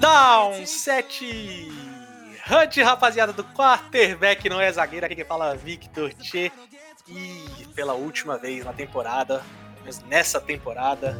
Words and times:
Down 0.00 0.66
7 0.66 1.72
Hunt, 2.50 2.76
rapaziada 2.78 3.32
do 3.32 3.44
quarterback, 3.44 4.48
não 4.48 4.60
é 4.60 4.72
zagueiro, 4.72 5.06
aqui 5.06 5.14
quem 5.14 5.24
fala 5.24 5.54
Victor 5.54 6.12
Che. 6.18 6.50
E 7.06 7.64
pela 7.76 7.92
última 7.92 8.36
vez 8.38 8.64
na 8.64 8.72
temporada, 8.72 9.40
nessa 10.08 10.40
temporada. 10.40 11.16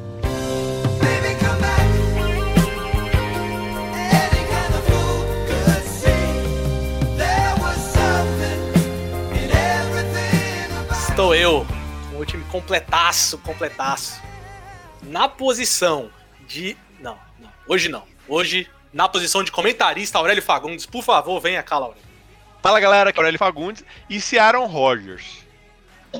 Estou 11.08 11.32
eu, 11.32 11.64
com 12.10 12.18
o 12.18 12.26
time 12.26 12.44
completaço, 12.46 13.38
completaço. 13.38 14.29
Na 15.02 15.28
posição 15.28 16.10
de. 16.46 16.76
Não, 17.00 17.18
não, 17.38 17.50
hoje 17.66 17.88
não. 17.88 18.04
Hoje 18.28 18.68
na 18.92 19.08
posição 19.08 19.42
de 19.42 19.52
comentarista, 19.52 20.18
Aurélio 20.18 20.42
Fagundes. 20.42 20.86
Por 20.86 21.02
favor, 21.02 21.40
venha 21.40 21.62
cá, 21.62 21.76
Aurélio. 21.76 22.02
Fala 22.62 22.78
galera, 22.78 23.10
aqui 23.10 23.18
é 23.18 23.20
Aurélio 23.20 23.38
Fagundes. 23.38 23.84
E 24.08 24.20
se 24.20 24.38
Aaron 24.38 24.66
Rodgers 24.66 25.44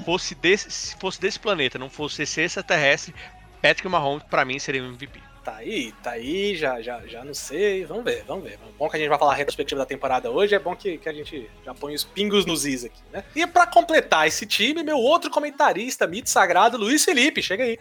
fosse 0.05 0.35
desse, 0.35 0.71
se 0.71 0.97
fosse 0.99 1.21
desse 1.21 1.39
planeta, 1.39 1.79
não 1.79 1.91
fosse 1.91 2.23
esse 2.23 2.41
extraterrestre, 2.41 3.15
Patrick 3.61 3.89
Mahomes 3.89 4.25
pra 4.31 4.45
mim 4.45 4.59
seria 4.59 4.83
o 4.83 4.87
MVP. 4.87 5.21
Tá 5.45 5.57
aí, 5.57 5.93
tá 6.03 6.13
aí, 6.13 6.55
já, 6.55 6.83
já, 6.83 7.01
já 7.07 7.25
não 7.25 7.35
sei. 7.35 7.85
Vamos 7.85 8.05
ver, 8.05 8.25
vamos 8.27 8.45
ver. 8.45 8.59
Bom 8.79 8.89
que 8.89 8.97
a 8.97 8.99
gente 8.99 9.09
vai 9.09 9.19
falar 9.19 9.33
a 9.33 9.37
retrospectiva 9.37 9.81
da 9.81 9.87
temporada 9.87 10.31
hoje, 10.31 10.55
é 10.55 10.59
bom 10.59 10.77
que, 10.77 10.99
que 10.99 11.09
a 11.09 11.13
gente 11.13 11.51
já 11.65 11.75
põe 11.75 11.95
os 11.95 12.05
pingos 12.05 12.45
nos 12.47 12.65
is 12.65 12.85
aqui, 12.85 13.01
né? 13.13 13.25
E 13.35 13.47
para 13.47 13.67
completar 13.67 14.27
esse 14.27 14.47
time, 14.47 14.83
meu 14.83 14.99
outro 14.99 15.31
comentarista, 15.31 16.07
mito 16.07 16.29
sagrado, 16.29 16.77
Luiz 16.77 17.05
Felipe, 17.05 17.43
chega 17.43 17.65
aí. 17.65 17.79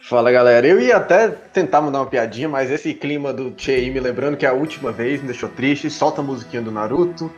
Fala 0.00 0.32
galera, 0.32 0.66
eu 0.66 0.80
ia 0.80 0.96
até 0.96 1.28
tentar 1.28 1.80
mandar 1.80 2.00
uma 2.00 2.06
piadinha, 2.06 2.48
mas 2.48 2.70
esse 2.70 2.92
clima 2.92 3.32
do 3.32 3.54
Chei 3.56 3.88
me 3.90 4.00
lembrando 4.00 4.36
que 4.36 4.44
é 4.44 4.48
a 4.48 4.52
última 4.52 4.90
vez 4.90 5.20
me 5.20 5.28
deixou 5.28 5.48
triste. 5.48 5.88
Solta 5.88 6.20
a 6.20 6.24
musiquinha 6.24 6.60
do 6.60 6.72
Naruto. 6.72 7.32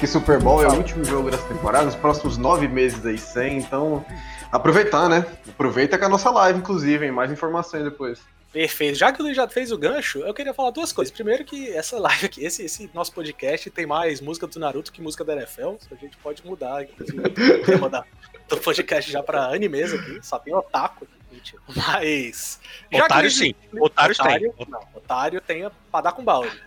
Que 0.00 0.06
Super 0.06 0.40
Bowl 0.40 0.62
é 0.62 0.68
o 0.68 0.72
último 0.72 1.04
jogo 1.04 1.30
dessa 1.30 1.46
temporada, 1.46 1.86
os 1.86 1.94
próximos 1.94 2.38
nove 2.38 2.66
meses 2.66 3.04
aí 3.04 3.18
sem, 3.18 3.58
então 3.58 4.02
aproveitar, 4.50 5.08
né? 5.08 5.26
Aproveita 5.48 5.98
com 5.98 6.04
a 6.04 6.08
nossa 6.08 6.30
live, 6.30 6.58
inclusive, 6.58 7.04
hein? 7.04 7.12
Mais 7.12 7.30
informações 7.30 7.84
depois. 7.84 8.20
Perfeito. 8.52 8.98
Já 8.98 9.12
que 9.12 9.20
o 9.20 9.24
Luiz 9.24 9.36
já 9.36 9.48
fez 9.48 9.70
o 9.70 9.78
gancho, 9.78 10.18
eu 10.20 10.34
queria 10.34 10.52
falar 10.52 10.70
duas 10.70 10.92
coisas. 10.92 11.12
Primeiro 11.12 11.44
que 11.44 11.70
essa 11.70 11.98
live 12.00 12.26
aqui, 12.26 12.44
esse, 12.44 12.64
esse 12.64 12.90
nosso 12.92 13.12
podcast 13.12 13.70
tem 13.70 13.86
mais 13.86 14.20
música 14.20 14.46
do 14.46 14.58
Naruto 14.58 14.92
que 14.92 15.00
música 15.00 15.24
da 15.24 15.34
NFL. 15.34 15.76
A 15.90 15.94
gente 15.94 16.16
pode 16.16 16.44
mudar, 16.44 16.82
inclusive, 16.82 17.20
o 17.20 17.64
tema 17.64 17.88
da, 17.88 18.04
do 18.48 18.56
podcast 18.56 19.10
já 19.10 19.22
pra 19.22 19.46
animes 19.46 19.94
aqui. 19.94 20.18
Só 20.22 20.38
tem 20.38 20.54
otaku 20.54 21.04
aqui. 21.04 21.14
Mentira. 21.30 21.62
Mas. 21.76 22.60
Otário 22.92 23.30
sim. 23.30 23.54
Otário, 23.78 24.14
otário 24.14 24.52
tem. 24.56 24.66
Não, 24.68 24.80
otário 24.94 25.40
tem 25.40 25.70
pra 25.90 26.00
dar 26.00 26.12
com 26.12 26.24
balde. 26.24 26.60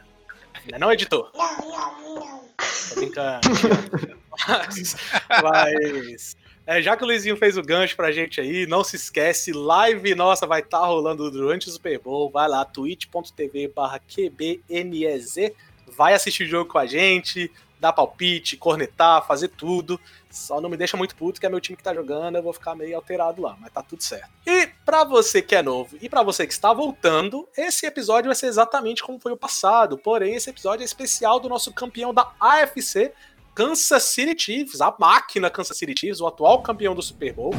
Não, 0.70 0.78
é 0.78 0.80
não 0.80 0.92
editor? 0.94 1.30
Não, 1.36 1.58
não, 1.58 2.16
não. 2.16 2.44
Tô 2.90 2.96
brincando. 2.96 3.42
mas, 4.48 4.96
mas 5.44 6.38
é, 6.66 6.82
já 6.82 6.96
que 6.96 7.04
o 7.04 7.08
Luizinho 7.08 7.36
fez 7.36 7.58
o 7.58 7.62
gancho 7.62 7.96
pra 7.96 8.12
gente 8.12 8.40
aí, 8.40 8.66
não 8.66 8.84
se 8.84 8.96
esquece, 8.96 9.52
live 9.52 10.16
nossa 10.16 10.48
vai 10.48 10.62
estar 10.62 10.80
tá 10.80 10.86
rolando 10.86 11.30
durante 11.30 11.68
o 11.68 11.72
Super 11.72 12.00
Bowl. 12.00 12.30
Vai 12.30 12.48
lá, 12.48 12.64
twitch.tv 12.64 13.68
barra 13.68 14.00
QBNEZ. 14.00 15.52
Vai 15.96 16.14
assistir 16.14 16.44
o 16.44 16.48
jogo 16.48 16.72
com 16.72 16.78
a 16.78 16.86
gente, 16.86 17.52
dar 17.84 17.92
palpite, 17.92 18.56
cornetar, 18.56 19.28
fazer 19.28 19.50
tudo. 19.50 20.00
Só 20.32 20.62
não 20.62 20.70
me 20.70 20.78
deixa 20.78 20.96
muito 20.96 21.16
puto, 21.16 21.40
que 21.40 21.46
é 21.46 21.50
meu 21.50 21.60
time 21.60 21.76
que 21.76 21.84
tá 21.84 21.94
jogando, 21.94 22.38
eu 22.38 22.42
vou 22.42 22.54
ficar 22.54 22.76
meio 22.76 22.96
alterado 22.96 23.42
lá, 23.42 23.58
mas 23.60 23.72
tá 23.72 23.84
tudo 23.84 24.02
certo. 24.02 24.30
E 24.48 24.68
para 24.86 25.04
você 25.04 25.42
que 25.42 25.54
é 25.54 25.62
novo 25.62 25.98
e 26.02 26.08
para 26.08 26.24
você 26.24 26.48
que 26.48 26.54
está 26.54 26.74
voltando, 26.74 27.48
esse 27.58 27.86
episódio 27.86 28.30
vai 28.30 28.36
ser 28.36 28.48
exatamente 28.48 29.04
como 29.04 29.20
foi 29.20 29.34
o 29.34 29.38
passado. 29.38 29.98
Porém, 29.98 30.34
esse 30.34 30.50
episódio 30.50 30.82
é 30.82 30.86
especial 30.86 31.42
do 31.42 31.50
nosso 31.50 31.74
campeão 31.74 32.14
da 32.14 32.32
AFC, 32.40 33.12
Kansas 33.56 34.04
City 34.04 34.34
Chiefs, 34.36 34.82
a 34.82 34.96
máquina 35.00 35.50
Kansas 35.50 35.78
City 35.78 35.94
Chiefs, 35.98 36.20
o 36.20 36.26
atual 36.26 36.64
campeão 36.64 36.96
do 36.96 37.02
Super 37.02 37.34
Bowl. 37.34 37.54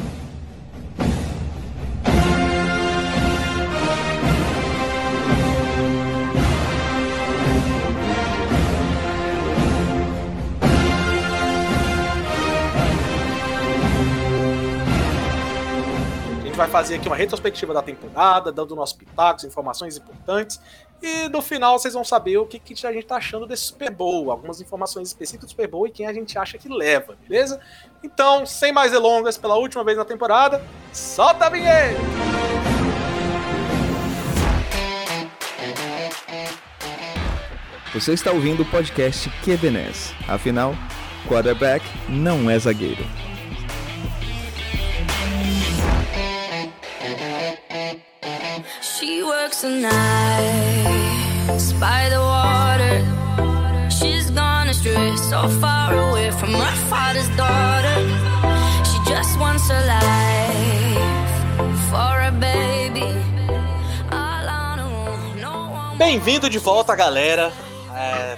Vai 16.55 16.69
fazer 16.69 16.95
aqui 16.95 17.07
uma 17.07 17.17
retrospectiva 17.17 17.73
da 17.73 17.81
temporada, 17.81 18.49
dando 18.49 18.77
nossos 18.77 18.95
pitacos, 18.95 19.43
informações 19.43 19.97
importantes 19.97 20.57
e 21.01 21.29
no 21.29 21.41
final 21.41 21.77
vocês 21.77 21.93
vão 21.93 22.03
saber 22.03 22.37
o 22.37 22.45
que, 22.45 22.59
que 22.59 22.85
a 22.85 22.91
gente 22.91 23.05
tá 23.05 23.17
achando 23.17 23.45
desse 23.45 23.63
Super 23.63 23.91
Bowl, 23.91 24.31
algumas 24.31 24.61
informações 24.61 25.07
específicas 25.07 25.47
do 25.47 25.51
Super 25.51 25.67
Bowl 25.67 25.87
e 25.87 25.91
quem 25.91 26.07
a 26.07 26.13
gente 26.13 26.37
acha 26.37 26.57
que 26.57 26.69
leva, 26.69 27.17
beleza? 27.27 27.59
Então, 28.03 28.45
sem 28.45 28.71
mais 28.71 28.91
delongas, 28.91 29.37
pela 29.37 29.55
última 29.55 29.83
vez 29.83 29.97
na 29.97 30.05
temporada, 30.05 30.63
solta 30.91 31.45
a 31.45 31.49
vinheta! 31.49 31.99
Você 37.93 38.11
está 38.11 38.31
ouvindo 38.31 38.63
o 38.63 38.65
podcast 38.65 39.29
QBNES. 39.41 40.13
Afinal, 40.27 40.75
quarterback 41.29 41.85
não 42.09 42.49
é 42.49 42.59
zagueiro. 42.59 43.05
She 48.97 49.21
works 49.23 49.61
the 49.61 49.91
by 51.81 52.07
the 52.07 52.21
water. 52.21 53.03
She's 53.89 54.31
gone 54.31 54.69
astray, 54.69 55.17
so 55.17 55.49
far 55.59 55.93
away 55.93 56.31
from 56.31 56.53
her 56.53 56.75
father's 56.87 57.27
daughter. 57.35 57.97
She 58.85 58.97
just 59.11 59.37
wants 59.37 59.69
a 59.69 59.81
life 59.85 61.29
for 61.89 62.21
a 62.21 62.31
baby. 62.31 63.03
Bem-vindo 65.97 66.49
de 66.49 66.59
volta, 66.59 66.95
galera. 66.95 67.51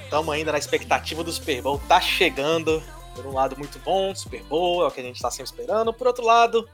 Estamos 0.04 0.34
é, 0.34 0.38
ainda 0.40 0.52
na 0.54 0.58
expectativa 0.58 1.24
do 1.24 1.32
Super 1.32 1.62
Bowl. 1.62 1.80
Tá 1.88 2.02
chegando. 2.02 2.82
Por 3.14 3.26
um 3.28 3.34
lado, 3.34 3.56
muito 3.58 3.80
bom, 3.80 4.14
Super 4.14 4.44
Bowl, 4.44 4.84
é 4.84 4.88
o 4.88 4.92
que 4.92 5.02
a 5.02 5.04
gente 5.04 5.16
está 5.16 5.32
sempre 5.32 5.46
esperando. 5.46 5.92
Por 5.92 6.06
outro 6.06 6.24
lado, 6.24 6.68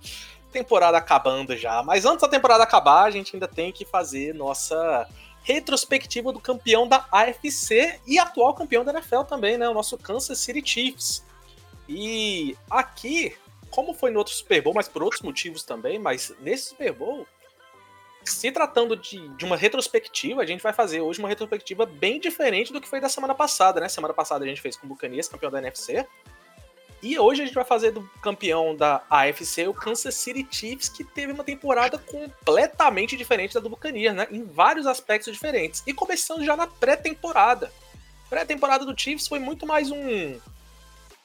temporada 0.54 0.98
acabando 0.98 1.58
já. 1.58 1.84
Mas 1.84 2.06
antes 2.06 2.22
da 2.22 2.30
temporada 2.30 2.64
acabar, 2.64 3.04
a 3.04 3.12
gente 3.12 3.36
ainda 3.36 3.48
tem 3.48 3.72
que 3.72 3.84
fazer 3.84 4.34
nossa 4.34 5.08
retrospectiva 5.44 6.32
do 6.32 6.40
campeão 6.40 6.88
da 6.88 7.06
AFC 7.12 8.00
e 8.08 8.18
atual 8.18 8.54
campeão 8.54 8.86
da 8.86 8.94
NFL 8.94 9.24
também, 9.24 9.58
né? 9.58 9.68
O 9.68 9.74
nosso 9.74 9.98
Kansas 9.98 10.40
City 10.40 10.66
Chiefs. 10.66 11.26
E 11.88 12.58
aqui, 12.70 13.36
como 13.70 13.94
foi 13.94 14.12
no 14.12 14.20
outro 14.20 14.34
Super 14.34 14.62
Bowl, 14.62 14.74
mas 14.74 14.88
por 14.88 15.04
outros 15.04 15.22
motivos 15.22 15.64
também, 15.64 16.00
mas 16.00 16.34
nesse 16.40 16.70
Super 16.70 16.94
Bowl, 16.94 17.28
se 18.24 18.52
tratando 18.52 18.96
de, 18.96 19.28
de 19.36 19.44
uma 19.44 19.58
retrospectiva, 19.58 20.42
a 20.42 20.46
gente 20.46 20.62
vai 20.62 20.72
fazer 20.72 21.02
hoje 21.02 21.20
uma 21.20 21.28
retrospectiva 21.28 21.86
bem 21.86 22.20
diferente 22.20 22.72
do 22.72 22.80
que 22.80 22.88
foi 22.88 23.02
da 23.02 23.10
semana 23.10 23.36
passada, 23.36 23.82
né? 23.82 23.90
Semana 23.90 24.14
passada 24.14 24.46
a 24.46 24.48
gente 24.48 24.62
fez 24.62 24.78
com 24.78 24.86
o 24.86 24.90
Buccaneers, 24.90 25.28
campeão 25.28 25.52
da 25.52 25.60
NFC. 25.60 26.08
E 27.04 27.20
hoje 27.20 27.42
a 27.42 27.46
gente 27.46 27.54
vai 27.54 27.66
fazer 27.66 27.92
do 27.92 28.10
campeão 28.22 28.74
da 28.74 29.04
AFC, 29.10 29.68
o 29.68 29.74
Kansas 29.74 30.16
City 30.16 30.48
Chiefs, 30.50 30.88
que 30.88 31.04
teve 31.04 31.34
uma 31.34 31.44
temporada 31.44 31.98
completamente 31.98 33.18
diferente 33.18 33.54
da 33.54 33.60
do 33.60 33.70
Buccaneers, 33.70 34.16
né? 34.16 34.26
Em 34.32 34.46
vários 34.46 34.88
aspectos 34.88 35.34
diferentes. 35.34 35.84
E 35.86 35.94
começando 35.94 36.46
já 36.46 36.56
na 36.56 36.66
pré-temporada. 36.66 37.70
Pré-temporada 38.30 38.86
do 38.86 38.98
Chiefs 38.98 39.28
foi 39.28 39.38
muito 39.38 39.68
mais 39.68 39.92
um. 39.92 40.40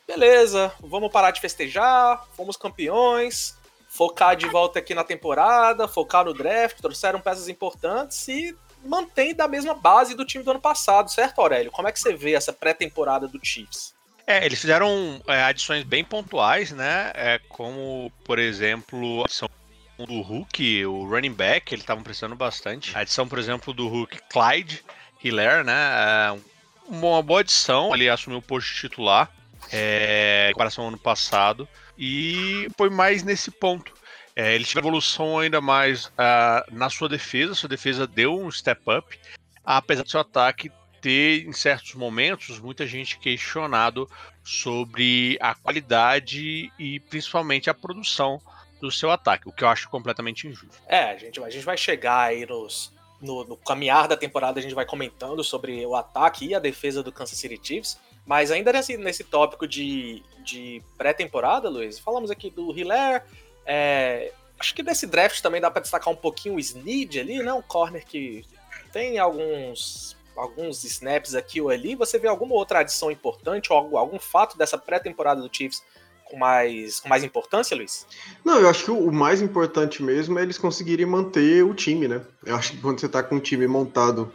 Beleza, 0.05 0.73
vamos 0.81 1.13
parar 1.13 1.31
de 1.31 1.41
festejar, 1.41 2.27
fomos 2.37 2.57
campeões, 2.57 3.57
focar 3.89 4.35
de 4.35 4.49
volta 4.49 4.81
aqui 4.81 4.97
na 4.97 5.05
temporada, 5.05 5.87
focar 5.87 6.25
no 6.25 6.35
draft, 6.35 6.81
trouxeram 6.81 7.21
peças 7.21 7.47
importantes 7.47 8.27
e 8.27 8.57
mantém 8.85 9.33
da 9.33 9.47
mesma 9.47 9.75
base 9.75 10.17
do 10.17 10.25
time 10.25 10.43
do 10.43 10.51
ano 10.51 10.61
passado, 10.61 11.09
certo, 11.09 11.41
Aurélio? 11.41 11.71
Como 11.71 11.87
é 11.87 11.93
que 11.93 12.01
você 12.01 12.13
vê 12.15 12.35
essa 12.35 12.53
pré-temporada 12.53 13.29
do 13.29 13.39
Chiefs? 13.41 13.97
É, 14.29 14.45
eles 14.45 14.61
fizeram 14.61 15.23
é, 15.27 15.43
adições 15.45 15.85
bem 15.85 16.05
pontuais, 16.05 16.71
né? 16.71 17.11
É, 17.15 17.41
como, 17.49 18.13
por 18.25 18.39
exemplo, 18.39 19.23
a 19.23 19.25
adição 19.25 19.49
do 19.97 20.21
Hulk, 20.21 20.85
o 20.85 21.09
running 21.09 21.33
back, 21.33 21.73
eles 21.73 21.83
estavam 21.83 22.05
precisando 22.05 22.37
bastante. 22.37 22.95
A 22.95 23.01
adição, 23.01 23.27
por 23.27 23.39
exemplo, 23.39 23.73
do 23.73 23.89
Hulk 23.89 24.21
Clyde 24.31 24.85
Hiller, 25.25 25.65
né? 25.65 25.73
É 25.73 26.39
uma 26.87 27.23
boa 27.23 27.41
adição. 27.41 27.95
Ele 27.95 28.07
assumiu 28.07 28.41
o 28.41 28.43
posto 28.43 28.75
titular 28.75 29.33
é, 29.73 30.49
em 30.51 30.53
comparação 30.53 30.85
ao 30.85 30.89
ano 30.89 30.99
passado. 30.99 31.67
E 31.97 32.69
foi 32.77 32.91
mais 32.91 33.23
nesse 33.23 33.51
ponto. 33.51 33.95
É, 34.37 34.55
ele 34.55 34.67
teve 34.67 34.81
evolução 34.81 35.39
ainda 35.39 35.63
mais 35.63 36.05
uh, 36.05 36.71
na 36.71 36.91
sua 36.91 37.09
defesa, 37.09 37.55
sua 37.55 37.69
defesa 37.69 38.07
deu 38.07 38.39
um 38.39 38.51
step 38.53 38.83
up, 38.87 39.19
apesar 39.65 40.03
do 40.03 40.11
seu 40.11 40.21
ataque 40.21 40.71
ter, 41.01 41.47
em 41.47 41.53
certos 41.53 41.95
momentos, 41.95 42.59
muita 42.59 42.87
gente 42.87 43.19
questionado 43.19 44.09
sobre 44.43 45.37
a 45.41 45.55
qualidade 45.55 46.73
e 46.79 47.01
principalmente 47.01 47.69
a 47.69 47.75
produção 47.75 48.41
do 48.81 48.91
seu 48.91 49.11
ataque, 49.11 49.49
o 49.49 49.53
que 49.53 49.65
eu 49.65 49.69
acho 49.69 49.89
completamente 49.89 50.47
injusto. 50.47 50.81
É, 50.87 51.11
a 51.11 51.17
gente, 51.17 51.43
a 51.43 51.51
gente 51.51 51.65
vai 51.65 51.77
chegar 51.77 52.29
aí 52.29 52.47
nos, 52.47 52.93
no, 53.21 53.45
no, 53.45 53.57
caminhar 53.57 54.07
da 54.07 54.17
temporada, 54.17 54.59
a 54.59 54.63
gente 54.63 54.75
vai 54.75 54.87
comentando 54.87 55.43
sobre 55.43 55.85
o 55.85 55.95
ataque 55.95 56.47
e 56.47 56.55
a 56.55 56.59
defesa 56.59 57.03
do 57.03 57.11
Kansas 57.11 57.39
City 57.39 57.59
Chiefs, 57.63 57.99
mas 58.25 58.51
ainda 58.51 58.73
nesse, 58.73 58.97
nesse 58.97 59.25
tópico 59.25 59.67
de, 59.67 60.23
de 60.45 60.83
pré-temporada, 60.97 61.69
Luiz, 61.69 61.99
falamos 61.99 62.31
aqui 62.31 62.51
do 62.51 62.73
Hiller, 62.73 63.25
é, 63.67 64.33
acho 64.59 64.75
que 64.75 64.83
desse 64.83 65.07
draft 65.07 65.41
também 65.41 65.61
dá 65.61 65.71
para 65.71 65.83
destacar 65.83 66.13
um 66.13 66.17
pouquinho 66.17 66.57
o 66.57 66.61
Snead 66.61 67.21
ali, 67.21 67.43
né? 67.43 67.53
Um 67.53 67.63
corner 67.63 68.05
que 68.05 68.45
tem 68.93 69.19
alguns 69.19 70.17
alguns 70.39 70.85
snaps 70.85 71.35
aqui 71.35 71.61
ou 71.61 71.69
ali. 71.69 71.95
Você 71.97 72.19
vê 72.19 72.29
alguma 72.29 72.55
outra 72.55 72.81
adição 72.81 73.11
importante 73.11 73.73
ou 73.73 73.99
algum, 73.99 74.19
fato 74.19 74.57
dessa 74.57 74.79
pré-temporada 74.79 75.41
do 75.41 75.55
Chiefs 75.55 75.83
com 76.25 76.37
mais, 76.37 77.01
com 77.01 77.09
mais 77.09 77.25
importância, 77.25 77.77
Luiz? 77.77 78.07
Não, 78.45 78.59
eu 78.59 78.69
acho 78.69 78.85
que 78.85 78.91
o 78.91 79.11
mais 79.11 79.41
importante 79.41 80.03
mesmo 80.03 80.39
é 80.39 80.43
eles 80.43 80.59
conseguirem 80.59 81.07
manter 81.07 81.65
o 81.65 81.75
time, 81.75 82.07
né? 82.07 82.23
Eu 82.45 82.57
acho 82.57 82.73
que 82.73 82.79
quando 82.79 83.01
você 83.01 83.09
tá 83.09 83.23
com 83.23 83.37
um 83.37 83.41
time 83.41 83.67
montado 83.67 84.33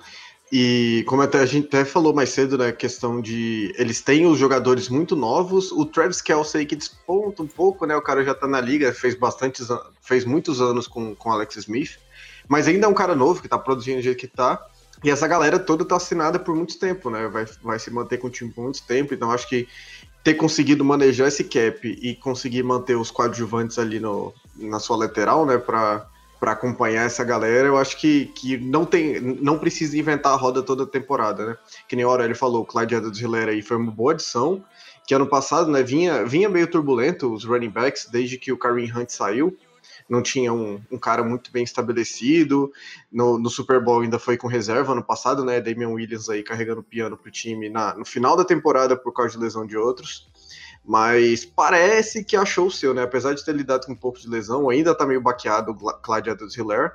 e 0.52 1.04
como 1.08 1.22
até 1.22 1.40
a 1.40 1.46
gente 1.46 1.68
até 1.68 1.84
falou 1.84 2.14
mais 2.14 2.30
cedo, 2.30 2.58
né, 2.58 2.72
questão 2.72 3.20
de 3.20 3.74
eles 3.78 4.02
têm 4.02 4.28
os 4.28 4.38
jogadores 4.38 4.88
muito 4.88 5.16
novos, 5.16 5.72
o 5.72 5.84
Travis 5.84 6.22
Kelsey 6.22 6.66
que 6.66 6.76
desponta 6.76 7.42
um 7.42 7.48
pouco, 7.48 7.88
né, 7.88 7.96
o 7.96 8.02
cara 8.02 8.24
já 8.24 8.36
tá 8.36 8.48
na 8.48 8.62
liga, 8.62 8.94
fez 8.94 9.16
bastantes, 9.16 9.68
fez 10.02 10.26
muitos 10.26 10.62
anos 10.62 10.88
com 10.88 11.16
com 11.16 11.32
Alex 11.32 11.56
Smith, 11.56 11.98
mas 12.48 12.68
ainda 12.68 12.86
é 12.86 12.90
um 12.90 12.94
cara 12.94 13.16
novo 13.16 13.42
que 13.42 13.48
tá 13.48 13.58
produzindo 13.58 13.98
do 13.98 14.04
jeito 14.04 14.20
que 14.20 14.28
tá. 14.28 14.64
E 15.04 15.10
essa 15.10 15.28
galera 15.28 15.60
toda 15.60 15.84
tá 15.84 15.98
assinada 15.98 16.40
por 16.40 16.56
muito 16.56 16.80
tempo, 16.80 17.10
né? 17.10 17.28
Vai, 17.28 17.46
vai 17.62 17.78
se 17.78 17.92
manter 17.92 18.18
com 18.18 18.28
o 18.28 18.30
time 18.30 18.52
por 18.52 18.64
muito 18.64 18.82
tempo, 18.84 19.14
então 19.14 19.32
acho 19.32 19.48
que 19.50 19.68
ter 20.24 20.36
conseguido 20.36 20.86
manejar 20.86 21.28
esse 21.28 21.44
cap 21.44 21.86
e 21.86 22.16
conseguir 22.16 22.64
manter 22.64 22.96
os 22.96 23.12
coadjuvantes 23.12 23.78
ali 23.78 24.00
no, 24.00 24.34
na 24.56 24.80
sua 24.80 24.96
lateral, 24.96 25.46
né, 25.46 25.58
para 25.58 26.08
para 26.40 26.52
acompanhar 26.52 27.06
essa 27.06 27.24
galera, 27.24 27.70
eu 27.70 27.78
acho 27.78 27.98
que, 27.98 28.26
que 28.36 28.58
não 28.58 28.84
tem, 28.84 29.22
não 29.22 29.58
precisa 29.58 29.98
inventar 29.98 30.34
a 30.34 30.36
roda 30.36 30.62
toda 30.62 30.84
a 30.84 30.86
temporada, 30.86 31.46
né? 31.46 31.58
Que 31.88 31.96
nem 31.96 32.04
hora 32.04 32.26
ele 32.26 32.36
falou, 32.36 32.64
o 32.64 32.66
Clyde 32.66 32.96
Edwards 32.96 33.24
aí 33.48 33.62
foi 33.62 33.78
uma 33.78 33.90
boa 33.90 34.12
adição, 34.12 34.62
que 35.08 35.16
ano 35.16 35.26
passado, 35.26 35.72
né, 35.72 35.82
vinha, 35.82 36.26
vinha 36.26 36.50
meio 36.50 36.68
turbulento 36.68 37.34
os 37.34 37.46
running 37.46 37.70
backs 37.70 38.10
desde 38.12 38.38
que 38.38 38.52
o 38.52 38.58
Kareem 38.58 38.92
Hunt 38.92 39.10
saiu, 39.10 39.58
não 40.14 40.22
tinha 40.22 40.54
um, 40.54 40.80
um 40.92 40.98
cara 41.00 41.24
muito 41.24 41.52
bem 41.52 41.64
estabelecido. 41.64 42.72
No, 43.12 43.40
no, 43.40 43.50
Super 43.50 43.84
Bowl 43.84 44.02
ainda 44.02 44.20
foi 44.20 44.38
com 44.38 44.48
reserva 44.48 44.92
ano 44.92 45.04
passado, 45.04 45.44
né? 45.44 45.60
Damian 45.60 45.90
Williams 45.90 46.30
aí 46.30 46.44
carregando 46.44 46.82
o 46.82 46.84
piano 46.84 47.18
pro 47.18 47.32
time 47.32 47.68
na, 47.68 47.96
no 47.96 48.06
final 48.06 48.38
da 48.38 48.46
temporada 48.46 48.96
por 48.96 49.12
causa 49.12 49.32
de 49.32 49.44
lesão 49.44 49.66
de 49.66 49.76
outros. 49.76 50.32
Mas 50.86 51.44
parece 51.44 52.24
que 52.24 52.36
achou 52.36 52.68
o 52.68 52.72
seu, 52.72 52.94
né? 52.94 53.02
Apesar 53.02 53.34
de 53.34 53.44
ter 53.44 53.56
lidado 53.56 53.88
com 53.88 53.94
um 53.94 53.96
pouco 53.98 54.20
de 54.20 54.30
lesão, 54.30 54.70
ainda 54.70 54.94
tá 54.94 55.04
meio 55.04 55.20
baqueado 55.20 55.72
o 55.72 56.16
Edwards 56.16 56.56
Hiller. 56.56 56.92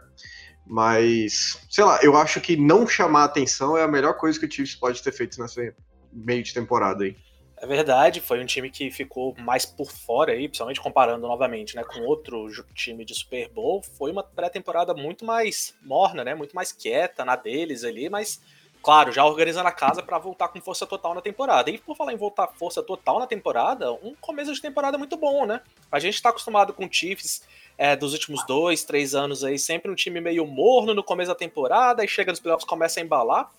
Mas, 0.65 1.59
sei 1.69 1.82
lá, 1.82 1.99
eu 2.03 2.17
acho 2.17 2.41
que 2.41 2.56
não 2.56 2.87
chamar 2.87 3.25
atenção 3.25 3.76
é 3.76 3.82
a 3.82 3.88
melhor 3.88 4.12
coisa 4.15 4.38
que 4.38 4.47
o 4.47 4.50
Chiefs 4.50 4.76
pode 4.76 5.03
ter 5.03 5.11
feito 5.11 5.41
nessa 5.41 5.75
meio 6.12 6.43
de 6.43 6.55
temporada 6.55 7.03
aí. 7.03 7.17
É 7.60 7.66
verdade, 7.66 8.20
foi 8.20 8.40
um 8.40 8.46
time 8.46 8.70
que 8.70 8.90
ficou 8.90 9.34
mais 9.38 9.66
por 9.66 9.90
fora 9.90 10.32
aí, 10.32 10.49
principalmente 10.49 10.81
comparando 10.81 11.26
novamente, 11.26 11.75
né, 11.75 11.82
com 11.82 12.00
outro 12.02 12.46
time 12.72 13.05
de 13.05 13.14
Super 13.14 13.49
Bowl, 13.49 13.82
foi 13.82 14.12
uma 14.12 14.22
pré-temporada 14.22 14.94
muito 14.94 15.25
mais 15.25 15.75
morna, 15.82 16.22
né, 16.22 16.34
muito 16.34 16.55
mais 16.55 16.70
quieta 16.70 17.25
na 17.25 17.34
deles 17.34 17.82
ali, 17.82 18.08
mas 18.08 18.40
claro, 18.81 19.10
já 19.10 19.25
organizando 19.25 19.69
a 19.69 19.72
casa 19.72 20.02
para 20.02 20.19
voltar 20.19 20.49
com 20.49 20.60
força 20.60 20.87
total 20.87 21.14
na 21.14 21.20
temporada. 21.20 21.69
E 21.69 21.78
por 21.78 21.96
falar 21.96 22.12
em 22.12 22.16
voltar 22.16 22.46
força 22.46 22.82
total 22.82 23.19
na 23.19 23.26
temporada, 23.26 23.93
um 23.93 24.14
começo 24.20 24.52
de 24.55 24.62
temporada 24.62 24.96
muito 24.96 25.16
bom, 25.16 25.44
né? 25.44 25.60
A 25.90 25.99
gente 25.99 26.14
está 26.14 26.31
acostumado 26.31 26.72
com 26.72 26.90
Chiefs 26.90 27.43
é, 27.76 27.96
dos 27.96 28.12
últimos 28.12 28.46
dois, 28.46 28.84
três 28.84 29.14
anos 29.14 29.43
aí, 29.44 29.58
sempre 29.58 29.90
um 29.90 29.94
time 29.94 30.20
meio 30.20 30.46
morno 30.46 30.94
no 30.94 31.02
começo 31.02 31.28
da 31.28 31.34
temporada, 31.34 32.05
e 32.05 32.08
chega 32.08 32.31
nos 32.31 32.40
playoffs 32.40 32.66
começa 32.66 33.00
a 33.00 33.02
embalar 33.02 33.50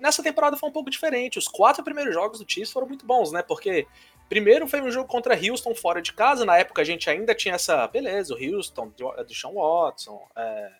nessa 0.00 0.22
temporada 0.22 0.56
foi 0.56 0.68
um 0.68 0.72
pouco 0.72 0.90
diferente. 0.90 1.38
Os 1.38 1.48
quatro 1.48 1.82
primeiros 1.82 2.14
jogos 2.14 2.38
do 2.38 2.50
Chiefs 2.50 2.72
foram 2.72 2.86
muito 2.86 3.06
bons, 3.06 3.32
né? 3.32 3.42
Porque 3.42 3.86
primeiro 4.28 4.66
foi 4.66 4.80
um 4.80 4.90
jogo 4.90 5.08
contra 5.08 5.34
Houston 5.34 5.74
fora 5.74 6.00
de 6.02 6.12
casa. 6.12 6.44
Na 6.44 6.56
época 6.56 6.82
a 6.82 6.84
gente 6.84 7.08
ainda 7.08 7.34
tinha 7.34 7.54
essa. 7.54 7.86
Beleza, 7.88 8.34
o 8.34 8.38
Houston, 8.38 8.88
do 8.88 9.34
Sean 9.34 9.52
Watson. 9.52 10.26
É, 10.36 10.72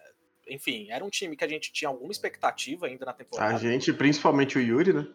enfim, 0.48 0.88
era 0.90 1.04
um 1.04 1.10
time 1.10 1.36
que 1.36 1.44
a 1.44 1.48
gente 1.48 1.72
tinha 1.72 1.88
alguma 1.88 2.12
expectativa 2.12 2.86
ainda 2.86 3.04
na 3.04 3.12
temporada. 3.12 3.54
A 3.54 3.58
gente, 3.58 3.92
principalmente 3.92 4.58
o 4.58 4.60
Yuri, 4.60 4.92
né? 4.92 5.06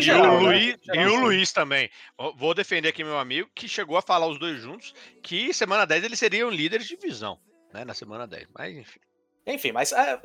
e, 0.00 0.10
o 0.10 0.40
Luiz, 0.40 0.76
e 0.92 1.06
o 1.06 1.20
Luiz 1.20 1.52
também. 1.52 1.90
Vou 2.36 2.54
defender 2.54 2.88
aqui 2.88 3.04
meu 3.04 3.18
amigo 3.18 3.48
que 3.54 3.68
chegou 3.68 3.96
a 3.96 4.02
falar 4.02 4.26
os 4.26 4.38
dois 4.38 4.60
juntos 4.60 4.94
que 5.22 5.52
semana 5.54 5.86
10 5.86 6.04
eles 6.04 6.18
seriam 6.18 6.50
líderes 6.50 6.86
de 6.86 6.96
divisão, 6.96 7.38
né? 7.72 7.84
Na 7.84 7.94
semana 7.94 8.26
10. 8.26 8.48
Mas 8.52 8.76
enfim. 8.76 9.00
Enfim, 9.46 9.72
mas 9.72 9.92
é, 9.92 10.20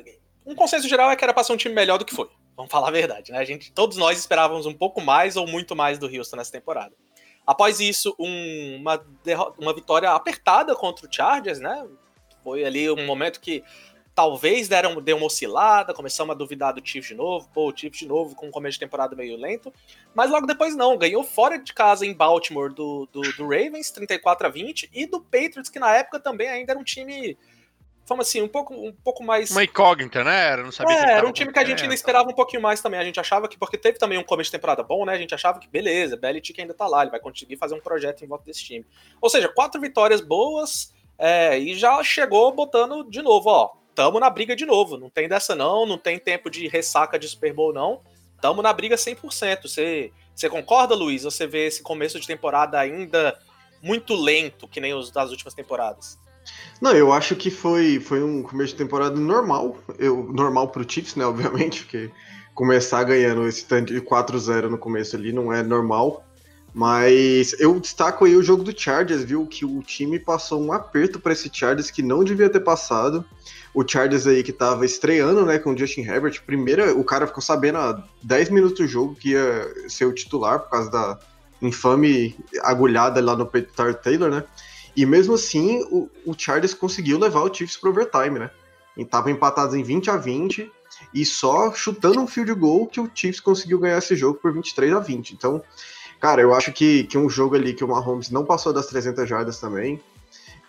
um 0.45 0.55
consenso 0.55 0.87
geral 0.87 1.11
é 1.11 1.15
que 1.15 1.23
era 1.23 1.33
para 1.33 1.43
ser 1.43 1.53
um 1.53 1.57
time 1.57 1.73
melhor 1.73 1.97
do 1.97 2.05
que 2.05 2.13
foi. 2.13 2.29
Vamos 2.55 2.71
falar 2.71 2.89
a 2.89 2.91
verdade, 2.91 3.31
né? 3.31 3.37
A 3.37 3.45
gente, 3.45 3.71
todos 3.71 3.97
nós 3.97 4.19
esperávamos 4.19 4.65
um 4.65 4.73
pouco 4.73 4.99
mais 4.99 5.37
ou 5.37 5.47
muito 5.47 5.75
mais 5.75 5.97
do 5.97 6.07
Houston 6.07 6.35
nessa 6.35 6.51
temporada. 6.51 6.93
Após 7.47 7.79
isso, 7.79 8.15
um, 8.19 8.77
uma, 8.77 9.03
uma 9.57 9.73
vitória 9.73 10.11
apertada 10.11 10.75
contra 10.75 11.07
o 11.07 11.09
Chargers, 11.11 11.59
né? 11.59 11.87
Foi 12.43 12.63
ali 12.63 12.89
um 12.91 13.05
momento 13.05 13.39
que 13.39 13.63
talvez 14.19 14.67
deram, 14.67 15.01
deu 15.01 15.15
uma 15.15 15.27
oscilada, 15.27 15.93
começamos 15.93 16.35
a 16.35 16.37
duvidar 16.37 16.73
do 16.73 16.85
Chiefs 16.85 17.07
de 17.07 17.15
novo, 17.15 17.49
pô, 17.53 17.69
o 17.69 17.75
Chiefs 17.75 17.99
de 17.99 18.05
novo 18.05 18.35
com 18.35 18.47
um 18.47 18.51
começo 18.51 18.73
de 18.73 18.81
temporada 18.81 19.15
meio 19.15 19.37
lento, 19.37 19.73
mas 20.13 20.29
logo 20.29 20.45
depois 20.45 20.75
não, 20.75 20.97
ganhou 20.97 21.23
fora 21.23 21.57
de 21.57 21.73
casa 21.73 22.05
em 22.05 22.13
Baltimore 22.13 22.73
do, 22.73 23.07
do, 23.13 23.21
do 23.21 23.43
Ravens, 23.43 23.89
34 23.91 24.47
a 24.47 24.49
20, 24.49 24.89
e 24.93 25.05
do 25.05 25.21
Patriots, 25.21 25.69
que 25.69 25.79
na 25.79 25.95
época 25.95 26.19
também 26.19 26.49
ainda 26.49 26.73
era 26.73 26.79
um 26.79 26.83
time 26.83 27.37
vamos 28.09 28.27
assim, 28.27 28.41
um 28.41 28.47
pouco, 28.47 28.73
um 28.73 28.91
pouco 28.91 29.23
mais. 29.23 29.51
Uma 29.51 29.63
incógnita, 29.63 30.23
né? 30.23 30.47
Era, 30.47 30.63
não 30.63 30.71
sabia 30.71 30.95
é, 30.95 31.11
era 31.13 31.27
um 31.27 31.31
time 31.31 31.53
que 31.53 31.59
a 31.59 31.63
gente 31.63 31.83
ainda 31.83 31.93
esperava 31.93 32.29
um 32.29 32.33
pouquinho 32.33 32.61
mais 32.61 32.81
também. 32.81 32.99
A 32.99 33.03
gente 33.03 33.19
achava 33.19 33.47
que, 33.47 33.57
porque 33.57 33.77
teve 33.77 33.97
também 33.97 34.17
um 34.17 34.23
começo 34.23 34.49
de 34.49 34.57
temporada 34.57 34.83
bom, 34.83 35.05
né? 35.05 35.13
A 35.13 35.17
gente 35.17 35.33
achava 35.33 35.59
que, 35.59 35.67
beleza, 35.69 36.17
Belichick 36.17 36.59
ainda 36.59 36.73
tá 36.73 36.87
lá, 36.87 37.03
ele 37.03 37.11
vai 37.11 37.19
conseguir 37.19 37.55
fazer 37.55 37.75
um 37.75 37.79
projeto 37.79 38.25
em 38.25 38.27
volta 38.27 38.43
desse 38.43 38.65
time. 38.65 38.85
Ou 39.21 39.29
seja, 39.29 39.47
quatro 39.47 39.79
vitórias 39.79 40.19
boas 40.19 40.93
é, 41.17 41.57
e 41.57 41.75
já 41.75 42.03
chegou 42.03 42.51
botando 42.51 43.09
de 43.09 43.21
novo, 43.21 43.49
ó. 43.49 43.71
Tamo 43.93 44.19
na 44.19 44.29
briga 44.29 44.55
de 44.55 44.65
novo. 44.65 44.97
Não 44.97 45.09
tem 45.09 45.27
dessa, 45.27 45.55
não. 45.55 45.85
Não 45.85 45.97
tem 45.97 46.17
tempo 46.17 46.49
de 46.49 46.67
ressaca 46.67 47.19
de 47.19 47.27
Super 47.27 47.53
Bowl, 47.53 47.73
não. 47.73 48.01
Tamo 48.41 48.61
na 48.61 48.73
briga 48.73 48.95
100%. 48.95 49.63
Você, 49.63 50.11
você 50.33 50.49
concorda, 50.49 50.95
Luiz? 50.95 51.23
Você 51.23 51.45
vê 51.45 51.67
esse 51.67 51.83
começo 51.83 52.19
de 52.19 52.25
temporada 52.25 52.79
ainda 52.79 53.37
muito 53.81 54.13
lento, 54.15 54.67
que 54.67 54.79
nem 54.79 54.93
os 54.93 55.11
das 55.11 55.31
últimas 55.31 55.53
temporadas? 55.53 56.17
Não, 56.81 56.93
eu 56.93 57.11
acho 57.11 57.35
que 57.35 57.51
foi, 57.51 57.99
foi 57.99 58.23
um 58.23 58.41
começo 58.41 58.71
de 58.71 58.77
temporada 58.77 59.19
normal. 59.19 59.77
Eu, 59.97 60.29
normal 60.31 60.69
pro 60.69 60.89
Chiefs, 60.89 61.15
né, 61.15 61.25
obviamente, 61.25 61.83
porque 61.83 62.09
começar 62.53 63.03
ganhando 63.03 63.47
esse 63.47 63.65
tanto 63.65 63.93
de 63.93 64.01
4-0 64.01 64.69
no 64.69 64.77
começo 64.77 65.15
ali 65.15 65.31
não 65.31 65.51
é 65.51 65.61
normal. 65.61 66.25
Mas 66.73 67.59
eu 67.59 67.79
destaco 67.79 68.25
aí 68.25 68.35
o 68.35 68.43
jogo 68.43 68.63
do 68.63 68.77
Chargers, 68.77 69.23
viu? 69.23 69.45
Que 69.47 69.65
o 69.65 69.81
time 69.81 70.19
passou 70.19 70.61
um 70.61 70.71
aperto 70.71 71.19
para 71.19 71.33
esse 71.33 71.49
Chargers 71.51 71.89
que 71.89 72.01
não 72.01 72.23
devia 72.23 72.49
ter 72.49 72.59
passado. 72.59 73.25
O 73.73 73.87
Chargers 73.87 74.27
aí 74.27 74.43
que 74.43 74.53
tava 74.53 74.85
estreando, 74.85 75.45
né, 75.45 75.57
com 75.57 75.73
o 75.73 75.77
Justin 75.77 76.01
Herbert. 76.01 76.41
Primeira, 76.45 76.93
o 76.93 77.03
cara 77.03 77.27
ficou 77.27 77.41
sabendo 77.41 77.79
há 77.79 78.03
10 78.23 78.49
minutos 78.51 78.77
do 78.77 78.87
jogo 78.87 79.15
que 79.15 79.31
ia 79.31 79.89
ser 79.89 80.05
o 80.05 80.13
titular 80.13 80.59
por 80.59 80.69
causa 80.69 80.91
da 80.91 81.19
infame 81.61 82.35
agulhada 82.61 83.21
lá 83.21 83.35
no 83.35 83.45
peito 83.45 83.73
Taylor, 83.95 84.29
né? 84.29 84.43
E 84.95 85.05
mesmo 85.05 85.35
assim, 85.35 85.83
o, 85.91 86.09
o 86.25 86.33
Chargers 86.37 86.73
conseguiu 86.73 87.17
levar 87.19 87.41
o 87.41 87.53
Chiefs 87.53 87.77
pro 87.77 87.91
overtime, 87.91 88.39
né? 88.39 88.51
Estavam 88.97 89.31
empatados 89.31 89.75
em 89.75 89.83
20 89.83 90.09
a 90.09 90.17
20 90.17 90.71
e 91.13 91.25
só 91.25 91.71
chutando 91.71 92.19
um 92.19 92.27
field 92.27 92.53
goal 92.53 92.87
que 92.87 92.99
o 92.99 93.09
Chiefs 93.13 93.39
conseguiu 93.39 93.79
ganhar 93.79 93.97
esse 93.97 94.15
jogo 94.15 94.39
por 94.39 94.51
23 94.53 94.93
a 94.93 94.99
20. 94.99 95.31
Então, 95.31 95.61
cara, 96.19 96.41
eu 96.41 96.53
acho 96.53 96.73
que, 96.73 97.05
que 97.05 97.17
um 97.17 97.29
jogo 97.29 97.55
ali 97.55 97.73
que 97.73 97.83
o 97.83 97.87
Mahomes 97.87 98.29
não 98.29 98.43
passou 98.43 98.73
das 98.73 98.87
300 98.87 99.27
jardas 99.27 99.59
também. 99.59 100.01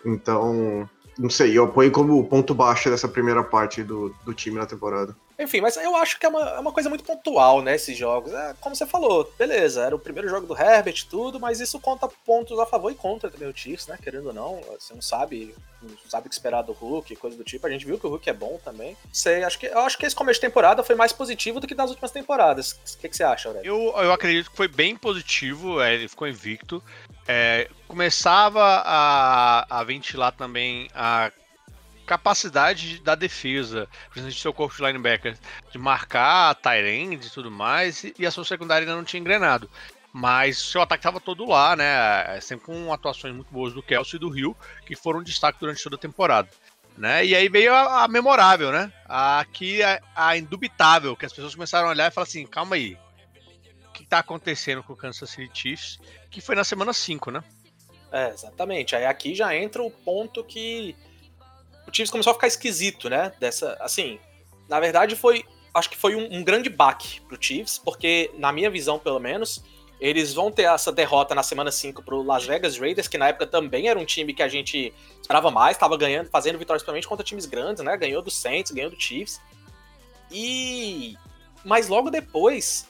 Então, 0.04 0.88
não 1.18 1.28
sei, 1.28 1.58
eu 1.58 1.68
ponho 1.68 1.90
como 1.90 2.24
ponto 2.24 2.54
baixo 2.54 2.88
dessa 2.88 3.08
primeira 3.08 3.42
parte 3.42 3.82
do, 3.82 4.14
do 4.24 4.32
time 4.32 4.56
na 4.56 4.66
temporada. 4.66 5.14
Enfim, 5.40 5.62
mas 5.62 5.74
eu 5.78 5.96
acho 5.96 6.18
que 6.18 6.26
é 6.26 6.28
uma, 6.28 6.50
é 6.50 6.60
uma 6.60 6.72
coisa 6.72 6.90
muito 6.90 7.02
pontual, 7.02 7.62
né, 7.62 7.74
esses 7.74 7.96
jogos. 7.96 8.30
É, 8.30 8.54
como 8.60 8.76
você 8.76 8.86
falou, 8.86 9.32
beleza, 9.38 9.82
era 9.82 9.96
o 9.96 9.98
primeiro 9.98 10.28
jogo 10.28 10.46
do 10.46 10.54
Herbert 10.54 10.98
e 10.98 11.06
tudo, 11.06 11.40
mas 11.40 11.60
isso 11.60 11.80
conta 11.80 12.06
pontos 12.26 12.58
a 12.58 12.66
favor 12.66 12.92
e 12.92 12.94
contra 12.94 13.30
também 13.30 13.48
o 13.48 13.56
Chiefs, 13.56 13.86
né, 13.86 13.98
querendo 14.02 14.26
ou 14.26 14.34
não. 14.34 14.60
Você 14.78 14.92
não 14.92 15.00
sabe, 15.00 15.54
não 15.82 15.96
sabe 16.10 16.26
o 16.26 16.28
que 16.28 16.34
esperar 16.34 16.60
do 16.60 16.72
Hulk, 16.72 17.16
coisa 17.16 17.38
do 17.38 17.42
tipo. 17.42 17.66
A 17.66 17.70
gente 17.70 17.86
viu 17.86 17.98
que 17.98 18.06
o 18.06 18.10
Hulk 18.10 18.28
é 18.28 18.34
bom 18.34 18.60
também. 18.62 18.94
Sei, 19.10 19.42
acho 19.42 19.58
que, 19.58 19.66
eu 19.66 19.80
acho 19.80 19.96
que 19.96 20.04
esse 20.04 20.14
começo 20.14 20.38
de 20.38 20.46
temporada 20.46 20.82
foi 20.82 20.94
mais 20.94 21.12
positivo 21.12 21.58
do 21.58 21.66
que 21.66 21.74
das 21.74 21.88
últimas 21.88 22.10
temporadas. 22.10 22.72
O 22.72 22.98
que, 22.98 23.08
que 23.08 23.16
você 23.16 23.24
acha, 23.24 23.48
Aurélio? 23.48 23.66
Eu, 23.66 24.02
eu 24.02 24.12
acredito 24.12 24.50
que 24.50 24.56
foi 24.56 24.68
bem 24.68 24.94
positivo, 24.94 25.80
é, 25.80 25.94
ele 25.94 26.06
ficou 26.06 26.28
invicto. 26.28 26.82
É, 27.26 27.70
começava 27.88 28.62
a, 28.62 29.80
a 29.80 29.84
ventilar 29.84 30.32
também 30.32 30.90
a 30.94 31.32
capacidade 32.10 32.98
da 32.98 33.14
defesa, 33.14 33.86
principalmente 34.06 34.40
seu 34.40 34.52
corpo 34.52 34.74
de 34.74 34.82
linebacker, 34.82 35.38
de 35.70 35.78
marcar 35.78 36.50
a 36.50 36.54
Tyrande 36.56 37.28
e 37.28 37.30
tudo 37.30 37.52
mais, 37.52 38.02
e 38.18 38.26
a 38.26 38.32
sua 38.32 38.44
secundária 38.44 38.84
ainda 38.84 38.96
não 38.96 39.04
tinha 39.04 39.20
engrenado. 39.20 39.70
Mas 40.12 40.58
seu 40.58 40.82
ataque 40.82 40.98
estava 40.98 41.20
todo 41.20 41.46
lá, 41.46 41.76
né? 41.76 42.40
Sempre 42.40 42.66
com 42.66 42.92
atuações 42.92 43.32
muito 43.32 43.52
boas 43.52 43.72
do 43.72 43.80
Kelsey 43.80 44.16
e 44.16 44.18
do 44.18 44.28
Rio, 44.28 44.56
que 44.84 44.96
foram 44.96 45.22
destaque 45.22 45.60
durante 45.60 45.80
toda 45.84 45.94
a 45.94 46.00
temporada. 46.00 46.48
Né? 46.98 47.24
E 47.26 47.36
aí 47.36 47.48
veio 47.48 47.72
a, 47.72 48.02
a 48.02 48.08
memorável, 48.08 48.72
né? 48.72 48.92
Aqui 49.06 49.80
a, 49.80 50.02
a, 50.16 50.36
indubitável, 50.36 51.16
que 51.16 51.24
as 51.24 51.32
pessoas 51.32 51.54
começaram 51.54 51.86
a 51.86 51.90
olhar 51.92 52.10
e 52.10 52.14
falar 52.14 52.26
assim: 52.26 52.44
calma 52.44 52.74
aí, 52.74 52.98
o 53.88 53.92
que 53.92 54.02
está 54.02 54.18
acontecendo 54.18 54.82
com 54.82 54.94
o 54.94 54.96
Kansas 54.96 55.30
City 55.30 55.50
Chiefs? 55.54 56.00
Que 56.28 56.40
foi 56.40 56.56
na 56.56 56.64
semana 56.64 56.92
5, 56.92 57.30
né? 57.30 57.44
É, 58.10 58.30
exatamente. 58.30 58.96
Aí 58.96 59.06
aqui 59.06 59.32
já 59.32 59.54
entra 59.54 59.80
o 59.80 59.92
ponto 59.92 60.42
que 60.42 60.96
o 61.86 61.94
Chiefs 61.94 62.10
começou 62.10 62.30
a 62.30 62.34
ficar 62.34 62.46
esquisito, 62.46 63.08
né? 63.08 63.32
Dessa, 63.38 63.76
assim, 63.80 64.18
na 64.68 64.78
verdade 64.80 65.16
foi, 65.16 65.44
acho 65.74 65.90
que 65.90 65.96
foi 65.96 66.14
um, 66.14 66.38
um 66.38 66.44
grande 66.44 66.68
baque 66.68 67.20
pro 67.22 67.40
Chiefs, 67.40 67.78
porque 67.78 68.30
na 68.38 68.52
minha 68.52 68.70
visão, 68.70 68.98
pelo 68.98 69.18
menos, 69.18 69.62
eles 70.00 70.32
vão 70.32 70.50
ter 70.50 70.62
essa 70.62 70.90
derrota 70.90 71.34
na 71.34 71.42
semana 71.42 71.70
5 71.70 72.02
pro 72.02 72.22
Las 72.22 72.46
Vegas 72.46 72.78
Raiders, 72.78 73.06
que 73.06 73.18
na 73.18 73.28
época 73.28 73.46
também 73.46 73.88
era 73.88 73.98
um 73.98 74.04
time 74.04 74.32
que 74.32 74.42
a 74.42 74.48
gente 74.48 74.92
esperava 75.20 75.50
mais, 75.50 75.76
estava 75.76 75.96
ganhando, 75.96 76.30
fazendo 76.30 76.58
vitórias 76.58 76.82
principalmente 76.82 77.08
contra 77.08 77.24
times 77.24 77.46
grandes, 77.46 77.84
né? 77.84 77.96
Ganhou 77.96 78.22
do 78.22 78.30
Saints, 78.30 78.72
ganhou 78.72 78.90
do 78.90 79.00
Chiefs. 79.00 79.40
E 80.30 81.16
mas 81.64 81.88
logo 81.88 82.10
depois, 82.10 82.88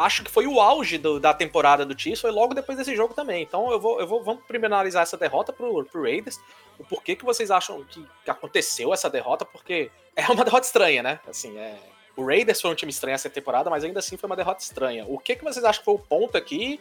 acho 0.00 0.24
que 0.24 0.30
foi 0.30 0.46
o 0.46 0.60
auge 0.60 0.98
do, 0.98 1.20
da 1.20 1.34
temporada 1.34 1.84
do 1.84 1.98
Chiefs, 1.98 2.20
foi 2.20 2.30
logo 2.30 2.54
depois 2.54 2.76
desse 2.78 2.96
jogo 2.96 3.14
também. 3.14 3.42
Então 3.42 3.70
eu 3.70 3.78
vou, 3.78 4.00
eu 4.00 4.06
vou 4.06 4.22
vamos 4.22 4.42
primeiro 4.46 4.74
analisar 4.74 5.02
essa 5.02 5.16
derrota 5.16 5.52
pro, 5.52 5.84
pro 5.84 6.02
Raiders 6.02 6.40
o 6.78 6.84
porquê 6.84 7.14
que 7.14 7.24
vocês 7.24 7.50
acham 7.50 7.84
que, 7.84 8.04
aconteceu 8.26 8.94
essa 8.94 9.10
derrota, 9.10 9.44
porque 9.44 9.90
é 10.16 10.24
uma 10.28 10.44
derrota 10.44 10.66
estranha, 10.66 11.02
né? 11.02 11.20
Assim, 11.28 11.56
é, 11.58 11.78
o 12.16 12.24
Raiders 12.24 12.60
foi 12.60 12.70
um 12.70 12.74
time 12.74 12.90
estranho 12.90 13.14
essa 13.14 13.28
temporada, 13.28 13.68
mas 13.68 13.84
ainda 13.84 13.98
assim 13.98 14.16
foi 14.16 14.26
uma 14.26 14.36
derrota 14.36 14.62
estranha. 14.62 15.04
O 15.06 15.18
que, 15.18 15.36
que 15.36 15.44
vocês 15.44 15.64
acham 15.64 15.80
que 15.80 15.84
foi 15.84 15.94
o 15.94 15.98
ponto 15.98 16.38
aqui? 16.38 16.80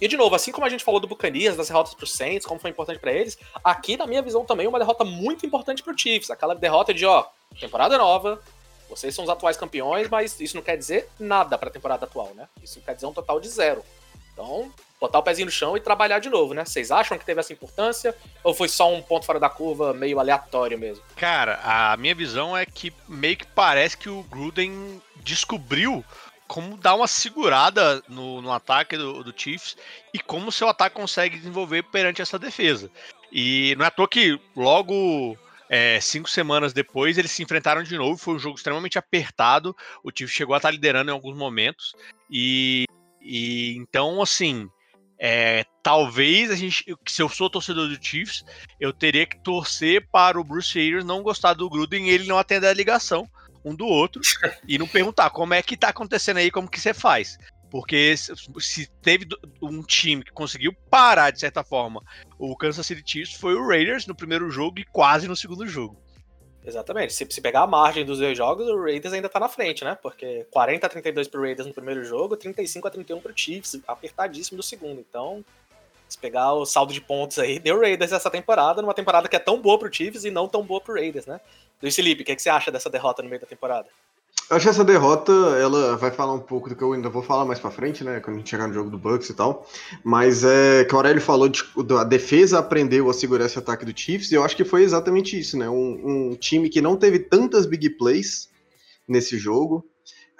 E 0.00 0.06
de 0.06 0.16
novo, 0.16 0.34
assim 0.36 0.52
como 0.52 0.64
a 0.64 0.68
gente 0.68 0.84
falou 0.84 1.00
do 1.00 1.08
Buccaneers, 1.08 1.56
das 1.56 1.66
derrotas 1.66 1.94
pro 1.94 2.06
Saints, 2.06 2.46
como 2.46 2.60
foi 2.60 2.70
importante 2.70 3.00
para 3.00 3.12
eles, 3.12 3.36
aqui 3.62 3.96
na 3.96 4.06
minha 4.06 4.22
visão 4.22 4.44
também 4.44 4.68
uma 4.68 4.78
derrota 4.78 5.04
muito 5.04 5.44
importante 5.44 5.82
pro 5.82 5.98
Chiefs, 5.98 6.30
aquela 6.30 6.54
derrota 6.54 6.94
de, 6.94 7.04
ó, 7.04 7.26
temporada 7.58 7.98
nova, 7.98 8.40
vocês 8.90 9.14
são 9.14 9.24
os 9.24 9.30
atuais 9.30 9.56
campeões, 9.56 10.08
mas 10.08 10.38
isso 10.40 10.56
não 10.56 10.62
quer 10.62 10.76
dizer 10.76 11.08
nada 11.18 11.56
para 11.56 11.68
a 11.68 11.72
temporada 11.72 12.04
atual, 12.04 12.34
né? 12.34 12.48
Isso 12.62 12.80
quer 12.80 12.94
dizer 12.94 13.06
um 13.06 13.12
total 13.12 13.40
de 13.40 13.48
zero. 13.48 13.84
Então, 14.32 14.70
botar 15.00 15.18
o 15.18 15.22
pezinho 15.22 15.46
no 15.46 15.52
chão 15.52 15.76
e 15.76 15.80
trabalhar 15.80 16.18
de 16.18 16.28
novo, 16.28 16.52
né? 16.52 16.64
Vocês 16.64 16.90
acham 16.90 17.16
que 17.16 17.24
teve 17.24 17.40
essa 17.40 17.52
importância 17.52 18.14
ou 18.42 18.52
foi 18.52 18.68
só 18.68 18.92
um 18.92 19.00
ponto 19.00 19.24
fora 19.24 19.38
da 19.38 19.48
curva 19.48 19.94
meio 19.94 20.18
aleatório 20.18 20.78
mesmo? 20.78 21.04
Cara, 21.16 21.60
a 21.62 21.96
minha 21.96 22.14
visão 22.14 22.56
é 22.56 22.66
que 22.66 22.92
meio 23.08 23.36
que 23.36 23.46
parece 23.46 23.96
que 23.96 24.08
o 24.08 24.22
Gruden 24.24 25.00
descobriu 25.16 26.04
como 26.48 26.76
dar 26.76 26.96
uma 26.96 27.06
segurada 27.06 28.02
no, 28.08 28.42
no 28.42 28.50
ataque 28.50 28.96
do, 28.96 29.22
do 29.22 29.32
Chiefs 29.34 29.76
e 30.12 30.18
como 30.18 30.50
seu 30.50 30.68
ataque 30.68 30.96
consegue 30.96 31.38
desenvolver 31.38 31.84
perante 31.84 32.20
essa 32.20 32.38
defesa. 32.38 32.90
E 33.30 33.76
não 33.78 33.84
é 33.84 33.88
à 33.88 33.90
toa 33.90 34.08
que 34.08 34.40
logo 34.56 35.38
é, 35.72 36.00
cinco 36.00 36.28
semanas 36.28 36.72
depois 36.72 37.16
eles 37.16 37.30
se 37.30 37.44
enfrentaram 37.44 37.84
de 37.84 37.96
novo. 37.96 38.18
Foi 38.18 38.34
um 38.34 38.40
jogo 38.40 38.56
extremamente 38.56 38.98
apertado. 38.98 39.74
O 40.02 40.10
Chiefs 40.10 40.34
chegou 40.34 40.54
a 40.54 40.56
estar 40.56 40.72
liderando 40.72 41.12
em 41.12 41.14
alguns 41.14 41.36
momentos. 41.36 41.94
E, 42.28 42.86
e 43.22 43.76
então, 43.76 44.20
assim, 44.20 44.68
é, 45.16 45.64
talvez 45.80 46.50
a 46.50 46.56
gente, 46.56 46.84
se 47.06 47.22
eu 47.22 47.28
sou 47.28 47.48
torcedor 47.48 47.86
do 47.86 48.04
Chiefs, 48.04 48.44
eu 48.80 48.92
teria 48.92 49.24
que 49.24 49.38
torcer 49.38 50.08
para 50.10 50.40
o 50.40 50.44
Bruce 50.44 50.76
Arians 50.76 51.04
não 51.04 51.22
gostar 51.22 51.54
do 51.54 51.70
Gruden 51.70 52.08
e 52.08 52.10
ele 52.10 52.26
não 52.26 52.36
atender 52.36 52.66
a 52.66 52.74
ligação 52.74 53.30
um 53.64 53.74
do 53.74 53.86
outro 53.86 54.20
e 54.66 54.76
não 54.76 54.88
perguntar 54.88 55.30
como 55.30 55.54
é 55.54 55.62
que 55.62 55.76
tá 55.76 55.90
acontecendo 55.90 56.38
aí, 56.38 56.50
como 56.50 56.68
que 56.68 56.80
você 56.80 56.92
faz. 56.92 57.38
Porque 57.70 58.14
se 58.16 58.86
teve 59.00 59.26
um 59.62 59.82
time 59.82 60.24
que 60.24 60.32
conseguiu 60.32 60.74
parar, 60.90 61.30
de 61.30 61.38
certa 61.38 61.62
forma, 61.62 62.02
o 62.36 62.56
Kansas 62.56 62.84
City 62.84 63.02
Chiefs 63.04 63.34
foi 63.34 63.54
o 63.54 63.66
Raiders 63.66 64.06
no 64.06 64.14
primeiro 64.14 64.50
jogo 64.50 64.80
e 64.80 64.84
quase 64.84 65.28
no 65.28 65.36
segundo 65.36 65.66
jogo. 65.66 65.96
Exatamente. 66.64 67.12
Se, 67.12 67.26
se 67.30 67.40
pegar 67.40 67.62
a 67.62 67.66
margem 67.66 68.04
dos 68.04 68.18
dois 68.18 68.36
jogos, 68.36 68.68
o 68.68 68.82
Raiders 68.82 69.14
ainda 69.14 69.28
tá 69.28 69.40
na 69.40 69.48
frente, 69.48 69.84
né? 69.84 69.96
Porque 70.02 70.46
40 70.50 70.86
a 70.86 70.90
32 70.90 71.28
pro 71.28 71.40
Raiders 71.40 71.66
no 71.66 71.72
primeiro 71.72 72.04
jogo, 72.04 72.36
35 72.36 72.88
a 72.88 72.90
31 72.90 73.20
pro 73.20 73.32
Chiefs, 73.34 73.80
apertadíssimo 73.86 74.56
do 74.56 74.62
segundo. 74.62 75.00
Então, 75.00 75.44
se 76.08 76.18
pegar 76.18 76.52
o 76.52 76.66
saldo 76.66 76.92
de 76.92 77.00
pontos 77.00 77.38
aí, 77.38 77.58
deu 77.60 77.80
Raiders 77.80 78.12
essa 78.12 78.30
temporada, 78.30 78.82
numa 78.82 78.94
temporada 78.94 79.28
que 79.28 79.36
é 79.36 79.38
tão 79.40 79.60
boa 79.60 79.78
pro 79.78 79.92
Chiefs 79.92 80.24
e 80.24 80.30
não 80.30 80.48
tão 80.48 80.62
boa 80.62 80.80
pro 80.80 80.94
Raiders, 80.94 81.26
né? 81.26 81.40
Luiz 81.80 81.96
Felipe, 81.96 82.22
o 82.22 82.24
que, 82.26 82.32
é 82.32 82.36
que 82.36 82.42
você 82.42 82.50
acha 82.50 82.70
dessa 82.70 82.90
derrota 82.90 83.22
no 83.22 83.28
meio 83.28 83.40
da 83.40 83.46
temporada? 83.46 83.88
Eu 84.50 84.56
acho 84.56 84.64
que 84.64 84.70
essa 84.70 84.84
derrota, 84.84 85.30
ela 85.30 85.96
vai 85.96 86.10
falar 86.10 86.32
um 86.32 86.40
pouco 86.40 86.68
do 86.68 86.74
que 86.74 86.82
eu 86.82 86.92
ainda 86.92 87.08
vou 87.08 87.22
falar 87.22 87.44
mais 87.44 87.60
pra 87.60 87.70
frente, 87.70 88.02
né? 88.02 88.18
Quando 88.18 88.34
a 88.34 88.38
gente 88.40 88.50
chegar 88.50 88.66
no 88.66 88.74
jogo 88.74 88.90
do 88.90 88.98
Bucks 88.98 89.30
e 89.30 89.34
tal. 89.34 89.64
Mas 90.02 90.42
é 90.42 90.84
que 90.84 90.92
o 90.92 90.96
Aurélio 90.96 91.22
falou 91.22 91.48
de 91.48 91.62
a 91.96 92.02
defesa 92.02 92.58
aprendeu 92.58 93.08
a 93.08 93.14
segurar 93.14 93.46
esse 93.46 93.56
ataque 93.56 93.84
do 93.84 93.96
Chiefs, 93.96 94.32
e 94.32 94.34
eu 94.34 94.42
acho 94.42 94.56
que 94.56 94.64
foi 94.64 94.82
exatamente 94.82 95.38
isso, 95.38 95.56
né? 95.56 95.70
Um, 95.70 96.30
um 96.32 96.34
time 96.34 96.68
que 96.68 96.80
não 96.80 96.96
teve 96.96 97.20
tantas 97.20 97.64
big 97.64 97.90
plays 97.90 98.48
nesse 99.06 99.38
jogo. 99.38 99.84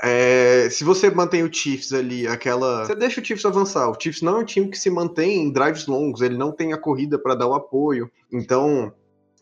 É, 0.02 0.68
se 0.72 0.82
você 0.82 1.08
mantém 1.08 1.44
o 1.44 1.52
Chiefs 1.52 1.92
ali, 1.92 2.26
aquela. 2.26 2.86
Você 2.86 2.96
deixa 2.96 3.20
o 3.20 3.24
Chiefs 3.24 3.46
avançar. 3.46 3.88
O 3.88 3.96
Chiefs 3.96 4.22
não 4.22 4.38
é 4.38 4.40
um 4.40 4.44
time 4.44 4.68
que 4.68 4.78
se 4.78 4.90
mantém 4.90 5.44
em 5.44 5.52
drives 5.52 5.86
longos, 5.86 6.20
ele 6.20 6.36
não 6.36 6.50
tem 6.50 6.72
a 6.72 6.78
corrida 6.78 7.16
para 7.16 7.36
dar 7.36 7.46
o 7.46 7.54
apoio. 7.54 8.10
Então, 8.32 8.92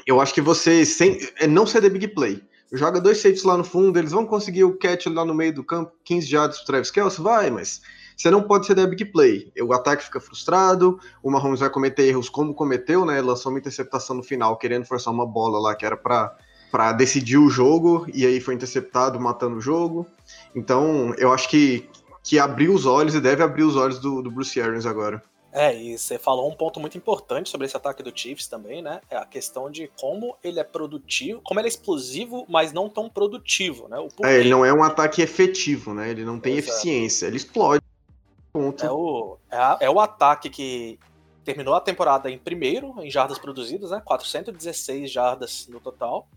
eu 0.06 0.20
acho 0.20 0.34
que 0.34 0.42
você 0.42 0.84
sem, 0.84 1.18
é 1.40 1.46
não 1.46 1.66
ceder 1.66 1.90
big 1.90 2.08
play 2.08 2.42
joga 2.72 3.00
dois 3.00 3.18
safeties 3.18 3.44
lá 3.44 3.56
no 3.56 3.64
fundo, 3.64 3.98
eles 3.98 4.12
vão 4.12 4.26
conseguir 4.26 4.64
o 4.64 4.76
catch 4.76 5.06
lá 5.06 5.24
no 5.24 5.34
meio 5.34 5.54
do 5.54 5.64
campo, 5.64 5.92
15 6.04 6.26
jardas 6.26 6.56
pro 6.58 6.66
Travis 6.66 6.90
Kelce? 6.90 7.20
Vai, 7.20 7.50
mas 7.50 7.80
você 8.16 8.30
não 8.30 8.42
pode 8.42 8.66
ser 8.66 8.74
da 8.74 8.86
big 8.86 9.04
play. 9.06 9.52
O 9.60 9.72
ataque 9.72 10.04
fica 10.04 10.20
frustrado, 10.20 10.98
o 11.22 11.30
Mahomes 11.30 11.60
vai 11.60 11.70
cometer 11.70 12.04
erros 12.04 12.28
como 12.28 12.52
cometeu, 12.52 13.04
né? 13.04 13.20
Lançou 13.20 13.50
uma 13.50 13.58
interceptação 13.58 14.16
no 14.16 14.22
final, 14.22 14.56
querendo 14.56 14.84
forçar 14.84 15.12
uma 15.12 15.26
bola 15.26 15.58
lá 15.60 15.74
que 15.74 15.86
era 15.86 15.96
para 15.96 16.36
para 16.70 16.92
decidir 16.92 17.38
o 17.38 17.48
jogo 17.48 18.06
e 18.12 18.26
aí 18.26 18.42
foi 18.42 18.52
interceptado, 18.52 19.18
matando 19.18 19.56
o 19.56 19.60
jogo. 19.60 20.06
Então, 20.54 21.14
eu 21.16 21.32
acho 21.32 21.48
que 21.48 21.88
que 22.22 22.38
abriu 22.38 22.74
os 22.74 22.84
olhos 22.84 23.14
e 23.14 23.20
deve 23.22 23.42
abrir 23.42 23.62
os 23.62 23.74
olhos 23.74 23.98
do, 23.98 24.20
do 24.20 24.30
Bruce 24.30 24.60
Arians 24.60 24.84
agora. 24.84 25.22
É, 25.52 25.74
e 25.74 25.98
você 25.98 26.18
falou 26.18 26.50
um 26.50 26.54
ponto 26.54 26.78
muito 26.78 26.98
importante 26.98 27.48
sobre 27.48 27.66
esse 27.66 27.76
ataque 27.76 28.02
do 28.02 28.12
Chiefs 28.14 28.46
também, 28.46 28.82
né? 28.82 29.00
É 29.08 29.16
a 29.16 29.24
questão 29.24 29.70
de 29.70 29.90
como 29.98 30.36
ele 30.44 30.60
é 30.60 30.64
produtivo, 30.64 31.40
como 31.42 31.58
ele 31.58 31.68
é 31.68 31.70
explosivo, 31.70 32.44
mas 32.48 32.72
não 32.72 32.88
tão 32.88 33.08
produtivo, 33.08 33.88
né? 33.88 33.96
é, 34.24 34.38
ele 34.38 34.50
não 34.50 34.64
é 34.64 34.72
um 34.72 34.82
ataque 34.82 35.22
efetivo, 35.22 35.94
né? 35.94 36.10
Ele 36.10 36.24
não 36.24 36.38
tem 36.38 36.56
Exato. 36.56 36.72
eficiência, 36.72 37.26
ele 37.26 37.38
explode. 37.38 37.82
Ponto. 38.52 38.84
É 38.84 38.90
o, 38.90 39.38
é, 39.50 39.56
a, 39.56 39.78
é 39.80 39.90
o 39.90 40.00
ataque 40.00 40.50
que 40.50 40.98
terminou 41.44 41.74
a 41.74 41.80
temporada 41.80 42.30
em 42.30 42.38
primeiro 42.38 42.94
em 43.02 43.10
jardas 43.10 43.38
produzidas, 43.38 43.90
né? 43.90 44.02
416 44.04 45.10
jardas 45.10 45.66
no 45.68 45.80
total. 45.80 46.28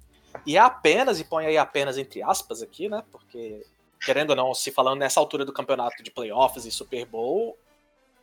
E 0.46 0.56
é 0.56 0.60
apenas, 0.60 1.20
e 1.20 1.26
põe 1.26 1.46
aí 1.46 1.58
apenas 1.58 1.98
entre 1.98 2.24
aspas 2.24 2.62
aqui, 2.62 2.88
né? 2.88 3.04
Porque, 3.12 3.66
querendo 4.00 4.30
ou 4.30 4.36
não, 4.38 4.54
se 4.54 4.72
falando 4.72 5.00
nessa 5.00 5.20
altura 5.20 5.44
do 5.44 5.52
campeonato 5.52 6.02
de 6.02 6.10
playoffs 6.10 6.66
e 6.66 6.72
Super 6.72 7.06
Bowl, 7.06 7.58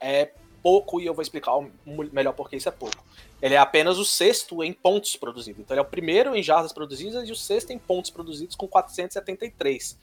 é 0.01 0.33
pouco 0.63 1.01
e 1.01 1.07
eu 1.07 1.15
vou 1.15 1.23
explicar 1.23 1.53
melhor 2.13 2.33
porque 2.33 2.57
isso 2.57 2.69
é 2.69 2.73
pouco. 2.73 3.05
Ele 3.41 3.55
é 3.55 3.59
apenas 3.59 3.99
o 3.99 4.05
sexto 4.05 4.63
em 4.63 4.73
pontos 4.73 5.17
produzidos. 5.17 5.61
Então 5.61 5.75
ele 5.75 5.81
é 5.81 5.83
o 5.83 5.89
primeiro 5.89 6.35
em 6.35 6.43
jardas 6.43 6.73
produzidas 6.73 7.29
e 7.29 7.33
o 7.33 7.37
sexto 7.37 7.71
em 7.71 7.79
pontos 7.79 8.11
produzidos 8.11 8.57
com 8.57 8.67
473. 8.67 9.99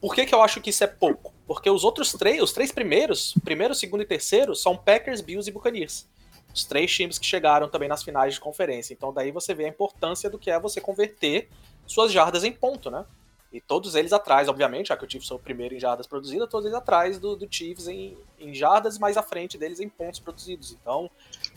Por 0.00 0.14
que, 0.14 0.24
que 0.24 0.34
eu 0.34 0.42
acho 0.42 0.60
que 0.60 0.70
isso 0.70 0.82
é 0.82 0.86
pouco? 0.86 1.32
Porque 1.46 1.68
os 1.68 1.84
outros 1.84 2.12
três, 2.12 2.42
os 2.42 2.52
três 2.52 2.72
primeiros, 2.72 3.34
primeiro, 3.44 3.74
segundo 3.74 4.02
e 4.02 4.06
terceiro, 4.06 4.54
são 4.54 4.76
Packers, 4.76 5.20
Bills 5.20 5.48
e 5.48 5.52
Buccaneers. 5.52 6.08
Os 6.54 6.64
três 6.64 6.90
times 6.90 7.18
que 7.18 7.26
chegaram 7.26 7.68
também 7.68 7.88
nas 7.88 8.02
finais 8.02 8.34
de 8.34 8.40
conferência. 8.40 8.94
Então 8.94 9.12
daí 9.12 9.30
você 9.30 9.54
vê 9.54 9.66
a 9.66 9.68
importância 9.68 10.30
do 10.30 10.38
que 10.38 10.50
é 10.50 10.58
você 10.58 10.80
converter 10.80 11.48
suas 11.86 12.10
jardas 12.10 12.44
em 12.44 12.52
ponto, 12.52 12.90
né? 12.90 13.04
E 13.52 13.60
todos 13.60 13.96
eles 13.96 14.12
atrás, 14.12 14.48
obviamente, 14.48 14.88
já 14.88 14.96
que 14.96 15.04
o 15.04 15.10
Chiefs 15.10 15.28
foi 15.28 15.36
o 15.36 15.40
primeiro 15.40 15.74
em 15.74 15.80
jardas 15.80 16.06
produzidas, 16.06 16.48
todos 16.48 16.66
eles 16.66 16.78
atrás 16.78 17.18
do, 17.18 17.34
do 17.34 17.48
Chiefs 17.50 17.88
em, 17.88 18.16
em 18.38 18.54
jardas, 18.54 18.96
mais 18.96 19.16
à 19.16 19.22
frente 19.22 19.58
deles 19.58 19.80
em 19.80 19.88
pontos 19.88 20.20
produzidos. 20.20 20.76
Então, 20.80 21.10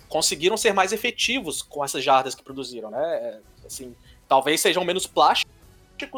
conseguiram 0.09 0.57
ser 0.57 0.73
mais 0.73 0.91
efetivos 0.91 1.61
com 1.61 1.83
essas 1.83 2.03
jardas 2.03 2.33
que 2.33 2.43
produziram, 2.43 2.89
né? 2.89 3.15
É, 3.15 3.39
assim, 3.65 3.95
talvez 4.27 4.59
sejam 4.59 4.83
menos 4.83 5.05
plásticos, 5.05 5.53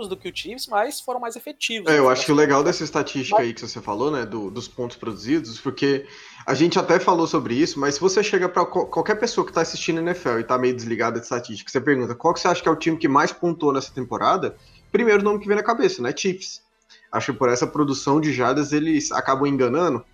do 0.09 0.17
que 0.17 0.27
o 0.27 0.35
Chiefs, 0.35 0.65
mas 0.65 0.99
foram 0.99 1.19
mais 1.19 1.35
efetivos. 1.35 1.91
É, 1.91 1.99
eu 1.99 2.09
acho 2.09 2.25
que 2.25 2.31
o 2.31 2.35
legal 2.35 2.63
dessa 2.63 2.83
estatística 2.83 3.39
aí 3.39 3.53
que 3.53 3.61
você 3.61 3.79
falou, 3.79 4.09
né, 4.09 4.25
do, 4.25 4.49
dos 4.49 4.67
pontos 4.67 4.97
produzidos, 4.97 5.59
porque 5.59 6.07
a 6.43 6.55
gente 6.55 6.79
até 6.79 6.99
falou 6.99 7.27
sobre 7.27 7.53
isso, 7.53 7.79
mas 7.79 7.95
se 7.95 8.01
você 8.01 8.23
chega 8.23 8.49
para 8.49 8.65
qualquer 8.65 9.15
pessoa 9.15 9.45
que 9.45 9.53
tá 9.53 9.61
assistindo 9.61 9.99
NFL 9.99 10.39
e 10.39 10.43
tá 10.43 10.57
meio 10.57 10.75
desligada 10.75 11.19
de 11.19 11.25
estatística, 11.25 11.69
você 11.69 11.79
pergunta 11.79 12.15
qual 12.15 12.33
que 12.33 12.39
você 12.39 12.47
acha 12.47 12.63
que 12.63 12.67
é 12.67 12.71
o 12.71 12.75
time 12.75 12.97
que 12.97 13.07
mais 13.07 13.31
pontuou 13.31 13.73
nessa 13.73 13.91
temporada, 13.91 14.55
primeiro 14.95 15.21
nome 15.21 15.39
que 15.39 15.47
vem 15.47 15.57
na 15.57 15.63
cabeça, 15.63 16.01
né, 16.01 16.13
Chiefs. 16.15 16.63
Acho 17.11 17.33
que 17.33 17.37
por 17.37 17.49
essa 17.49 17.67
produção 17.67 18.21
de 18.21 18.31
jadas 18.31 18.71
eles 18.71 19.11
acabam 19.11 19.45
enganando. 19.45 20.05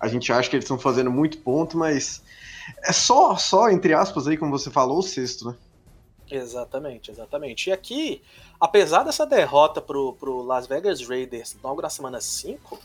A 0.00 0.08
gente 0.08 0.32
acha 0.32 0.48
que 0.48 0.56
eles 0.56 0.64
estão 0.64 0.78
fazendo 0.78 1.10
muito 1.10 1.36
ponto, 1.38 1.76
mas 1.76 2.22
é 2.82 2.90
só, 2.90 3.36
só 3.36 3.68
entre 3.68 3.92
aspas 3.92 4.26
aí, 4.26 4.38
como 4.38 4.50
você 4.50 4.70
falou, 4.70 5.00
o 5.00 5.02
sexto, 5.02 5.48
né? 5.48 5.54
Exatamente, 6.30 7.10
exatamente. 7.10 7.68
E 7.68 7.72
aqui, 7.72 8.22
apesar 8.58 9.02
dessa 9.02 9.26
derrota 9.26 9.78
pro, 9.78 10.14
pro 10.14 10.42
Las 10.42 10.66
Vegas 10.66 11.06
Raiders 11.06 11.54
logo 11.62 11.82
na 11.82 11.90
semana 11.90 12.18
5, 12.18 12.78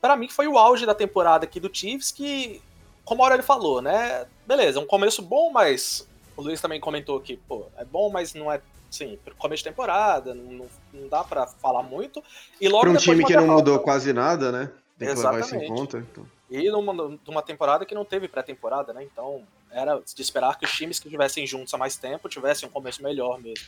para 0.00 0.16
mim 0.16 0.30
foi 0.30 0.46
o 0.46 0.56
auge 0.56 0.86
da 0.86 0.94
temporada 0.94 1.44
aqui 1.44 1.60
do 1.60 1.70
Chiefs, 1.70 2.10
que, 2.10 2.62
como 3.04 3.22
a 3.22 3.26
Aurélio 3.26 3.44
falou, 3.44 3.82
né? 3.82 4.26
Beleza, 4.46 4.80
um 4.80 4.86
começo 4.86 5.20
bom, 5.20 5.50
mas 5.50 6.08
o 6.34 6.42
Luiz 6.42 6.58
também 6.58 6.80
comentou 6.80 7.20
que, 7.20 7.36
pô, 7.36 7.66
é 7.76 7.84
bom, 7.84 8.08
mas 8.08 8.32
não 8.32 8.50
é, 8.50 8.62
assim, 9.02 9.18
começo 9.38 9.62
de 9.62 9.70
temporada, 9.70 10.34
não, 10.34 10.66
não 10.92 11.08
dá 11.08 11.22
para 11.22 11.46
falar 11.46 11.82
muito. 11.82 12.22
E 12.60 12.68
logo 12.68 12.82
Pra 12.82 12.92
um 12.92 12.96
time 12.96 13.24
que 13.24 13.34
não 13.34 13.42
derrota. 13.42 13.58
mudou 13.58 13.78
quase 13.80 14.12
nada, 14.12 14.50
né? 14.50 14.70
Tem 14.98 15.08
que 15.08 15.14
levar 15.14 15.40
isso 15.40 15.54
em 15.54 15.58
Exatamente. 15.58 15.68
conta. 15.68 15.98
Então. 15.98 16.26
E 16.50 16.70
numa, 16.70 17.18
numa 17.26 17.42
temporada 17.42 17.84
que 17.84 17.94
não 17.94 18.04
teve 18.04 18.28
pré-temporada, 18.28 18.92
né? 18.92 19.02
Então 19.04 19.42
era 19.70 20.00
de 20.00 20.22
esperar 20.22 20.58
que 20.58 20.64
os 20.64 20.72
times 20.72 20.98
que 20.98 21.06
estivessem 21.08 21.46
juntos 21.46 21.74
há 21.74 21.76
mais 21.78 21.96
tempo 21.96 22.28
tivessem 22.28 22.68
um 22.68 22.72
começo 22.72 23.02
melhor 23.02 23.38
mesmo. 23.40 23.66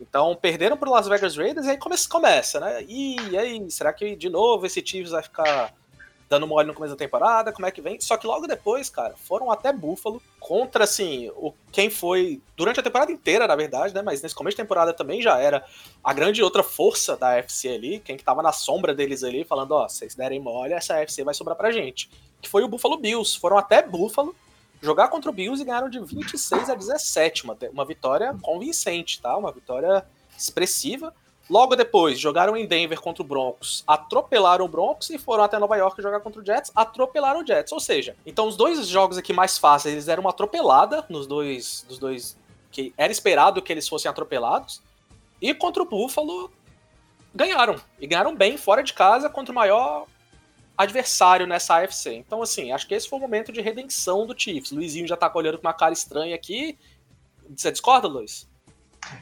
Então 0.00 0.34
perderam 0.36 0.76
pro 0.76 0.90
Las 0.90 1.08
Vegas 1.08 1.36
Raiders 1.36 1.66
e 1.66 1.70
aí 1.70 1.78
começa, 1.78 2.08
começa 2.08 2.60
né? 2.60 2.84
E 2.86 3.36
aí, 3.38 3.70
será 3.70 3.92
que 3.92 4.14
de 4.14 4.28
novo 4.28 4.66
esse 4.66 4.84
Chiefs 4.84 5.12
vai 5.12 5.22
ficar 5.22 5.72
dando 6.28 6.46
mole 6.46 6.66
no 6.66 6.74
começo 6.74 6.94
da 6.94 6.98
temporada? 6.98 7.52
Como 7.52 7.66
é 7.66 7.70
que 7.70 7.80
vem? 7.80 8.00
Só 8.00 8.16
que 8.16 8.26
logo 8.26 8.46
depois, 8.46 8.90
cara, 8.90 9.14
foram 9.16 9.50
até 9.50 9.72
Buffalo 9.72 10.20
contra, 10.40 10.84
assim, 10.84 11.30
o, 11.36 11.52
quem 11.72 11.90
foi 11.90 12.40
durante 12.56 12.80
a 12.80 12.82
temporada 12.82 13.12
inteira, 13.12 13.46
na 13.46 13.56
verdade, 13.56 13.94
né? 13.94 14.02
Mas 14.02 14.22
nesse 14.22 14.34
começo 14.34 14.56
de 14.56 14.62
temporada 14.62 14.92
também 14.92 15.22
já 15.22 15.38
era 15.38 15.64
a 16.02 16.12
grande 16.12 16.42
outra 16.42 16.62
força 16.62 17.16
da 17.16 17.36
FC 17.36 17.68
ali, 17.68 18.00
quem 18.00 18.16
que 18.16 18.24
tava 18.24 18.42
na 18.42 18.52
sombra 18.52 18.94
deles 18.94 19.22
ali, 19.22 19.44
falando, 19.44 19.72
ó, 19.72 19.88
se 19.88 19.98
vocês 19.98 20.14
derem 20.14 20.40
mole, 20.40 20.72
essa 20.72 20.98
FC 20.98 21.24
vai 21.24 21.34
sobrar 21.34 21.56
pra 21.56 21.70
gente. 21.70 22.10
Que 22.40 22.48
foi 22.48 22.62
o 22.62 22.68
Buffalo 22.68 22.96
Bills. 22.96 23.38
Foram 23.38 23.58
até 23.58 23.82
Buffalo 23.82 24.34
jogar 24.80 25.08
contra 25.08 25.30
o 25.30 25.34
Bills 25.34 25.62
e 25.62 25.64
ganharam 25.64 25.88
de 25.88 25.98
26 25.98 26.70
a 26.70 26.74
17. 26.74 27.44
Uma, 27.44 27.56
uma 27.72 27.84
vitória 27.84 28.36
convincente, 28.42 29.20
tá? 29.20 29.36
Uma 29.36 29.52
vitória 29.52 30.04
expressiva. 30.36 31.14
Logo 31.48 31.76
depois, 31.76 32.18
jogaram 32.18 32.56
em 32.56 32.66
Denver 32.66 33.00
contra 33.00 33.22
o 33.22 33.26
Broncos, 33.26 33.84
atropelaram 33.86 34.64
o 34.64 34.68
Broncos 34.68 35.10
e 35.10 35.18
foram 35.18 35.44
até 35.44 35.58
Nova 35.58 35.76
York 35.76 36.02
jogar 36.02 36.18
contra 36.20 36.40
o 36.40 36.44
Jets, 36.44 36.72
atropelaram 36.74 37.40
o 37.40 37.46
Jets. 37.46 37.72
Ou 37.72 37.78
seja, 37.78 38.16
então 38.26 38.48
os 38.48 38.56
dois 38.56 38.86
jogos 38.88 39.16
aqui 39.16 39.32
mais 39.32 39.56
fáceis, 39.56 39.94
eles 39.94 40.06
deram 40.06 40.22
uma 40.22 40.30
atropelada 40.30 41.04
nos 41.08 41.26
dois, 41.26 41.84
dos 41.88 41.98
dois 41.98 42.36
que 42.72 42.92
era 42.96 43.12
esperado 43.12 43.62
que 43.62 43.72
eles 43.72 43.88
fossem 43.88 44.10
atropelados. 44.10 44.82
E 45.40 45.54
contra 45.54 45.82
o 45.82 45.86
Buffalo, 45.86 46.50
ganharam. 47.34 47.76
E 48.00 48.06
ganharam 48.06 48.34
bem 48.34 48.56
fora 48.56 48.82
de 48.82 48.92
casa 48.92 49.30
contra 49.30 49.52
o 49.52 49.54
maior 49.54 50.06
adversário 50.76 51.46
nessa 51.46 51.80
AFC. 51.80 52.14
Então, 52.14 52.42
assim, 52.42 52.72
acho 52.72 52.86
que 52.86 52.94
esse 52.94 53.08
foi 53.08 53.18
o 53.18 53.22
momento 53.22 53.52
de 53.52 53.60
redenção 53.60 54.26
do 54.26 54.38
Chiefs. 54.38 54.72
Luizinho 54.72 55.06
já 55.06 55.16
tá 55.16 55.30
olhando 55.34 55.58
com 55.58 55.66
uma 55.66 55.72
cara 55.72 55.92
estranha 55.92 56.34
aqui. 56.34 56.76
Você 57.54 57.70
discorda, 57.70 58.08
Luiz? 58.08 58.48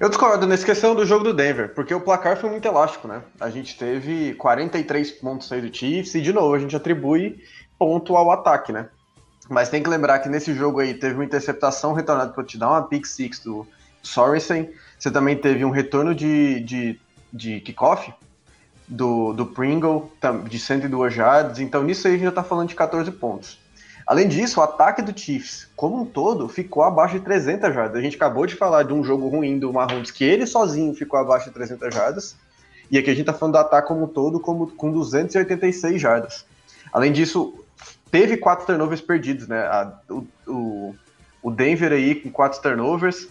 Eu 0.00 0.08
discordo 0.08 0.46
nessa 0.46 0.64
questão 0.64 0.94
do 0.94 1.06
jogo 1.06 1.24
do 1.24 1.34
Denver, 1.34 1.74
porque 1.74 1.94
o 1.94 2.00
placar 2.00 2.36
foi 2.36 2.50
muito 2.50 2.66
elástico, 2.66 3.06
né? 3.06 3.22
A 3.40 3.50
gente 3.50 3.76
teve 3.76 4.34
43 4.34 5.10
pontos 5.12 5.50
aí 5.52 5.60
do 5.60 5.74
Chiefs 5.74 6.14
e, 6.14 6.20
de 6.20 6.32
novo, 6.32 6.54
a 6.54 6.58
gente 6.58 6.74
atribui 6.74 7.42
ponto 7.78 8.16
ao 8.16 8.30
ataque, 8.30 8.72
né? 8.72 8.88
Mas 9.48 9.68
tem 9.68 9.82
que 9.82 9.90
lembrar 9.90 10.20
que 10.20 10.28
nesse 10.28 10.54
jogo 10.54 10.80
aí 10.80 10.94
teve 10.94 11.14
uma 11.14 11.24
interceptação 11.24 11.92
retornada 11.92 12.32
para 12.32 12.44
te 12.44 12.56
dar 12.56 12.70
uma 12.70 12.82
pick 12.82 13.04
six 13.06 13.38
do 13.40 13.66
Sorensen. 14.02 14.70
Você 14.98 15.10
também 15.10 15.36
teve 15.36 15.64
um 15.64 15.70
retorno 15.70 16.14
de, 16.14 16.60
de, 16.60 17.00
de 17.32 17.60
kickoff 17.60 18.12
do, 18.88 19.32
do 19.32 19.46
Pringle 19.46 20.10
de 20.48 20.58
102 20.58 21.12
jardas. 21.12 21.58
Então 21.58 21.82
nisso 21.82 22.06
aí 22.06 22.14
a 22.14 22.16
gente 22.16 22.26
já 22.26 22.32
tá 22.32 22.42
falando 22.42 22.68
de 22.68 22.74
14 22.74 23.10
pontos. 23.12 23.58
Além 24.06 24.28
disso, 24.28 24.60
o 24.60 24.62
ataque 24.62 25.00
do 25.00 25.18
Chiefs, 25.18 25.68
como 25.74 26.02
um 26.02 26.04
todo, 26.04 26.48
ficou 26.48 26.82
abaixo 26.82 27.18
de 27.18 27.24
300 27.24 27.74
jardas. 27.74 27.96
A 27.96 28.02
gente 28.02 28.16
acabou 28.16 28.44
de 28.46 28.54
falar 28.54 28.82
de 28.82 28.92
um 28.92 29.02
jogo 29.02 29.28
ruim 29.28 29.58
do 29.58 29.72
Mahomes, 29.72 30.10
que 30.10 30.24
ele 30.24 30.46
sozinho 30.46 30.94
ficou 30.94 31.18
abaixo 31.18 31.46
de 31.46 31.54
300 31.54 31.94
jardas. 31.94 32.36
E 32.90 32.98
aqui 32.98 33.10
a 33.10 33.14
gente 33.14 33.24
tá 33.24 33.32
falando 33.32 33.54
do 33.54 33.58
ataque 33.58 33.88
como 33.88 34.04
um 34.04 34.08
todo, 34.08 34.38
como, 34.38 34.66
com 34.66 34.92
286 34.92 36.00
jardas. 36.00 36.44
Além 36.92 37.12
disso, 37.12 37.64
teve 38.10 38.36
quatro 38.36 38.66
turnovers 38.66 39.00
perdidos, 39.00 39.48
né? 39.48 39.60
A- 39.60 39.92
o, 40.46 40.94
o, 41.42 41.50
Denver 41.50 41.92
aí 41.92 42.14
com 42.14 42.30
quatro 42.30 42.60
turnovers. 42.60 43.26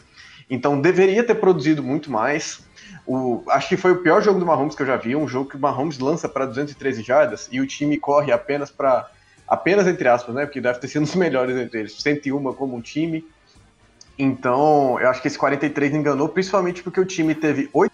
Então 0.49 0.81
deveria 0.81 1.23
ter 1.23 1.35
produzido 1.35 1.83
muito 1.83 2.11
mais. 2.11 2.61
O, 3.05 3.43
acho 3.47 3.69
que 3.69 3.77
foi 3.77 3.91
o 3.91 4.01
pior 4.01 4.21
jogo 4.21 4.39
do 4.39 4.45
Mahomes 4.45 4.75
que 4.75 4.81
eu 4.81 4.87
já 4.87 4.97
vi. 4.97 5.15
Um 5.15 5.27
jogo 5.27 5.49
que 5.49 5.55
o 5.55 5.59
Mahomes 5.59 5.99
lança 5.99 6.27
para 6.27 6.45
213 6.45 7.03
jardas 7.03 7.47
e 7.51 7.61
o 7.61 7.67
time 7.67 7.97
corre 7.97 8.31
apenas 8.31 8.71
para. 8.71 9.09
Apenas 9.53 9.85
entre 9.87 10.07
aspas, 10.07 10.33
né? 10.33 10.45
Porque 10.45 10.59
deve 10.59 10.79
ter 10.79 10.87
sido 10.87 11.01
um 11.01 11.05
dos 11.05 11.15
melhores 11.25 11.55
entre 11.55 11.79
eles. 11.81 12.01
101 12.01 12.53
como 12.53 12.75
um 12.75 12.81
time. 12.81 13.23
Então, 14.17 14.99
eu 14.99 15.09
acho 15.09 15.21
que 15.21 15.27
esse 15.27 15.37
43 15.37 15.93
enganou, 15.93 16.29
principalmente 16.29 16.83
porque 16.83 16.99
o 16.99 17.05
time 17.05 17.33
teve 17.33 17.69
oito 17.73 17.93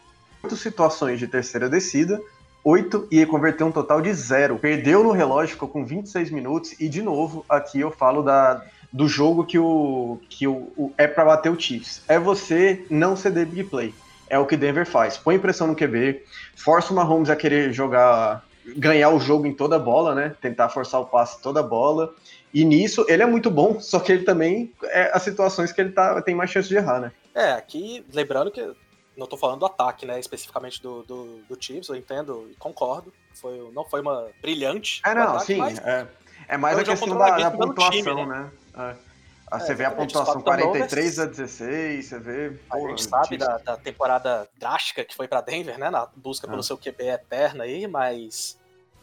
situações 0.55 1.19
de 1.19 1.27
terceira 1.27 1.69
descida, 1.69 2.19
oito 2.63 3.07
e 3.11 3.25
converteu 3.25 3.67
um 3.67 3.71
total 3.71 4.01
de 4.01 4.13
zero. 4.13 4.57
Perdeu 4.57 5.03
no 5.03 5.11
relógio, 5.11 5.53
ficou 5.53 5.69
com 5.69 5.85
26 5.85 6.31
minutos, 6.31 6.75
e 6.79 6.89
de 6.89 7.01
novo, 7.01 7.45
aqui 7.47 7.79
eu 7.79 7.91
falo 7.91 8.21
da, 8.21 8.61
do 8.91 9.07
jogo 9.07 9.45
que, 9.45 9.57
o, 9.59 10.19
que 10.29 10.47
o, 10.47 10.71
o- 10.77 10.93
é 10.97 11.07
para 11.07 11.25
bater 11.25 11.51
o 11.51 11.59
Chiefs. 11.59 12.01
É 12.07 12.19
você 12.19 12.85
não 12.89 13.15
ceder 13.15 13.45
big 13.45 13.65
play. 13.69 13.93
É 14.29 14.37
o 14.37 14.45
que 14.45 14.57
Denver 14.57 14.85
faz. 14.85 15.17
Põe 15.17 15.39
pressão 15.39 15.67
no 15.67 15.75
QB, 15.75 16.21
força 16.55 16.93
o 16.93 16.95
Mahomes 16.95 17.29
a 17.29 17.35
querer 17.35 17.73
jogar, 17.73 18.45
ganhar 18.77 19.09
o 19.09 19.19
jogo 19.19 19.45
em 19.45 19.53
toda 19.53 19.75
a 19.75 19.79
bola, 19.79 20.13
né? 20.15 20.35
Tentar 20.41 20.69
forçar 20.69 20.99
o 21.01 21.05
passe 21.05 21.41
toda 21.41 21.59
a 21.59 21.63
bola. 21.63 22.13
E 22.53 22.65
nisso 22.65 23.05
ele 23.07 23.21
é 23.23 23.25
muito 23.25 23.49
bom, 23.51 23.79
só 23.81 23.99
que 23.99 24.11
ele 24.11 24.23
também 24.23 24.73
é 24.83 25.11
as 25.13 25.23
situações 25.23 25.71
que 25.71 25.79
ele 25.81 25.91
tá, 25.91 26.21
tem 26.21 26.33
mais 26.35 26.49
chance 26.49 26.67
de 26.69 26.75
errar, 26.75 26.99
né? 26.99 27.11
É, 27.35 27.51
aqui, 27.51 28.05
lembrando 28.13 28.51
que 28.51 28.73
não 29.15 29.27
tô 29.27 29.37
falando 29.37 29.59
do 29.59 29.65
ataque, 29.65 30.05
né? 30.05 30.19
Especificamente 30.19 30.81
do, 30.81 31.03
do, 31.03 31.39
do 31.47 31.57
Chiefs, 31.61 31.89
eu 31.89 31.95
entendo 31.95 32.47
e 32.51 32.55
concordo. 32.55 33.13
Foi, 33.35 33.69
não 33.73 33.85
foi 33.85 34.01
uma 34.01 34.27
brilhante. 34.41 35.01
É, 35.05 35.13
não, 35.13 35.35
ataque, 35.35 35.45
sim. 35.45 35.61
É, 35.83 36.07
é 36.47 36.57
mais 36.57 36.77
é 36.77 36.81
a 36.81 36.83
questão 36.85 37.17
da, 37.17 37.37
da 37.37 37.51
pontuação, 37.51 37.91
time, 37.91 38.25
né? 38.25 38.49
É. 38.77 39.09
Aí 39.51 39.59
É, 39.61 39.65
você 39.65 39.73
vê 39.73 39.83
a 39.85 39.89
pontuação 39.91 40.41
quatro 40.41 40.63
43 40.67 41.15
turnovers. 41.15 41.19
a 41.19 41.25
16, 41.25 42.05
você 42.05 42.19
vê. 42.19 42.59
A 42.69 42.77
pô, 42.77 42.89
gente 42.89 43.03
sabe 43.03 43.35
da, 43.37 43.57
da 43.57 43.77
temporada 43.77 44.47
drástica 44.59 45.03
que 45.03 45.15
foi 45.15 45.27
pra 45.27 45.41
Denver, 45.41 45.77
né? 45.79 45.89
Na 45.89 46.07
busca 46.15 46.47
pelo 46.47 46.59
Ah. 46.59 46.63
seu 46.63 46.77
QB 46.77 47.03
eterna 47.07 47.63
aí, 47.63 47.87
mas. 47.87 48.58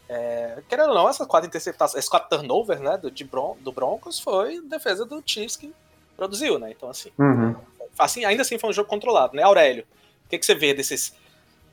É, 0.09 0.61
querendo 0.69 0.89
ou 0.89 0.95
não, 0.95 1.09
essas 1.09 1.27
quatro 1.27 1.47
interceptações, 1.47 1.99
esses 1.99 2.09
quatro 2.09 2.29
turnovers, 2.37 2.79
né? 2.79 2.97
Do, 2.97 3.11
de 3.11 3.23
Bron- 3.23 3.57
do 3.59 3.71
Broncos 3.71 4.19
foi 4.19 4.61
defesa 4.61 5.05
do 5.05 5.21
Chiefs 5.25 5.55
que 5.57 5.73
produziu, 6.15 6.57
né? 6.57 6.71
Então, 6.71 6.89
assim, 6.89 7.11
Uhum. 7.17 7.55
assim, 7.97 8.25
ainda 8.25 8.41
assim 8.41 8.57
foi 8.57 8.69
um 8.69 8.73
jogo 8.73 8.89
controlado, 8.89 9.35
né, 9.35 9.43
Aurélio? 9.43 9.85
O 10.25 10.29
que, 10.29 10.37
que 10.37 10.45
você 10.45 10.55
vê 10.55 10.73
desses. 10.73 11.13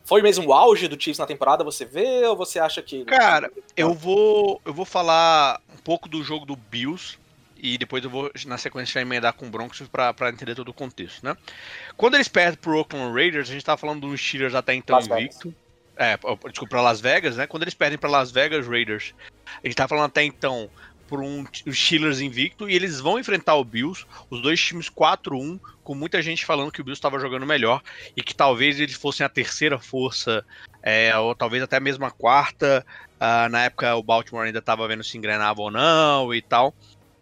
Foi 0.04 0.20
mesmo 0.20 0.46
o 0.48 0.52
auge 0.52 0.86
do 0.86 1.00
Chiefs 1.00 1.18
na 1.18 1.26
temporada, 1.26 1.64
você 1.64 1.84
vê, 1.84 2.26
ou 2.26 2.36
você 2.36 2.58
acha 2.58 2.82
que. 2.82 3.04
Cara, 3.06 3.50
Eu 3.76 3.94
vou, 3.94 4.60
eu 4.64 4.74
vou 4.74 4.84
falar 4.84 5.60
um 5.72 5.78
pouco 5.78 6.08
do 6.08 6.22
jogo 6.22 6.44
do 6.44 6.54
Bills 6.56 7.16
e 7.56 7.78
depois 7.78 8.04
eu 8.04 8.10
vou, 8.10 8.30
na 8.46 8.58
sequência, 8.58 8.92
já 8.94 9.00
emendar 9.00 9.32
com 9.32 9.46
o 9.46 9.50
Broncos 9.50 9.80
pra, 9.88 10.12
pra 10.12 10.28
entender 10.28 10.54
todo 10.54 10.68
o 10.68 10.74
contexto, 10.74 11.24
né? 11.24 11.34
Quando 11.96 12.16
eles 12.16 12.28
perdem 12.28 12.58
pro 12.60 12.76
Oakland 12.78 13.14
Raiders, 13.14 13.48
a 13.48 13.52
gente 13.54 13.64
tava 13.64 13.78
falando 13.78 14.02
dos 14.06 14.20
Steelers 14.20 14.54
até 14.54 14.74
então 14.74 14.94
Las 14.96 15.06
invicto. 15.06 15.54
É, 15.96 16.18
desculpa, 16.48 16.70
pra 16.70 16.82
Las 16.82 17.00
Vegas, 17.00 17.36
né? 17.36 17.46
Quando 17.46 17.62
eles 17.62 17.74
perdem 17.74 17.98
pra 17.98 18.10
Las 18.10 18.30
Vegas 18.30 18.66
Raiders, 18.66 19.14
a 19.62 19.66
gente 19.66 19.76
tava 19.76 19.88
falando 19.88 20.06
até 20.06 20.24
então 20.24 20.68
por 21.06 21.20
um 21.20 21.44
Steelers 21.70 22.20
invicto 22.20 22.68
e 22.68 22.74
eles 22.74 22.98
vão 22.98 23.18
enfrentar 23.18 23.54
o 23.54 23.64
Bills, 23.64 24.06
os 24.30 24.40
dois 24.40 24.60
times 24.60 24.88
4-1, 24.88 25.60
com 25.82 25.94
muita 25.94 26.22
gente 26.22 26.44
falando 26.44 26.72
que 26.72 26.80
o 26.80 26.84
Bills 26.84 26.98
estava 26.98 27.18
jogando 27.18 27.46
melhor 27.46 27.82
e 28.16 28.22
que 28.22 28.34
talvez 28.34 28.80
eles 28.80 28.94
fossem 28.94 29.24
a 29.24 29.28
terceira 29.28 29.78
força, 29.78 30.44
é, 30.82 31.16
ou 31.16 31.34
talvez 31.34 31.62
até 31.62 31.78
mesmo 31.78 32.04
a 32.04 32.10
quarta. 32.10 32.84
Ah, 33.20 33.48
na 33.48 33.64
época 33.64 33.94
o 33.94 34.02
Baltimore 34.02 34.46
ainda 34.46 34.58
estava 34.58 34.88
vendo 34.88 35.04
se 35.04 35.16
engrenava 35.16 35.60
ou 35.60 35.70
não 35.70 36.34
e 36.34 36.42
tal. 36.42 36.74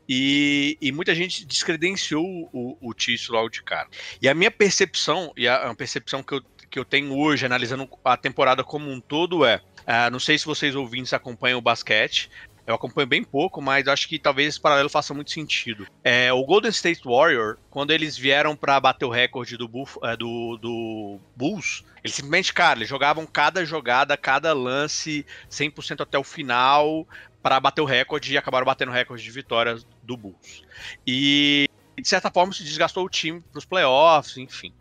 E, 0.08 0.76
e 0.80 0.92
muita 0.92 1.14
gente 1.14 1.44
descredenciou 1.44 2.24
o, 2.52 2.76
o 2.80 2.92
Chiefs 2.96 3.28
logo 3.28 3.48
de 3.48 3.62
cara. 3.62 3.88
E 4.20 4.28
a 4.28 4.34
minha 4.34 4.50
percepção, 4.50 5.32
e 5.36 5.46
a, 5.46 5.70
a 5.70 5.74
percepção 5.74 6.22
que 6.22 6.34
eu, 6.34 6.42
que 6.72 6.78
eu 6.78 6.84
tenho 6.86 7.14
hoje, 7.14 7.44
analisando 7.44 7.86
a 8.02 8.16
temporada 8.16 8.64
como 8.64 8.90
um 8.90 8.98
todo, 8.98 9.44
é. 9.44 9.60
ah, 9.86 10.10
não 10.10 10.18
sei 10.18 10.38
se 10.38 10.46
vocês 10.46 10.74
ouvintes 10.74 11.12
acompanham 11.12 11.58
o 11.58 11.62
basquete. 11.62 12.30
Eu 12.66 12.76
acompanho 12.76 13.08
bem 13.08 13.22
pouco, 13.22 13.60
mas 13.60 13.88
acho 13.88 14.08
que 14.08 14.18
talvez 14.18 14.48
esse 14.48 14.60
paralelo 14.60 14.88
faça 14.88 15.12
muito 15.12 15.32
sentido. 15.32 15.86
É, 16.02 16.32
o 16.32 16.44
Golden 16.44 16.70
State 16.70 17.02
Warrior, 17.04 17.58
quando 17.68 17.90
eles 17.90 18.16
vieram 18.16 18.56
para 18.56 18.80
bater 18.80 19.04
o 19.04 19.10
recorde 19.10 19.56
do, 19.56 19.68
Buff, 19.68 19.98
é, 20.02 20.16
do, 20.16 20.56
do 20.56 21.18
Bulls, 21.36 21.84
eles 22.02 22.14
simplesmente, 22.14 22.54
cara, 22.54 22.78
eles 22.78 22.88
jogavam 22.88 23.26
cada 23.26 23.64
jogada, 23.64 24.16
cada 24.16 24.52
lance 24.54 25.26
100% 25.50 26.00
até 26.00 26.16
o 26.16 26.24
final 26.24 27.06
para 27.42 27.60
bater 27.60 27.82
o 27.82 27.84
recorde 27.84 28.32
e 28.32 28.38
acabaram 28.38 28.64
batendo 28.64 28.90
o 28.90 28.94
recorde 28.94 29.24
de 29.24 29.30
vitórias 29.30 29.84
do 30.02 30.16
Bulls. 30.16 30.62
E 31.04 31.68
de 32.00 32.08
certa 32.08 32.30
forma 32.30 32.52
isso 32.52 32.64
desgastou 32.64 33.04
o 33.04 33.10
time 33.10 33.40
para 33.40 33.58
os 33.58 33.64
playoffs, 33.64 34.38
enfim. 34.38 34.72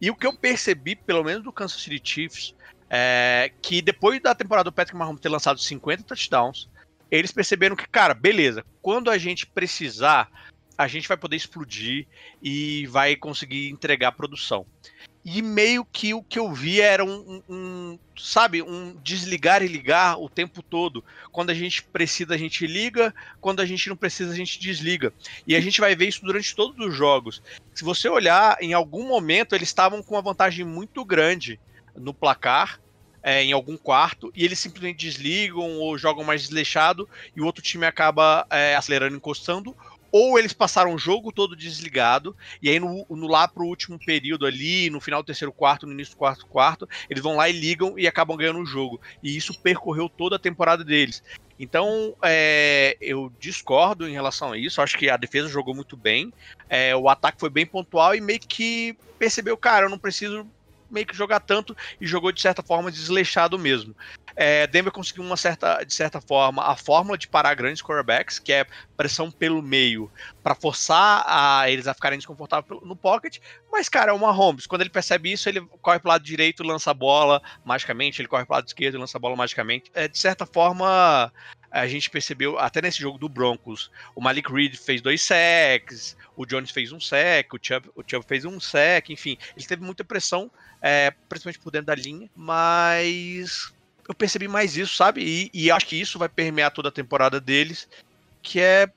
E 0.00 0.10
o 0.10 0.14
que 0.14 0.26
eu 0.26 0.32
percebi, 0.32 0.94
pelo 0.94 1.24
menos 1.24 1.42
do 1.42 1.52
Kansas 1.52 1.80
City 1.80 2.00
Chiefs, 2.02 2.54
é 2.88 3.50
que 3.62 3.82
depois 3.82 4.20
da 4.20 4.34
temporada 4.34 4.70
do 4.70 4.72
Patrick 4.72 4.96
Mahomes 4.96 5.20
ter 5.20 5.28
lançado 5.28 5.58
50 5.58 6.04
touchdowns, 6.04 6.68
eles 7.10 7.32
perceberam 7.32 7.76
que, 7.76 7.88
cara, 7.88 8.14
beleza, 8.14 8.64
quando 8.82 9.10
a 9.10 9.18
gente 9.18 9.46
precisar, 9.46 10.30
a 10.76 10.86
gente 10.86 11.08
vai 11.08 11.16
poder 11.16 11.36
explodir 11.36 12.06
e 12.42 12.86
vai 12.86 13.16
conseguir 13.16 13.70
entregar 13.70 14.12
produção. 14.12 14.66
E 15.28 15.42
meio 15.42 15.84
que 15.84 16.14
o 16.14 16.22
que 16.22 16.38
eu 16.38 16.52
vi 16.52 16.80
era 16.80 17.04
um, 17.04 17.42
um, 17.48 17.98
sabe, 18.16 18.62
um 18.62 18.94
desligar 19.02 19.60
e 19.60 19.66
ligar 19.66 20.20
o 20.20 20.28
tempo 20.28 20.62
todo. 20.62 21.04
Quando 21.32 21.50
a 21.50 21.54
gente 21.54 21.82
precisa, 21.82 22.32
a 22.32 22.38
gente 22.38 22.64
liga, 22.64 23.12
quando 23.40 23.58
a 23.58 23.66
gente 23.66 23.88
não 23.88 23.96
precisa, 23.96 24.30
a 24.30 24.36
gente 24.36 24.60
desliga. 24.60 25.12
E 25.44 25.56
a 25.56 25.60
gente 25.60 25.80
vai 25.80 25.96
ver 25.96 26.06
isso 26.06 26.24
durante 26.24 26.54
todos 26.54 26.78
os 26.86 26.94
jogos. 26.94 27.42
Se 27.74 27.82
você 27.82 28.08
olhar, 28.08 28.56
em 28.60 28.72
algum 28.72 29.08
momento 29.08 29.56
eles 29.56 29.68
estavam 29.68 30.00
com 30.00 30.14
uma 30.14 30.22
vantagem 30.22 30.64
muito 30.64 31.04
grande 31.04 31.58
no 31.96 32.14
placar, 32.14 32.80
é, 33.20 33.42
em 33.42 33.50
algum 33.50 33.76
quarto, 33.76 34.30
e 34.32 34.44
eles 34.44 34.60
simplesmente 34.60 35.04
desligam 35.04 35.80
ou 35.80 35.98
jogam 35.98 36.22
mais 36.22 36.42
desleixado, 36.42 37.08
e 37.34 37.40
o 37.40 37.44
outro 37.44 37.60
time 37.60 37.84
acaba 37.84 38.46
é, 38.48 38.76
acelerando, 38.76 39.16
encostando, 39.16 39.76
ou 40.10 40.38
eles 40.38 40.52
passaram 40.52 40.94
o 40.94 40.98
jogo 40.98 41.32
todo 41.32 41.56
desligado, 41.56 42.36
e 42.62 42.68
aí 42.68 42.78
no, 42.78 43.06
no, 43.08 43.26
lá 43.26 43.46
pro 43.46 43.66
último 43.66 43.98
período 43.98 44.46
ali, 44.46 44.88
no 44.90 45.00
final 45.00 45.22
do 45.22 45.26
terceiro 45.26 45.52
quarto, 45.52 45.86
no 45.86 45.92
início 45.92 46.14
do 46.14 46.18
quarto 46.18 46.46
quarto, 46.46 46.88
eles 47.08 47.22
vão 47.22 47.36
lá 47.36 47.48
e 47.48 47.52
ligam 47.52 47.98
e 47.98 48.06
acabam 48.06 48.36
ganhando 48.36 48.60
o 48.60 48.66
jogo. 48.66 49.00
E 49.22 49.36
isso 49.36 49.60
percorreu 49.60 50.08
toda 50.08 50.36
a 50.36 50.40
temporada 50.40 50.84
deles. 50.84 51.22
Então, 51.58 52.14
é, 52.22 52.96
eu 53.00 53.32
discordo 53.40 54.06
em 54.06 54.12
relação 54.12 54.52
a 54.52 54.58
isso. 54.58 54.82
Acho 54.82 54.98
que 54.98 55.08
a 55.08 55.16
defesa 55.16 55.48
jogou 55.48 55.74
muito 55.74 55.96
bem. 55.96 56.32
É, 56.68 56.94
o 56.94 57.08
ataque 57.08 57.40
foi 57.40 57.48
bem 57.48 57.64
pontual 57.64 58.14
e 58.14 58.20
meio 58.20 58.40
que 58.40 58.96
percebeu, 59.18 59.56
cara, 59.56 59.86
eu 59.86 59.90
não 59.90 59.98
preciso 59.98 60.46
meio 60.90 61.06
que 61.06 61.16
jogar 61.16 61.40
tanto 61.40 61.76
e 62.00 62.06
jogou 62.06 62.32
de 62.32 62.40
certa 62.40 62.62
forma 62.62 62.90
desleixado 62.90 63.58
mesmo. 63.58 63.94
É, 64.38 64.66
Denver 64.66 64.92
conseguiu 64.92 65.24
uma 65.24 65.36
certa, 65.36 65.82
de 65.82 65.94
certa 65.94 66.20
forma, 66.20 66.62
a 66.62 66.76
fórmula 66.76 67.16
de 67.16 67.26
parar 67.26 67.54
grandes 67.54 67.82
quarterbacks, 67.82 68.38
que 68.38 68.52
é 68.52 68.66
pressão 68.94 69.30
pelo 69.30 69.62
meio, 69.62 70.10
para 70.42 70.54
forçar 70.54 71.24
a 71.26 71.70
eles 71.70 71.86
a 71.86 71.94
ficarem 71.94 72.18
desconfortáveis 72.18 72.82
no 72.82 72.94
pocket. 72.94 73.38
Mas, 73.72 73.88
cara, 73.88 74.10
é 74.10 74.14
uma 74.14 74.30
Holmes. 74.30 74.66
Quando 74.66 74.82
ele 74.82 74.90
percebe 74.90 75.32
isso, 75.32 75.48
ele 75.48 75.62
corre 75.80 75.98
pro 75.98 76.10
lado 76.10 76.22
direito, 76.22 76.62
lança 76.62 76.90
a 76.90 76.94
bola 76.94 77.40
magicamente, 77.64 78.20
ele 78.20 78.28
corre 78.28 78.44
pro 78.44 78.54
lado 78.54 78.66
esquerdo 78.66 78.98
lança 78.98 79.16
a 79.16 79.20
bola 79.20 79.36
magicamente. 79.36 79.90
É, 79.94 80.06
de 80.06 80.18
certa 80.18 80.44
forma, 80.44 81.32
a 81.70 81.86
gente 81.86 82.10
percebeu, 82.10 82.58
até 82.58 82.80
nesse 82.80 83.00
jogo 83.00 83.18
do 83.18 83.28
Broncos, 83.28 83.90
o 84.14 84.20
Malik 84.20 84.52
Reed 84.52 84.76
fez 84.76 85.00
dois 85.00 85.22
sacks, 85.22 86.16
o 86.36 86.46
Jones 86.46 86.70
fez 86.70 86.92
um 86.92 87.00
sack, 87.00 87.54
o 87.54 87.58
Chubb, 87.60 87.90
o 87.94 88.02
Chubb 88.06 88.24
fez 88.26 88.44
um 88.44 88.58
sack, 88.60 89.12
enfim, 89.12 89.36
ele 89.56 89.66
teve 89.66 89.82
muita 89.82 90.04
pressão, 90.04 90.50
é, 90.80 91.12
principalmente 91.28 91.58
por 91.58 91.70
dentro 91.70 91.86
da 91.86 91.94
linha, 91.94 92.30
mas 92.34 93.72
eu 94.08 94.14
percebi 94.14 94.48
mais 94.48 94.76
isso, 94.76 94.96
sabe? 94.96 95.22
E, 95.22 95.50
e 95.52 95.70
acho 95.70 95.86
que 95.86 96.00
isso 96.00 96.18
vai 96.18 96.28
permear 96.28 96.70
toda 96.70 96.88
a 96.88 96.92
temporada 96.92 97.40
deles, 97.40 97.88
que 98.42 98.60
é, 98.60 98.88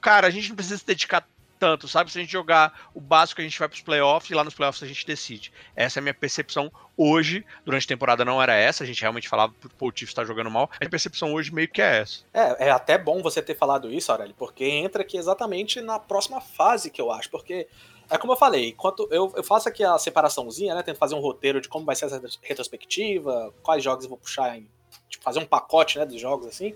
cara, 0.00 0.26
a 0.26 0.30
gente 0.30 0.48
não 0.48 0.56
precisa 0.56 0.78
se 0.78 0.86
dedicar 0.86 1.26
tanto, 1.58 1.88
sabe? 1.88 2.10
Se 2.10 2.18
a 2.18 2.22
gente 2.22 2.32
jogar 2.32 2.90
o 2.94 3.00
básico, 3.00 3.40
a 3.40 3.44
gente 3.44 3.58
vai 3.58 3.68
para 3.68 3.76
os 3.76 3.82
playoffs 3.82 4.30
e 4.30 4.34
lá 4.34 4.44
nos 4.44 4.54
playoffs 4.54 4.82
a 4.82 4.86
gente 4.86 5.06
decide. 5.06 5.52
Essa 5.74 5.98
é 5.98 6.00
a 6.00 6.02
minha 6.02 6.14
percepção 6.14 6.70
hoje. 6.96 7.44
Durante 7.64 7.84
a 7.84 7.88
temporada 7.88 8.24
não 8.24 8.42
era 8.42 8.54
essa, 8.54 8.84
a 8.84 8.86
gente 8.86 9.00
realmente 9.00 9.28
falava 9.28 9.52
que 9.60 9.66
o 9.66 9.90
Chiefs 9.90 10.10
está 10.10 10.24
jogando 10.24 10.50
mal. 10.50 10.70
A 10.74 10.78
minha 10.80 10.90
percepção 10.90 11.34
hoje 11.34 11.52
meio 11.52 11.68
que 11.68 11.82
é 11.82 11.98
essa. 11.98 12.24
É, 12.32 12.68
é 12.68 12.70
até 12.70 12.96
bom 12.96 13.22
você 13.22 13.42
ter 13.42 13.56
falado 13.56 13.92
isso, 13.92 14.10
Aurélio, 14.10 14.34
porque 14.36 14.64
entra 14.64 15.02
aqui 15.02 15.16
exatamente 15.16 15.80
na 15.80 15.98
próxima 15.98 16.40
fase 16.40 16.90
que 16.90 17.00
eu 17.00 17.10
acho, 17.10 17.30
porque 17.30 17.68
é 18.08 18.16
como 18.16 18.32
eu 18.32 18.36
falei, 18.36 18.68
enquanto 18.68 19.08
eu, 19.10 19.32
eu 19.36 19.42
faço 19.42 19.68
aqui 19.68 19.82
a 19.82 19.98
separaçãozinha, 19.98 20.74
né? 20.74 20.82
Tento 20.82 20.98
fazer 20.98 21.14
um 21.14 21.20
roteiro 21.20 21.60
de 21.60 21.68
como 21.68 21.84
vai 21.84 21.96
ser 21.96 22.06
essa 22.06 22.20
retrospectiva, 22.42 23.52
quais 23.62 23.82
jogos 23.82 24.04
eu 24.04 24.10
vou 24.10 24.18
puxar 24.18 24.56
em. 24.56 24.68
Tipo, 25.08 25.24
fazer 25.24 25.40
um 25.40 25.46
pacote, 25.46 25.98
né, 25.98 26.06
dos 26.06 26.20
jogos 26.20 26.46
assim. 26.46 26.74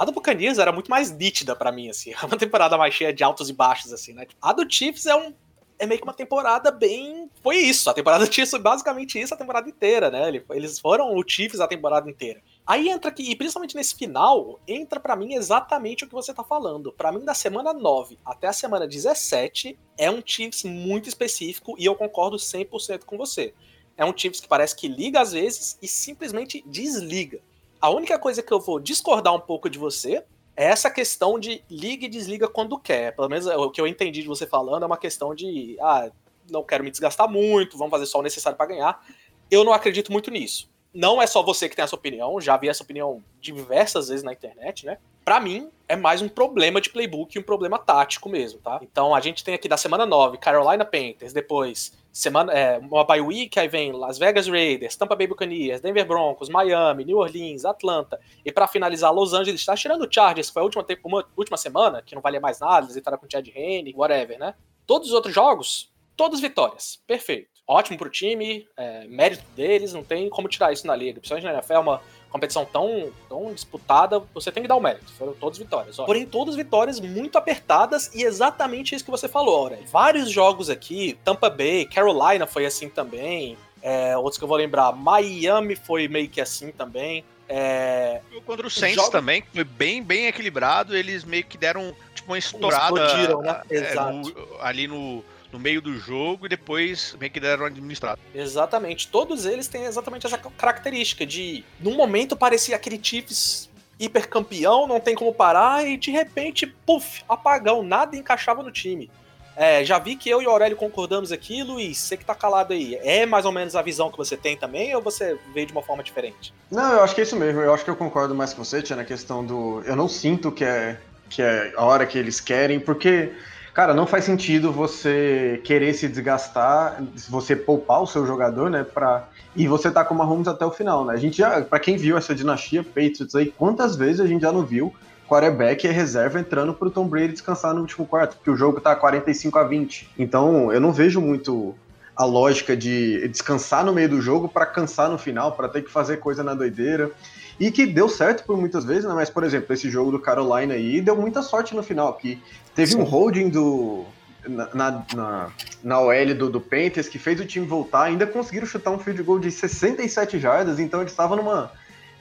A 0.00 0.04
do 0.06 0.12
Buccaneers 0.12 0.56
era 0.56 0.72
muito 0.72 0.90
mais 0.90 1.10
nítida 1.14 1.54
para 1.54 1.70
mim, 1.70 1.90
assim. 1.90 2.14
É 2.16 2.24
uma 2.24 2.38
temporada 2.38 2.78
mais 2.78 2.94
cheia 2.94 3.12
de 3.12 3.22
altos 3.22 3.50
e 3.50 3.52
baixos, 3.52 3.92
assim, 3.92 4.14
né? 4.14 4.26
A 4.40 4.50
do 4.50 4.64
Chiefs 4.66 5.04
é 5.04 5.14
um. 5.14 5.34
É 5.78 5.86
meio 5.86 6.00
que 6.00 6.06
uma 6.06 6.14
temporada 6.14 6.70
bem. 6.70 7.30
Foi 7.42 7.56
isso. 7.56 7.90
A 7.90 7.92
temporada 7.92 8.24
do 8.24 8.32
Chiefs 8.32 8.50
foi 8.50 8.60
basicamente 8.60 9.20
isso 9.20 9.34
a 9.34 9.36
temporada 9.36 9.68
inteira, 9.68 10.10
né? 10.10 10.42
Eles 10.52 10.78
foram 10.78 11.14
o 11.14 11.22
Chiefs 11.26 11.60
a 11.60 11.68
temporada 11.68 12.08
inteira. 12.08 12.40
Aí 12.66 12.88
entra 12.88 13.10
aqui, 13.10 13.30
e 13.30 13.36
principalmente 13.36 13.76
nesse 13.76 13.94
final, 13.94 14.58
entra 14.66 14.98
para 14.98 15.14
mim 15.14 15.34
exatamente 15.34 16.04
o 16.04 16.08
que 16.08 16.14
você 16.14 16.32
tá 16.32 16.42
falando. 16.42 16.92
Para 16.92 17.12
mim, 17.12 17.22
da 17.22 17.34
semana 17.34 17.74
9 17.74 18.18
até 18.24 18.46
a 18.46 18.54
semana 18.54 18.88
17, 18.88 19.78
é 19.98 20.10
um 20.10 20.22
Chiefs 20.24 20.64
muito 20.64 21.10
específico 21.10 21.74
e 21.78 21.84
eu 21.84 21.94
concordo 21.94 22.38
100% 22.38 23.04
com 23.04 23.18
você. 23.18 23.52
É 23.98 24.04
um 24.06 24.16
Chiefs 24.16 24.40
que 24.40 24.48
parece 24.48 24.74
que 24.74 24.88
liga 24.88 25.20
às 25.20 25.32
vezes 25.32 25.78
e 25.82 25.86
simplesmente 25.86 26.64
desliga. 26.66 27.42
A 27.80 27.88
única 27.88 28.18
coisa 28.18 28.42
que 28.42 28.52
eu 28.52 28.60
vou 28.60 28.78
discordar 28.78 29.34
um 29.34 29.40
pouco 29.40 29.70
de 29.70 29.78
você 29.78 30.22
é 30.54 30.66
essa 30.66 30.90
questão 30.90 31.38
de 31.38 31.64
liga 31.70 32.04
e 32.04 32.08
desliga 32.08 32.46
quando 32.46 32.78
quer. 32.78 33.16
Pelo 33.16 33.28
menos 33.28 33.46
o 33.46 33.70
que 33.70 33.80
eu 33.80 33.86
entendi 33.86 34.20
de 34.20 34.28
você 34.28 34.46
falando 34.46 34.82
é 34.82 34.86
uma 34.86 34.98
questão 34.98 35.34
de, 35.34 35.78
ah, 35.80 36.10
não 36.50 36.62
quero 36.62 36.84
me 36.84 36.90
desgastar 36.90 37.26
muito, 37.26 37.78
vamos 37.78 37.90
fazer 37.90 38.04
só 38.04 38.18
o 38.18 38.22
necessário 38.22 38.58
para 38.58 38.66
ganhar. 38.66 39.02
Eu 39.50 39.64
não 39.64 39.72
acredito 39.72 40.12
muito 40.12 40.30
nisso. 40.30 40.70
Não 40.92 41.20
é 41.22 41.26
só 41.26 41.42
você 41.42 41.68
que 41.68 41.76
tem 41.76 41.84
essa 41.84 41.94
opinião, 41.94 42.40
já 42.40 42.56
vi 42.56 42.68
essa 42.68 42.82
opinião 42.82 43.22
diversas 43.40 44.08
vezes 44.08 44.24
na 44.24 44.32
internet, 44.32 44.84
né? 44.84 44.98
para 45.24 45.38
mim, 45.38 45.70
é 45.88 45.96
mais 45.96 46.22
um 46.22 46.28
problema 46.28 46.80
de 46.80 46.90
playbook 46.90 47.36
e 47.36 47.40
um 47.40 47.42
problema 47.44 47.78
tático 47.78 48.28
mesmo, 48.28 48.58
tá? 48.60 48.80
Então 48.82 49.14
a 49.14 49.20
gente 49.20 49.44
tem 49.44 49.54
aqui 49.54 49.68
da 49.68 49.76
semana 49.76 50.06
9, 50.06 50.38
Carolina 50.38 50.84
Panthers, 50.84 51.32
depois 51.32 51.92
semana, 52.12 52.52
é, 52.52 52.78
uma 52.78 53.04
bye 53.04 53.20
week, 53.20 53.58
aí 53.58 53.68
vem 53.68 53.92
Las 53.92 54.18
Vegas 54.18 54.48
Raiders, 54.48 54.96
Tampa 54.96 55.14
Bay 55.14 55.28
Buccaneers, 55.28 55.80
Denver 55.80 56.04
Broncos, 56.04 56.48
Miami, 56.48 57.04
New 57.04 57.18
Orleans, 57.18 57.64
Atlanta, 57.64 58.18
e 58.44 58.50
para 58.50 58.66
finalizar, 58.66 59.12
Los 59.12 59.32
Angeles, 59.32 59.64
tá 59.64 59.76
tirando 59.76 60.02
o 60.02 60.12
Chargers, 60.12 60.48
que 60.48 60.54
foi 60.54 60.62
a 60.62 60.64
última, 60.64 60.84
uma, 61.04 61.24
última 61.36 61.56
semana, 61.56 62.02
que 62.02 62.14
não 62.14 62.22
valia 62.22 62.40
mais 62.40 62.58
nada, 62.58 62.86
eles 62.86 62.96
entraram 62.96 63.18
com 63.18 63.26
o 63.26 63.30
Chad 63.30 63.46
Henne, 63.54 63.94
whatever, 63.96 64.38
né? 64.38 64.54
Todos 64.84 65.10
os 65.10 65.14
outros 65.14 65.32
jogos, 65.32 65.92
todas 66.16 66.40
vitórias, 66.40 67.00
perfeito. 67.06 67.59
Ótimo 67.70 67.96
pro 67.96 68.10
time, 68.10 68.66
é, 68.76 69.06
mérito 69.06 69.44
deles, 69.54 69.92
não 69.92 70.02
tem 70.02 70.28
como 70.28 70.48
tirar 70.48 70.72
isso 70.72 70.84
na 70.88 70.96
liga, 70.96 71.20
principalmente 71.20 71.44
na 71.44 71.52
NFL, 71.52 71.72
é 71.74 71.78
uma 71.78 72.02
competição 72.28 72.64
tão, 72.64 73.12
tão 73.28 73.54
disputada, 73.54 74.20
você 74.34 74.50
tem 74.50 74.64
que 74.64 74.68
dar 74.68 74.74
o 74.74 74.80
mérito. 74.80 75.12
Foram 75.12 75.34
todas 75.34 75.56
vitórias. 75.56 75.96
Ó. 75.96 76.04
Porém, 76.04 76.26
todas 76.26 76.56
vitórias 76.56 76.98
muito 76.98 77.38
apertadas 77.38 78.12
e 78.12 78.24
exatamente 78.24 78.92
isso 78.92 79.04
que 79.04 79.10
você 79.10 79.28
falou, 79.28 79.56
Aurélio. 79.56 79.86
Vários 79.86 80.28
jogos 80.28 80.68
aqui, 80.68 81.16
Tampa 81.24 81.48
Bay, 81.48 81.86
Carolina 81.86 82.44
foi 82.44 82.66
assim 82.66 82.88
também. 82.88 83.56
É, 83.80 84.16
outros 84.16 84.36
que 84.36 84.42
eu 84.42 84.48
vou 84.48 84.56
lembrar, 84.56 84.90
Miami 84.90 85.76
foi 85.76 86.08
meio 86.08 86.28
que 86.28 86.40
assim 86.40 86.72
também. 86.72 87.24
É... 87.48 88.20
Contra 88.44 88.66
o 88.66 88.70
Saints 88.70 88.96
jogos... 88.96 89.10
também, 89.10 89.44
foi 89.54 89.62
bem, 89.62 90.02
bem 90.02 90.26
equilibrado. 90.26 90.96
Eles 90.96 91.22
meio 91.22 91.44
que 91.44 91.56
deram 91.56 91.94
tipo 92.16 92.32
uma 92.32 92.38
estourada 92.38 93.38
né? 93.38 93.62
É, 93.70 93.94
no, 93.94 94.60
ali 94.60 94.88
no, 94.88 95.24
no 95.52 95.58
meio 95.58 95.80
do 95.80 95.98
jogo 95.98 96.46
e 96.46 96.48
depois 96.48 97.16
meio 97.18 97.32
que 97.32 97.40
deram 97.40 97.66
administrado. 97.66 98.20
Exatamente. 98.34 99.08
Todos 99.08 99.46
eles 99.46 99.68
têm 99.68 99.84
exatamente 99.84 100.26
essa 100.26 100.38
característica 100.38 101.26
de, 101.26 101.64
num 101.80 101.96
momento, 101.96 102.36
parecia 102.36 102.76
aquele 102.76 103.00
Chiefs 103.02 103.68
hipercampeão, 103.98 104.86
não 104.86 104.98
tem 104.98 105.14
como 105.14 105.34
parar, 105.34 105.86
e 105.86 105.96
de 105.96 106.10
repente, 106.10 106.66
puf, 106.86 107.22
apagão, 107.28 107.82
nada 107.82 108.16
encaixava 108.16 108.62
no 108.62 108.70
time. 108.70 109.10
É, 109.54 109.84
já 109.84 109.98
vi 109.98 110.16
que 110.16 110.30
eu 110.30 110.40
e 110.40 110.46
o 110.46 110.50
Aurélio 110.50 110.76
concordamos 110.76 111.30
aqui, 111.30 111.62
Luiz, 111.62 111.98
você 111.98 112.16
que 112.16 112.24
tá 112.24 112.34
calado 112.34 112.72
aí, 112.72 112.94
é 113.02 113.26
mais 113.26 113.44
ou 113.44 113.52
menos 113.52 113.76
a 113.76 113.82
visão 113.82 114.10
que 114.10 114.16
você 114.16 114.38
tem 114.38 114.56
também, 114.56 114.94
ou 114.96 115.02
você 115.02 115.38
veio 115.52 115.66
de 115.66 115.72
uma 115.72 115.82
forma 115.82 116.02
diferente? 116.02 116.54
Não, 116.70 116.94
eu 116.94 117.02
acho 117.02 117.14
que 117.14 117.20
é 117.20 117.24
isso 117.24 117.36
mesmo, 117.36 117.60
eu 117.60 117.74
acho 117.74 117.84
que 117.84 117.90
eu 117.90 117.96
concordo 117.96 118.34
mais 118.34 118.54
com 118.54 118.64
você, 118.64 118.80
tia, 118.80 118.96
na 118.96 119.04
questão 119.04 119.44
do... 119.44 119.82
Eu 119.84 119.96
não 119.96 120.08
sinto 120.08 120.50
que 120.50 120.64
é, 120.64 120.98
que 121.28 121.42
é 121.42 121.74
a 121.76 121.84
hora 121.84 122.06
que 122.06 122.16
eles 122.16 122.40
querem, 122.40 122.80
porque 122.80 123.32
Cara, 123.72 123.94
não 123.94 124.06
faz 124.06 124.24
sentido 124.24 124.72
você 124.72 125.60
querer 125.64 125.94
se 125.94 126.08
desgastar, 126.08 127.02
você 127.28 127.54
poupar 127.54 128.02
o 128.02 128.06
seu 128.06 128.26
jogador, 128.26 128.68
né, 128.68 128.84
pra... 128.84 129.28
e 129.54 129.68
você 129.68 129.90
tá 129.90 130.04
com 130.04 130.14
o 130.14 130.18
Mahomes 130.18 130.48
até 130.48 130.64
o 130.64 130.72
final, 130.72 131.04
né? 131.04 131.14
A 131.14 131.16
gente 131.16 131.38
já, 131.38 131.60
pra 131.62 131.78
quem 131.78 131.96
viu 131.96 132.16
essa 132.16 132.34
dinastia 132.34 132.82
Patriots 132.82 133.34
aí, 133.34 133.46
quantas 133.46 133.94
vezes 133.94 134.20
a 134.20 134.26
gente 134.26 134.42
já 134.42 134.50
não 134.50 134.64
viu 134.64 134.92
quarterback 135.28 135.86
e 135.86 135.90
reserva 135.90 136.40
entrando 136.40 136.74
pro 136.74 136.90
Tom 136.90 137.06
Brady 137.06 137.32
descansar 137.32 137.72
no 137.72 137.82
último 137.82 138.04
quarto, 138.04 138.36
porque 138.36 138.50
o 138.50 138.56
jogo 138.56 138.80
tá 138.80 138.96
45 138.96 139.58
a 139.60 139.62
20. 139.62 140.10
Então, 140.18 140.72
eu 140.72 140.80
não 140.80 140.92
vejo 140.92 141.20
muito 141.20 141.72
a 142.16 142.24
lógica 142.24 142.76
de 142.76 143.26
descansar 143.28 143.84
no 143.84 143.94
meio 143.94 144.08
do 144.08 144.20
jogo 144.20 144.48
para 144.48 144.66
cansar 144.66 145.08
no 145.08 145.16
final, 145.16 145.52
para 145.52 145.68
ter 145.68 145.82
que 145.82 145.90
fazer 145.90 146.16
coisa 146.16 146.42
na 146.42 146.52
doideira. 146.52 147.12
e 147.60 147.70
que 147.70 147.86
deu 147.86 148.08
certo 148.08 148.44
por 148.44 148.56
muitas 148.56 148.84
vezes, 148.84 149.04
né? 149.04 149.12
Mas, 149.14 149.28
por 149.28 149.44
exemplo, 149.44 149.72
esse 149.72 149.90
jogo 149.90 150.10
do 150.10 150.18
Carolina 150.18 150.74
aí 150.74 151.00
deu 151.00 151.14
muita 151.14 151.42
sorte 151.42 151.76
no 151.76 151.82
final, 151.82 152.14
porque 152.14 152.38
teve 152.80 152.92
Sim. 152.92 153.00
um 153.00 153.04
holding 153.04 153.48
do. 153.50 154.04
Na, 154.48 155.04
na, 155.14 155.50
na 155.84 156.00
OL 156.00 156.34
do, 156.34 156.48
do 156.48 156.60
Panthers 156.62 157.10
que 157.10 157.18
fez 157.18 157.38
o 157.38 157.44
time 157.44 157.66
voltar, 157.66 158.04
ainda 158.04 158.26
conseguiram 158.26 158.66
chutar 158.66 158.90
um 158.90 158.98
field 158.98 159.22
goal 159.22 159.38
de 159.38 159.50
67 159.50 160.38
jardas, 160.38 160.80
então 160.80 161.00
eles 161.00 161.12
estavam 161.12 161.36
numa 161.36 161.70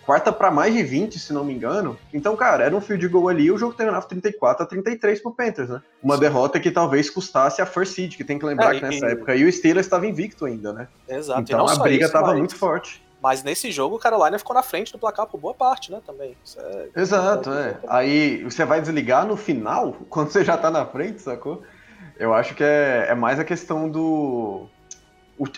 quarta 0.06 0.30
para 0.30 0.52
mais 0.52 0.74
de 0.74 0.84
20, 0.84 1.18
se 1.18 1.32
não 1.32 1.46
me 1.46 1.54
engano. 1.54 1.98
Então, 2.14 2.36
cara, 2.36 2.66
era 2.66 2.76
um 2.76 2.82
field 2.82 3.08
goal 3.08 3.30
ali, 3.30 3.50
o 3.50 3.58
jogo 3.58 3.74
terminava 3.74 4.06
34 4.06 4.64
a 4.64 4.66
33 4.66 5.22
pro 5.22 5.32
Panthers, 5.32 5.70
né? 5.70 5.82
Uma 6.04 6.16
Sim. 6.16 6.20
derrota 6.20 6.60
que 6.60 6.70
talvez 6.70 7.10
custasse 7.10 7.62
a 7.62 7.66
first 7.66 7.96
seed, 7.96 8.18
que 8.18 8.24
tem 8.26 8.38
que 8.38 8.46
lembrar 8.46 8.76
é, 8.76 8.80
que 8.80 8.86
nessa 8.86 9.08
e... 9.08 9.12
época 9.14 9.36
e 9.38 9.46
o 9.46 9.52
Steelers 9.52 9.86
estava 9.86 10.06
invicto 10.06 10.44
ainda, 10.44 10.74
né? 10.74 10.90
Exato. 11.08 11.40
Então 11.40 11.66
a 11.66 11.76
briga 11.78 12.06
estava 12.06 12.36
muito 12.36 12.56
forte. 12.58 13.02
Mas 13.22 13.44
nesse 13.44 13.72
jogo 13.72 13.96
o 13.96 14.00
Carolina 14.00 14.38
ficou 14.38 14.56
na 14.56 14.64
frente 14.64 14.92
do 14.92 15.00
placar 15.00 15.28
por 15.28 15.40
boa 15.40 15.54
parte, 15.54 15.92
né? 15.92 16.02
Também. 16.06 16.36
É... 16.58 16.90
Exato, 16.96 17.52
é. 17.52 17.78
Aí 17.88 18.44
você 18.44 18.64
vai 18.64 18.80
desligar 18.80 19.26
no 19.26 19.36
final, 19.36 19.94
quando 20.10 20.32
você 20.32 20.44
já 20.44 20.58
tá 20.58 20.72
na 20.72 20.86
frente, 20.86 21.22
sacou? 21.22 21.64
Eu 22.18 22.34
acho 22.34 22.56
que 22.56 22.64
é, 22.64 23.08
é 23.10 23.16
mais 23.16 23.40
a 23.40 23.46
questão 23.46 23.90
do. 23.90 24.68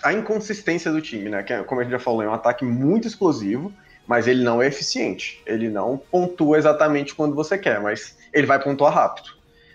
a 0.04 0.14
inconsistência 0.14 0.92
do 0.92 1.02
time, 1.02 1.30
né? 1.30 1.44
Que, 1.44 1.54
é, 1.54 1.64
como 1.64 1.82
a 1.82 1.84
gente 1.84 1.92
já 1.92 2.00
falou, 2.00 2.24
é 2.24 2.28
um 2.28 2.34
ataque 2.34 2.66
muito 2.66 3.08
explosivo, 3.08 3.72
mas 4.08 4.28
ele 4.28 4.44
não 4.44 4.62
é 4.62 4.68
eficiente. 4.68 5.42
Ele 5.46 5.70
não 5.70 5.98
pontua 5.98 6.58
exatamente 6.58 7.16
quando 7.16 7.36
você 7.36 7.58
quer, 7.58 7.80
mas 7.80 8.18
ele 8.34 8.48
vai 8.48 8.62
pontuar 8.62 8.94
rápido. 8.94 9.30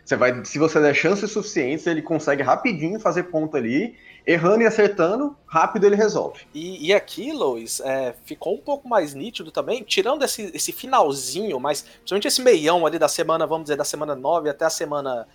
Você 0.04 0.14
vai, 0.14 0.44
se 0.44 0.58
você 0.58 0.80
der 0.80 0.94
chances 0.94 1.32
suficientes, 1.32 1.84
ele 1.86 2.00
consegue 2.00 2.40
rapidinho 2.40 3.00
fazer 3.00 3.24
ponto 3.24 3.56
ali 3.56 3.96
errando 4.26 4.62
e 4.62 4.66
acertando, 4.66 5.36
rápido 5.46 5.86
ele 5.86 5.94
resolve. 5.94 6.40
E, 6.52 6.88
e 6.88 6.92
aqui, 6.92 7.32
Lois, 7.32 7.80
é, 7.80 8.14
ficou 8.24 8.54
um 8.54 8.60
pouco 8.60 8.88
mais 8.88 9.14
nítido 9.14 9.52
também, 9.52 9.84
tirando 9.84 10.24
esse, 10.24 10.50
esse 10.52 10.72
finalzinho, 10.72 11.60
mas 11.60 11.82
principalmente 11.82 12.26
esse 12.26 12.42
meião 12.42 12.84
ali 12.84 12.98
da 12.98 13.08
semana, 13.08 13.46
vamos 13.46 13.64
dizer, 13.64 13.76
da 13.76 13.84
semana 13.84 14.16
9 14.16 14.50
até 14.50 14.64
a 14.64 14.70
semana 14.70 15.28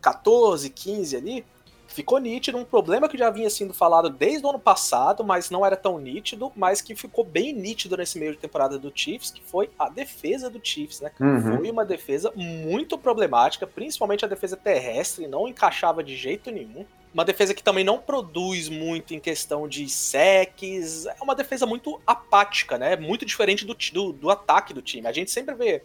14, 0.00 0.70
15 0.70 1.16
ali, 1.16 1.44
ficou 1.88 2.18
nítido 2.18 2.56
um 2.56 2.64
problema 2.64 3.08
que 3.08 3.18
já 3.18 3.30
vinha 3.30 3.50
sendo 3.50 3.74
falado 3.74 4.08
desde 4.08 4.46
o 4.46 4.50
ano 4.50 4.60
passado, 4.60 5.24
mas 5.24 5.50
não 5.50 5.66
era 5.66 5.76
tão 5.76 5.98
nítido, 5.98 6.52
mas 6.54 6.80
que 6.80 6.94
ficou 6.94 7.24
bem 7.24 7.52
nítido 7.52 7.96
nesse 7.96 8.16
meio 8.16 8.30
de 8.30 8.38
temporada 8.38 8.78
do 8.78 8.92
Chiefs, 8.94 9.32
que 9.32 9.42
foi 9.42 9.70
a 9.76 9.88
defesa 9.88 10.48
do 10.48 10.60
Chiefs, 10.62 11.00
né? 11.00 11.10
Uhum. 11.18 11.56
Foi 11.56 11.70
uma 11.70 11.84
defesa 11.84 12.32
muito 12.36 12.96
problemática, 12.96 13.66
principalmente 13.66 14.24
a 14.24 14.28
defesa 14.28 14.56
terrestre, 14.56 15.26
não 15.26 15.48
encaixava 15.48 16.04
de 16.04 16.14
jeito 16.14 16.52
nenhum. 16.52 16.86
Uma 17.12 17.24
defesa 17.24 17.52
que 17.52 17.62
também 17.62 17.82
não 17.82 17.98
produz 17.98 18.68
muito 18.68 19.14
em 19.14 19.18
questão 19.18 19.66
de 19.66 19.88
secs. 19.88 21.06
É 21.06 21.16
uma 21.20 21.34
defesa 21.34 21.66
muito 21.66 22.00
apática, 22.06 22.78
né? 22.78 22.96
Muito 22.96 23.26
diferente 23.26 23.64
do, 23.64 23.74
do, 23.92 24.12
do 24.12 24.30
ataque 24.30 24.72
do 24.72 24.80
time. 24.80 25.06
A 25.08 25.12
gente 25.12 25.30
sempre 25.30 25.54
vê. 25.54 25.82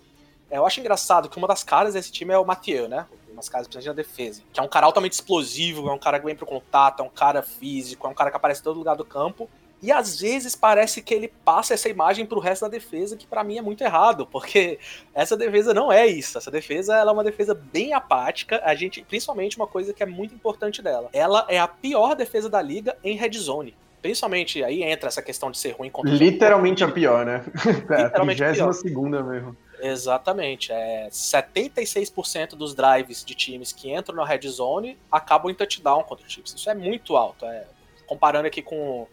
É, 0.51 0.57
eu 0.57 0.65
acho 0.65 0.79
engraçado 0.79 1.27
que 1.27 1.37
uma 1.37 1.47
das 1.47 1.63
caras 1.63 1.95
desse 1.95 2.11
time 2.11 2.31
é 2.31 2.37
o 2.37 2.45
Mathieu, 2.45 2.87
né? 2.87 3.07
Umas 3.31 3.49
caras 3.49 3.67
principalmente 3.67 3.87
na 3.87 4.03
defesa. 4.03 4.43
Que 4.53 4.59
é 4.59 4.63
um 4.63 4.67
cara 4.67 4.85
altamente 4.85 5.13
explosivo, 5.13 5.89
é 5.89 5.91
um 5.91 5.97
cara 5.99 6.19
que 6.19 6.25
vem 6.25 6.35
pro 6.35 6.45
contato, 6.45 7.01
é 7.01 7.03
um 7.03 7.09
cara 7.09 7.41
físico, 7.41 8.05
é 8.05 8.09
um 8.09 8.13
cara 8.13 8.29
que 8.29 8.37
aparece 8.37 8.61
em 8.61 8.63
todo 8.63 8.77
lugar 8.77 8.95
do 8.95 9.03
campo. 9.03 9.49
E 9.81 9.91
às 9.91 10.19
vezes 10.19 10.55
parece 10.55 11.01
que 11.01 11.13
ele 11.13 11.31
passa 11.43 11.73
essa 11.73 11.89
imagem 11.89 12.25
pro 12.25 12.39
resto 12.39 12.63
da 12.63 12.69
defesa, 12.69 13.15
que 13.15 13.27
para 13.27 13.43
mim 13.43 13.57
é 13.57 13.61
muito 13.61 13.83
errado, 13.83 14.25
porque 14.25 14.79
essa 15.13 15.37
defesa 15.37 15.73
não 15.73 15.91
é 15.91 16.07
isso. 16.07 16.37
Essa 16.37 16.49
defesa 16.49 16.95
ela 16.95 17.11
é 17.11 17.13
uma 17.13 17.23
defesa 17.23 17.53
bem 17.53 17.93
apática. 17.93 18.61
A 18.63 18.73
gente, 18.73 19.03
principalmente 19.03 19.57
uma 19.57 19.67
coisa 19.67 19.93
que 19.93 20.01
é 20.01 20.05
muito 20.05 20.33
importante 20.33 20.81
dela. 20.81 21.09
Ela 21.13 21.45
é 21.49 21.59
a 21.59 21.67
pior 21.67 22.15
defesa 22.15 22.49
da 22.49 22.61
liga 22.61 22.97
em 23.03 23.15
red 23.15 23.37
zone. 23.37 23.75
Principalmente 24.01 24.63
aí 24.63 24.83
entra 24.83 25.09
essa 25.09 25.21
questão 25.21 25.49
de 25.49 25.57
ser 25.57 25.71
ruim 25.71 25.89
contra 25.89 26.11
Literalmente 26.11 26.83
a 26.83 26.91
pior, 26.91 27.25
né? 27.25 27.43
Literalmente 27.89 28.43
a 28.43 28.47
32 28.47 28.77
segunda 28.77 29.23
mesmo. 29.23 29.57
Exatamente. 29.79 30.71
É, 30.71 31.07
76% 31.09 32.49
dos 32.49 32.73
drives 32.73 33.23
de 33.25 33.35
times 33.35 33.71
que 33.71 33.93
entram 33.93 34.15
na 34.15 34.25
red 34.25 34.47
zone 34.47 34.97
acabam 35.11 35.51
em 35.51 35.55
touchdown 35.55 36.03
contra 36.03 36.25
o 36.25 36.29
Chiefs. 36.29 36.53
Isso 36.53 36.69
é 36.69 36.75
muito 36.75 37.15
alto. 37.15 37.45
É, 37.45 37.65
comparando 38.05 38.47
aqui 38.47 38.61
com 38.61 39.07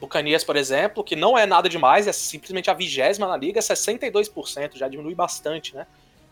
Bucanias, 0.00 0.42
por 0.42 0.56
exemplo, 0.56 1.04
que 1.04 1.14
não 1.14 1.36
é 1.36 1.44
nada 1.44 1.68
demais, 1.68 2.06
é 2.06 2.12
simplesmente 2.12 2.70
a 2.70 2.74
vigésima 2.74 3.28
na 3.28 3.36
liga, 3.36 3.60
62%, 3.60 4.76
já 4.76 4.88
diminui 4.88 5.14
bastante, 5.14 5.74
né? 5.74 5.86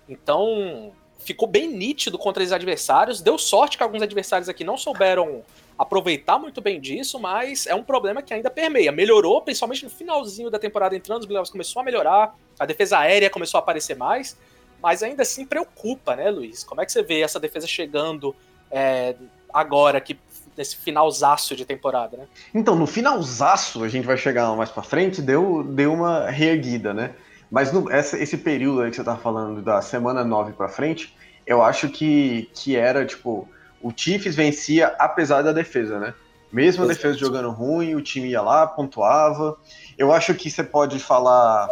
Então, 0.09 0.91
ficou 1.19 1.47
bem 1.47 1.69
nítido 1.69 2.17
contra 2.17 2.43
os 2.43 2.51
adversários. 2.51 3.21
Deu 3.21 3.37
sorte 3.37 3.77
que 3.77 3.83
alguns 3.83 4.01
adversários 4.01 4.49
aqui 4.49 4.65
não 4.65 4.79
souberam 4.79 5.43
aproveitar 5.79 6.39
muito 6.39 6.61
bem 6.61 6.81
disso, 6.81 7.21
mas 7.21 7.67
é 7.67 7.75
um 7.75 7.85
problema 7.85 8.23
que 8.23 8.33
ainda 8.33 8.51
permeia. 8.51 8.91
Melhorou, 8.91 9.43
principalmente 9.43 9.85
no 9.85 9.91
finalzinho 9.91 10.51
da 10.51 10.59
temporada 10.59 10.97
entrando, 10.97 11.21
os 11.21 11.27
playoffs 11.27 11.53
começou 11.53 11.81
a 11.81 11.85
melhorar, 11.85 12.35
a 12.59 12.65
defesa 12.65 12.99
aérea 12.99 13.29
começou 13.29 13.59
a 13.59 13.61
aparecer 13.61 13.97
mais, 13.97 14.37
mas 14.83 15.03
ainda 15.03 15.23
assim 15.23 15.45
preocupa, 15.45 16.17
né, 16.17 16.31
Luiz? 16.31 16.65
Como 16.65 16.81
é 16.81 16.87
que 16.87 16.91
você 16.91 17.03
vê 17.03 17.21
essa 17.21 17.39
defesa 17.39 17.67
chegando 17.67 18.35
é, 18.71 19.15
agora 19.53 20.01
que 20.01 20.19
nesse 20.59 20.77
finalzaço 20.77 21.55
de 21.55 21.65
temporada, 21.65 22.17
né? 22.17 22.25
Então, 22.53 22.75
no 22.75 22.85
finalzaço, 22.85 23.85
a 23.85 23.89
gente 23.89 24.05
vai 24.05 24.17
chegar 24.17 24.55
mais 24.57 24.71
para 24.71 24.83
frente, 24.83 25.23
deu, 25.23 25.63
deu 25.63 25.95
uma 25.95 26.29
reerguida, 26.29 26.93
né? 26.93 27.13
Mas 27.49 27.73
no, 27.73 27.89
essa, 27.91 28.19
esse 28.19 28.37
período 28.37 28.83
aí 28.83 28.91
que 28.91 28.97
você 28.97 29.05
tá 29.05 29.17
falando, 29.17 29.63
da 29.63 29.81
semana 29.81 30.25
9 30.25 30.53
para 30.53 30.69
frente, 30.69 31.17
eu 31.47 31.63
acho 31.63 31.89
que, 31.89 32.51
que 32.53 32.77
era, 32.77 33.07
tipo, 33.07 33.49
o 33.81 33.93
Chiefs 33.95 34.35
vencia 34.35 34.89
apesar 34.99 35.43
da 35.43 35.53
defesa, 35.53 36.01
né? 36.01 36.13
Mesmo 36.53 36.85
a 36.85 36.87
defesa 36.89 37.17
jogando 37.17 37.51
ruim, 37.51 37.95
o 37.95 38.03
time 38.03 38.29
ia 38.29 38.43
lá, 38.43 38.67
pontuava. 38.67 39.57
Eu 39.97 40.13
acho 40.13 40.35
que 40.35 40.51
você 40.51 40.65
pode 40.65 40.99
falar 40.99 41.69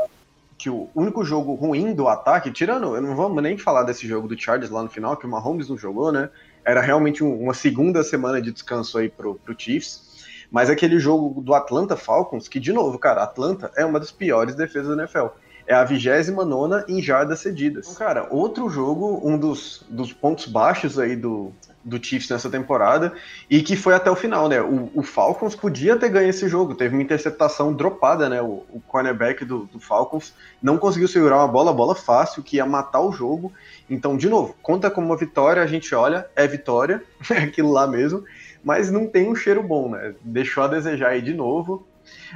que 0.67 0.71
o 0.71 0.89
único 0.97 1.25
jogo 1.25 1.55
ruim 1.55 1.95
do 1.95 2.09
ataque, 2.09 2.51
tirando, 2.51 3.01
não 3.01 3.15
vamos 3.15 3.41
nem 3.41 3.57
falar 3.57 3.85
desse 3.85 4.05
jogo 4.05 4.27
do 4.27 4.37
Chargers 4.37 4.69
lá 4.69 4.83
no 4.83 4.91
final, 4.91 5.17
que 5.17 5.25
o 5.25 5.29
Mahomes 5.29 5.69
não 5.69 5.79
jogou, 5.79 6.11
né? 6.11 6.29
era 6.65 6.81
realmente 6.81 7.23
um, 7.23 7.41
uma 7.41 7.55
segunda 7.55 8.03
semana 8.03 8.43
de 8.43 8.51
descanso 8.51 8.99
aí 8.99 9.09
pro, 9.09 9.37
pro 9.37 9.55
Chiefs. 9.57 10.17
Mas 10.51 10.69
aquele 10.69 10.99
jogo 10.99 11.41
do 11.41 11.55
Atlanta 11.55 11.97
Falcons, 11.97 12.49
que 12.49 12.59
de 12.59 12.73
novo, 12.73 12.99
cara, 12.99 13.23
Atlanta 13.23 13.71
é 13.77 13.85
uma 13.85 14.01
das 14.01 14.11
piores 14.11 14.57
defesas 14.57 14.97
da 14.97 15.05
NFL. 15.05 15.27
É 15.69 15.75
a 15.75 15.85
29 15.85 16.85
em 16.89 17.01
jardas 17.01 17.39
cedidas. 17.39 17.87
Então, 17.87 17.99
cara, 17.99 18.27
outro 18.29 18.69
jogo, 18.69 19.21
um 19.23 19.39
dos, 19.39 19.85
dos 19.89 20.13
pontos 20.13 20.47
baixos 20.47 20.99
aí 20.99 21.15
do, 21.15 21.53
do 21.87 22.05
Chiefs 22.05 22.29
nessa 22.29 22.51
temporada, 22.51 23.13
e 23.49 23.63
que 23.63 23.77
foi 23.77 23.95
até 23.95 24.11
o 24.11 24.17
final, 24.17 24.49
né? 24.49 24.61
O, 24.61 24.91
o, 24.93 25.03
Falcons 25.05 25.55
podia 25.55 25.97
ter 25.97 26.09
ganho 26.09 26.29
esse 26.29 26.49
jogo, 26.49 26.75
teve 26.75 26.97
uma 26.97 27.03
interceptação 27.03 27.73
dropada, 27.73 28.29
né? 28.29 28.43
O, 28.43 28.65
o 28.73 28.83
cornerback 28.89 29.45
do, 29.45 29.67
do, 29.67 29.79
Falcons 29.79 30.35
não 30.61 30.79
conseguiu 30.79 31.07
segurar 31.07 31.37
uma 31.37 31.47
bola, 31.47 31.73
bola 31.73 31.95
fácil, 31.95 32.43
que 32.43 32.57
ia 32.57 32.67
matar 32.67 33.01
o 33.01 33.13
jogo, 33.13 33.53
então, 33.89 34.17
de 34.17 34.29
novo, 34.29 34.57
conta 34.61 34.91
como 34.91 35.07
uma 35.07 35.17
vitória, 35.17 35.63
a 35.63 35.67
gente 35.67 35.95
olha, 35.95 36.27
é 36.35 36.45
vitória, 36.49 37.05
é 37.31 37.39
aquilo 37.39 37.71
lá 37.71 37.87
mesmo, 37.87 38.25
mas 38.65 38.91
não 38.91 39.07
tem 39.07 39.31
um 39.31 39.37
cheiro 39.37 39.63
bom, 39.63 39.91
né? 39.91 40.13
Deixou 40.23 40.65
a 40.65 40.69
desejar 40.69 41.11
aí 41.11 41.23
de 41.23 41.35
novo. 41.35 41.87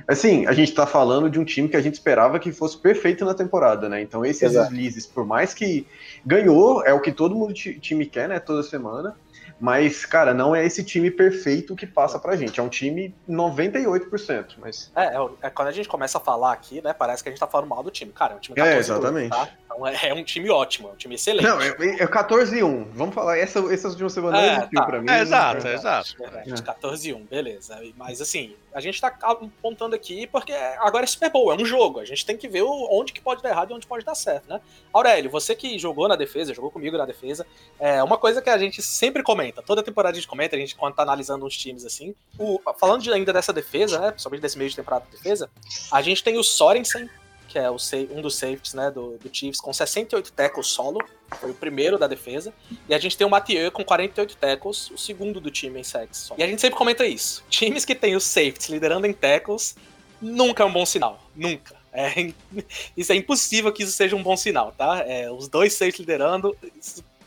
Assim, 0.07 0.47
a 0.47 0.53
gente 0.53 0.73
tá 0.73 0.87
falando 0.87 1.29
de 1.29 1.39
um 1.39 1.45
time 1.45 1.69
que 1.69 1.77
a 1.77 1.81
gente 1.81 1.95
esperava 1.95 2.39
que 2.39 2.53
fosse 2.53 2.77
perfeito 2.77 3.25
na 3.25 3.35
temporada, 3.35 3.89
né? 3.89 4.01
Então, 4.01 4.25
esses 4.25 4.43
Exato. 4.43 4.71
deslizes, 4.71 5.07
por 5.07 5.27
mais 5.27 5.53
que 5.53 5.87
ganhou, 6.25 6.85
é 6.85 6.93
o 6.93 7.01
que 7.01 7.13
todo 7.13 7.35
mundo 7.35 7.53
time 7.53 8.07
quer, 8.07 8.29
né? 8.29 8.39
Toda 8.39 8.63
semana. 8.63 9.17
Mas, 9.61 10.07
cara, 10.07 10.33
não 10.33 10.57
é 10.57 10.65
esse 10.65 10.83
time 10.83 11.11
perfeito 11.11 11.77
que 11.77 11.87
passa 11.87 12.19
pra 12.19 12.35
gente. 12.35 12.59
É 12.59 12.63
um 12.63 12.69
time 12.69 13.15
98%. 13.29 14.55
Mas... 14.59 14.91
É, 14.97 15.17
é, 15.17 15.29
é, 15.43 15.51
quando 15.51 15.69
a 15.69 15.73
gente 15.73 15.89
começa 15.89 16.17
a 16.17 16.21
falar 16.21 16.53
aqui, 16.53 16.81
né? 16.81 16.95
Parece 16.95 17.23
que 17.23 17.29
a 17.29 17.33
gente 17.33 17.39
tá 17.39 17.47
falando 17.47 17.69
mal 17.69 17.83
do 17.83 17.91
time. 17.91 18.11
Cara, 18.13 18.33
é 18.33 18.37
um 18.37 18.41
time 18.41 18.57
14 18.57 18.75
É, 18.75 18.79
exatamente. 18.79 19.31
tá? 19.31 19.49
Então 19.65 19.87
é, 19.87 20.09
é, 20.09 20.15
um 20.15 20.25
time 20.25 20.51
ótimo, 20.51 20.89
é 20.89 20.93
um 20.93 20.97
time 20.97 21.15
excelente. 21.15 21.45
Não, 21.45 21.61
é, 21.61 21.69
é 22.01 22.07
14 22.07 22.59
e 22.59 22.63
1. 22.63 22.91
Vamos 22.93 23.15
falar, 23.15 23.39
essa, 23.39 23.59
essas 23.73 23.93
últimas 23.93 24.13
semanas 24.13 24.41
é, 24.41 24.69
tá. 24.73 24.85
pra 24.85 25.01
mim. 25.01 25.11
É, 25.11 25.21
exato, 25.21 25.67
é, 25.67 25.75
exato. 25.75 26.17
É, 26.21 26.63
14 26.63 27.09
e 27.09 27.15
1, 27.15 27.25
beleza. 27.27 27.81
Mas 27.97 28.21
assim, 28.21 28.55
a 28.75 28.81
gente 28.81 29.01
tá 29.01 29.15
apontando 29.23 29.95
aqui 29.95 30.27
porque 30.27 30.53
agora 30.53 31.05
é 31.05 31.07
Super 31.07 31.31
Bowl, 31.31 31.53
é 31.53 31.57
um 31.57 31.65
jogo. 31.65 32.01
A 32.01 32.05
gente 32.05 32.27
tem 32.27 32.37
que 32.37 32.49
ver 32.49 32.63
onde 32.63 33.13
que 33.13 33.21
pode 33.21 33.43
dar 33.43 33.51
errado 33.51 33.71
e 33.71 33.75
onde 33.75 33.87
pode 33.87 34.05
dar 34.05 34.15
certo, 34.15 34.49
né? 34.49 34.61
Aurélio, 34.93 35.31
você 35.31 35.55
que 35.55 35.79
jogou 35.79 36.09
na 36.09 36.17
defesa, 36.17 36.55
jogou 36.55 36.71
comigo 36.71 36.97
na 36.97 37.07
defesa, 37.07 37.47
é 37.79 38.03
uma 38.03 38.19
coisa 38.19 38.43
que 38.43 38.51
a 38.51 38.59
gente 38.59 38.83
sempre 38.83 39.23
comenta, 39.23 39.50
toda 39.53 39.83
temporada 39.83 40.13
a 40.13 40.21
gente 40.21 40.29
comenta, 40.29 40.57
a 40.57 40.59
gente 40.59 40.75
quando 40.75 40.95
tá 40.95 41.03
analisando 41.03 41.45
uns 41.45 41.57
times 41.57 41.85
assim. 41.85 42.15
O, 42.39 42.61
falando 42.79 43.03
de, 43.03 43.13
ainda 43.13 43.33
dessa 43.33 43.53
defesa, 43.53 43.99
né? 43.99 44.11
Principalmente 44.11 44.43
desse 44.43 44.59
meio 44.59 44.71
de 44.71 44.77
temporada 44.77 45.05
de 45.07 45.17
defesa, 45.17 45.51
a 45.91 46.03
gente 46.03 46.23
tem 46.23 46.39
o 46.39 46.43
Sorensen, 46.43 47.09
que 47.51 47.59
é 47.59 47.69
o, 47.69 47.77
um 48.13 48.23
dos 48.23 48.37
safeties 48.37 48.75
né, 48.75 48.91
do, 48.91 49.19
do 49.19 49.29
Chiefs, 49.33 49.61
com 49.61 49.73
68 49.73 50.33
tackles 50.33 50.69
solo, 50.69 51.01
foi 51.41 51.51
o 51.51 51.55
primeiro 51.55 51.99
da 51.99 52.07
defesa. 52.07 52.55
E 52.89 52.95
a 52.95 52.99
gente 52.99 53.17
tem 53.17 53.27
o 53.27 53.31
Mathieu 53.31 53.73
com 53.73 53.85
48 53.85 54.37
tackles, 54.37 54.89
o 54.91 54.97
segundo 54.97 55.41
do 55.41 55.51
time 55.51 55.81
em 55.81 55.83
sacks. 55.83 56.31
E 56.39 56.43
a 56.43 56.47
gente 56.47 56.61
sempre 56.61 56.79
comenta 56.79 57.05
isso. 57.05 57.45
Times 57.51 57.85
que 57.85 57.95
tem 57.95 58.15
os 58.15 58.25
safeties 58.25 58.69
liderando 58.69 59.07
em 59.07 59.13
tackles 59.13 59.77
nunca 60.23 60.63
é 60.63 60.67
um 60.67 60.73
bom 60.73 60.87
sinal. 60.87 61.21
Nunca. 61.35 61.75
É, 61.93 62.33
isso 62.97 63.13
é 63.13 63.17
impossível 63.17 63.73
que 63.73 63.83
isso 63.83 63.93
seja 63.93 64.15
um 64.15 64.23
bom 64.23 64.37
sinal, 64.37 64.73
tá? 64.77 65.05
É, 65.05 65.29
os 65.29 65.49
dois 65.49 65.73
safeties 65.73 66.01
liderando, 66.01 66.57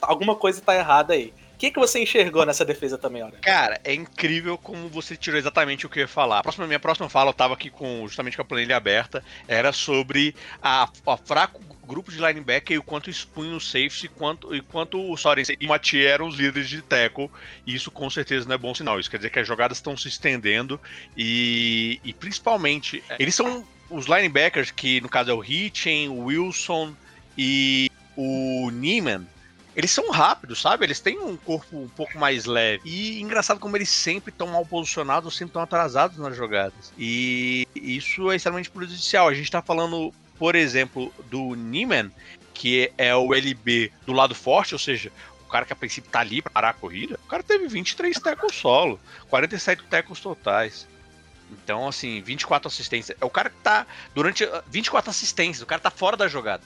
alguma 0.01 0.37
coisa 0.37 0.61
tá 0.61 0.73
errada 0.73 1.13
aí 1.13 1.33
que, 1.63 1.71
que 1.71 1.79
você 1.79 2.03
enxergou 2.03 2.45
nessa 2.45 2.65
defesa 2.65 2.97
também, 2.97 3.21
Aurélio? 3.21 3.41
Cara, 3.41 3.79
é 3.85 3.93
incrível 3.93 4.57
como 4.57 4.89
você 4.89 5.15
tirou 5.15 5.39
exatamente 5.39 5.85
o 5.85 5.89
que 5.89 5.99
eu 5.99 6.01
ia 6.01 6.07
falar. 6.09 6.43
Próxima, 6.43 6.67
minha 6.67 6.79
próxima 6.79 7.07
fala, 7.07 7.29
eu 7.29 7.33
tava 7.33 7.53
aqui 7.53 7.69
com 7.69 8.05
justamente 8.05 8.35
com 8.35 8.41
a 8.41 8.45
planilha 8.45 8.75
aberta, 8.75 9.23
era 9.47 9.71
sobre 9.71 10.35
a, 10.61 10.89
a 11.05 11.17
fraco 11.17 11.61
grupo 11.87 12.11
de 12.11 12.17
linebacker 12.17 12.75
e 12.75 12.77
o 12.77 12.83
quanto 12.83 13.09
expunha 13.09 13.55
o 13.55 13.61
safety 13.61 14.09
quanto, 14.09 14.53
e 14.53 14.61
quanto 14.61 14.99
o 15.09 15.15
Sorensen 15.15 15.55
e 15.59 15.65
o 15.65 15.69
Mathieu 15.69 16.05
eram 16.05 16.27
os 16.27 16.35
líderes 16.35 16.67
de 16.67 16.81
tackle. 16.81 17.31
Isso 17.65 17.89
com 17.89 18.09
certeza 18.09 18.45
não 18.45 18.55
é 18.55 18.57
bom 18.57 18.75
sinal. 18.75 18.99
Isso 18.99 19.09
quer 19.09 19.17
dizer 19.17 19.29
que 19.29 19.39
as 19.39 19.47
jogadas 19.47 19.77
estão 19.77 19.95
se 19.95 20.09
estendendo 20.09 20.77
e, 21.15 22.01
e 22.03 22.11
principalmente 22.11 23.01
eles 23.17 23.35
são 23.35 23.65
os 23.89 24.07
linebackers 24.07 24.69
que 24.69 24.99
no 24.99 25.07
caso 25.07 25.31
é 25.31 25.33
o 25.33 25.41
Hitchen, 25.41 26.09
o 26.09 26.25
Wilson 26.25 26.93
e 27.37 27.89
o 28.17 28.69
Neiman 28.69 29.25
eles 29.75 29.91
são 29.91 30.11
rápidos, 30.11 30.61
sabe? 30.61 30.85
Eles 30.85 30.99
têm 30.99 31.19
um 31.19 31.35
corpo 31.35 31.77
um 31.77 31.87
pouco 31.87 32.17
mais 32.17 32.45
leve. 32.45 32.81
E 32.85 33.21
engraçado 33.21 33.59
como 33.59 33.75
eles 33.75 33.89
sempre 33.89 34.31
estão 34.31 34.47
mal 34.47 34.65
posicionados, 34.65 35.35
sempre 35.35 35.49
estão 35.49 35.61
atrasados 35.61 36.17
nas 36.17 36.35
jogadas. 36.35 36.93
E 36.97 37.67
isso 37.75 38.31
é 38.31 38.35
extremamente 38.35 38.69
prejudicial. 38.69 39.27
A 39.27 39.33
gente 39.33 39.49
tá 39.49 39.61
falando, 39.61 40.13
por 40.37 40.55
exemplo, 40.55 41.11
do 41.29 41.55
Nieman, 41.55 42.11
que 42.53 42.91
é 42.97 43.15
o 43.15 43.33
LB 43.33 43.91
do 44.05 44.13
lado 44.13 44.35
forte, 44.35 44.75
ou 44.75 44.79
seja, 44.79 45.11
o 45.45 45.49
cara 45.49 45.65
que 45.65 45.73
a 45.73 45.75
princípio 45.75 46.09
tá 46.11 46.19
ali 46.19 46.41
para 46.41 46.51
parar 46.51 46.69
a 46.69 46.73
corrida. 46.73 47.19
O 47.23 47.27
cara 47.27 47.41
teve 47.41 47.67
23 47.67 48.15
tackles 48.19 48.55
solo, 48.55 48.99
47 49.29 49.83
tackles 49.85 50.19
totais. 50.19 50.87
Então, 51.51 51.87
assim, 51.87 52.21
24 52.21 52.67
assistências. 52.67 53.17
É 53.19 53.25
o 53.25 53.29
cara 53.29 53.49
que 53.49 53.57
tá 53.57 53.85
durante 54.13 54.47
24 54.69 55.09
assistências, 55.09 55.61
o 55.61 55.65
cara 55.65 55.81
tá 55.81 55.91
fora 55.91 56.15
da 56.15 56.27
jogada 56.27 56.63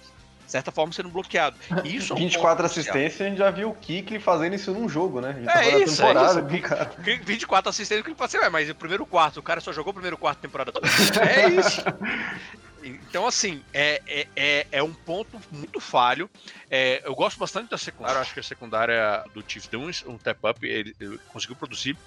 de 0.48 0.52
certa 0.52 0.72
forma 0.72 0.94
sendo 0.94 1.10
bloqueado. 1.10 1.58
Isso 1.84 2.16
24 2.16 2.64
é 2.64 2.64
um 2.64 2.66
assistências, 2.66 3.22
a 3.22 3.30
gente 3.30 3.38
já 3.38 3.52
viu 3.52 3.70
o 3.70 3.76
Kikli 3.76 4.18
fazendo 4.18 4.56
isso 4.56 4.72
num 4.72 4.88
jogo, 4.88 5.20
né? 5.20 5.30
A 5.30 5.34
gente 5.34 5.50
é 5.50 5.84
isso, 5.84 5.98
temporada, 5.98 6.40
é 6.40 6.56
isso. 6.56 6.68
Cara. 6.68 6.92
24 7.26 7.70
assistências, 7.70 8.04
que 8.04 8.10
ele 8.10 8.18
fala 8.18 8.28
assim, 8.28 8.50
mas 8.50 8.70
o 8.70 8.76
primeiro 8.76 9.06
quarto, 9.06 9.42
o 9.42 9.44
cara 9.44 9.60
só 9.60 9.74
jogou 9.74 9.92
o 9.92 9.94
primeiro 9.94 10.18
quarto 10.18 10.40
temporada 10.40 10.72
toda. 10.72 10.88
é 11.22 11.50
isso. 11.50 11.84
Então, 12.82 13.28
assim, 13.28 13.62
é, 13.74 14.02
é, 14.08 14.28
é, 14.36 14.68
é, 14.72 14.84
um 14.84 14.94
ponto 14.94 15.40
muito 15.52 15.82
falho. 15.82 16.30
É, 16.72 17.02
eu 17.04 17.14
gosto 17.14 17.38
bastante 17.38 17.70
da 17.70 17.78
secundária, 17.78 18.22
acho 18.22 18.34
que 18.34 18.40
a 18.40 18.44
secundária 18.44 19.26
do 19.34 19.44
Chiefs 19.46 19.68
deu 19.68 19.82
um, 19.82 19.92
um 20.06 20.18
tap-up, 20.18 20.66
ele, 20.66 20.96
ele, 21.00 21.20
conseguiu 21.28 21.58
produzir. 21.58 21.98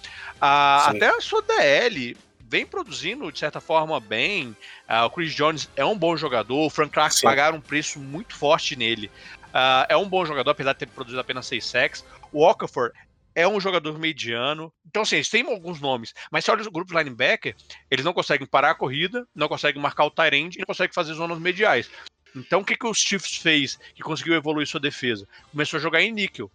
Ah, 0.40 0.88
até 0.88 1.08
a 1.08 1.20
sua 1.20 1.42
DL 1.42 2.16
vem 2.50 2.66
produzindo 2.66 3.30
de 3.30 3.38
certa 3.38 3.60
forma 3.60 4.00
bem. 4.00 4.48
Uh, 4.88 5.04
o 5.06 5.10
Chris 5.10 5.32
Jones 5.32 5.70
é 5.76 5.84
um 5.84 5.96
bom 5.96 6.16
jogador. 6.16 6.66
O 6.66 6.68
Frank 6.68 6.92
Clark 6.92 7.14
Sim. 7.14 7.22
pagaram 7.22 7.58
um 7.58 7.60
preço 7.60 8.00
muito 8.00 8.34
forte 8.34 8.74
nele. 8.74 9.06
Uh, 9.46 9.86
é 9.88 9.96
um 9.96 10.08
bom 10.08 10.26
jogador, 10.26 10.50
apesar 10.50 10.72
de 10.72 10.80
ter 10.80 10.86
produzido 10.86 11.20
apenas 11.20 11.46
6 11.46 11.64
sacks. 11.64 12.04
O 12.32 12.44
Okafor 12.44 12.92
é 13.36 13.46
um 13.46 13.60
jogador 13.60 13.96
mediano. 14.00 14.72
Então, 14.84 15.02
assim, 15.02 15.16
eles 15.16 15.28
têm 15.28 15.46
alguns 15.46 15.80
nomes, 15.80 16.12
mas 16.32 16.44
se 16.44 16.50
olha 16.50 16.66
o 16.66 16.72
grupo 16.72 16.92
de 16.92 16.98
linebacker, 16.98 17.54
eles 17.88 18.04
não 18.04 18.12
conseguem 18.12 18.46
parar 18.46 18.70
a 18.70 18.74
corrida, 18.74 19.24
não 19.32 19.46
conseguem 19.46 19.80
marcar 19.80 20.04
o 20.04 20.10
tight 20.10 20.34
end 20.34 20.56
e 20.56 20.58
não 20.58 20.66
conseguem 20.66 20.92
fazer 20.92 21.14
zonas 21.14 21.38
mediais. 21.38 21.88
Então, 22.34 22.60
o 22.60 22.64
que, 22.64 22.76
que 22.76 22.86
os 22.86 22.98
Chiefs 22.98 23.36
fez 23.36 23.78
que 23.94 24.02
conseguiu 24.02 24.34
evoluir 24.34 24.66
sua 24.66 24.80
defesa? 24.80 25.26
Começou 25.52 25.78
a 25.78 25.80
jogar 25.80 26.02
em 26.02 26.12
níquel 26.12 26.50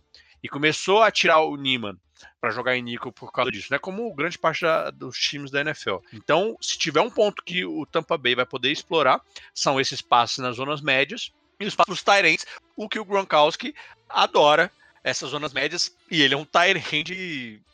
e 0.45 0.47
começou 0.47 1.01
a 1.01 1.09
tirar 1.09 1.39
o 1.39 1.57
Neiman 1.57 1.97
para 2.39 2.51
jogar 2.51 2.77
em 2.77 2.81
níquel 2.83 3.11
por 3.11 3.31
causa 3.31 3.49
disso, 3.49 3.69
né? 3.71 3.79
Como 3.79 4.13
grande 4.13 4.37
parte 4.37 4.61
da, 4.61 4.91
dos 4.91 5.17
times 5.17 5.49
da 5.49 5.61
NFL. 5.61 5.95
Então, 6.13 6.55
se 6.61 6.77
tiver 6.77 7.01
um 7.01 7.09
ponto 7.09 7.43
que 7.43 7.65
o 7.65 7.83
Tampa 7.83 8.15
Bay 8.15 8.35
vai 8.35 8.45
poder 8.45 8.71
explorar, 8.71 9.19
são 9.55 9.81
esses 9.81 10.03
passes 10.03 10.37
nas 10.37 10.57
zonas 10.57 10.81
médias 10.81 11.33
e 11.59 11.65
os 11.65 11.73
passes 11.73 12.03
Tyrants, 12.03 12.45
o 12.75 12.87
que 12.87 12.99
o 12.99 13.05
Gronkowski 13.05 13.73
adora 14.07 14.71
essas 15.03 15.31
zonas 15.31 15.51
médias 15.51 15.91
e 16.11 16.21
ele 16.21 16.35
é 16.35 16.37
um 16.37 16.45
Tyrant 16.45 17.09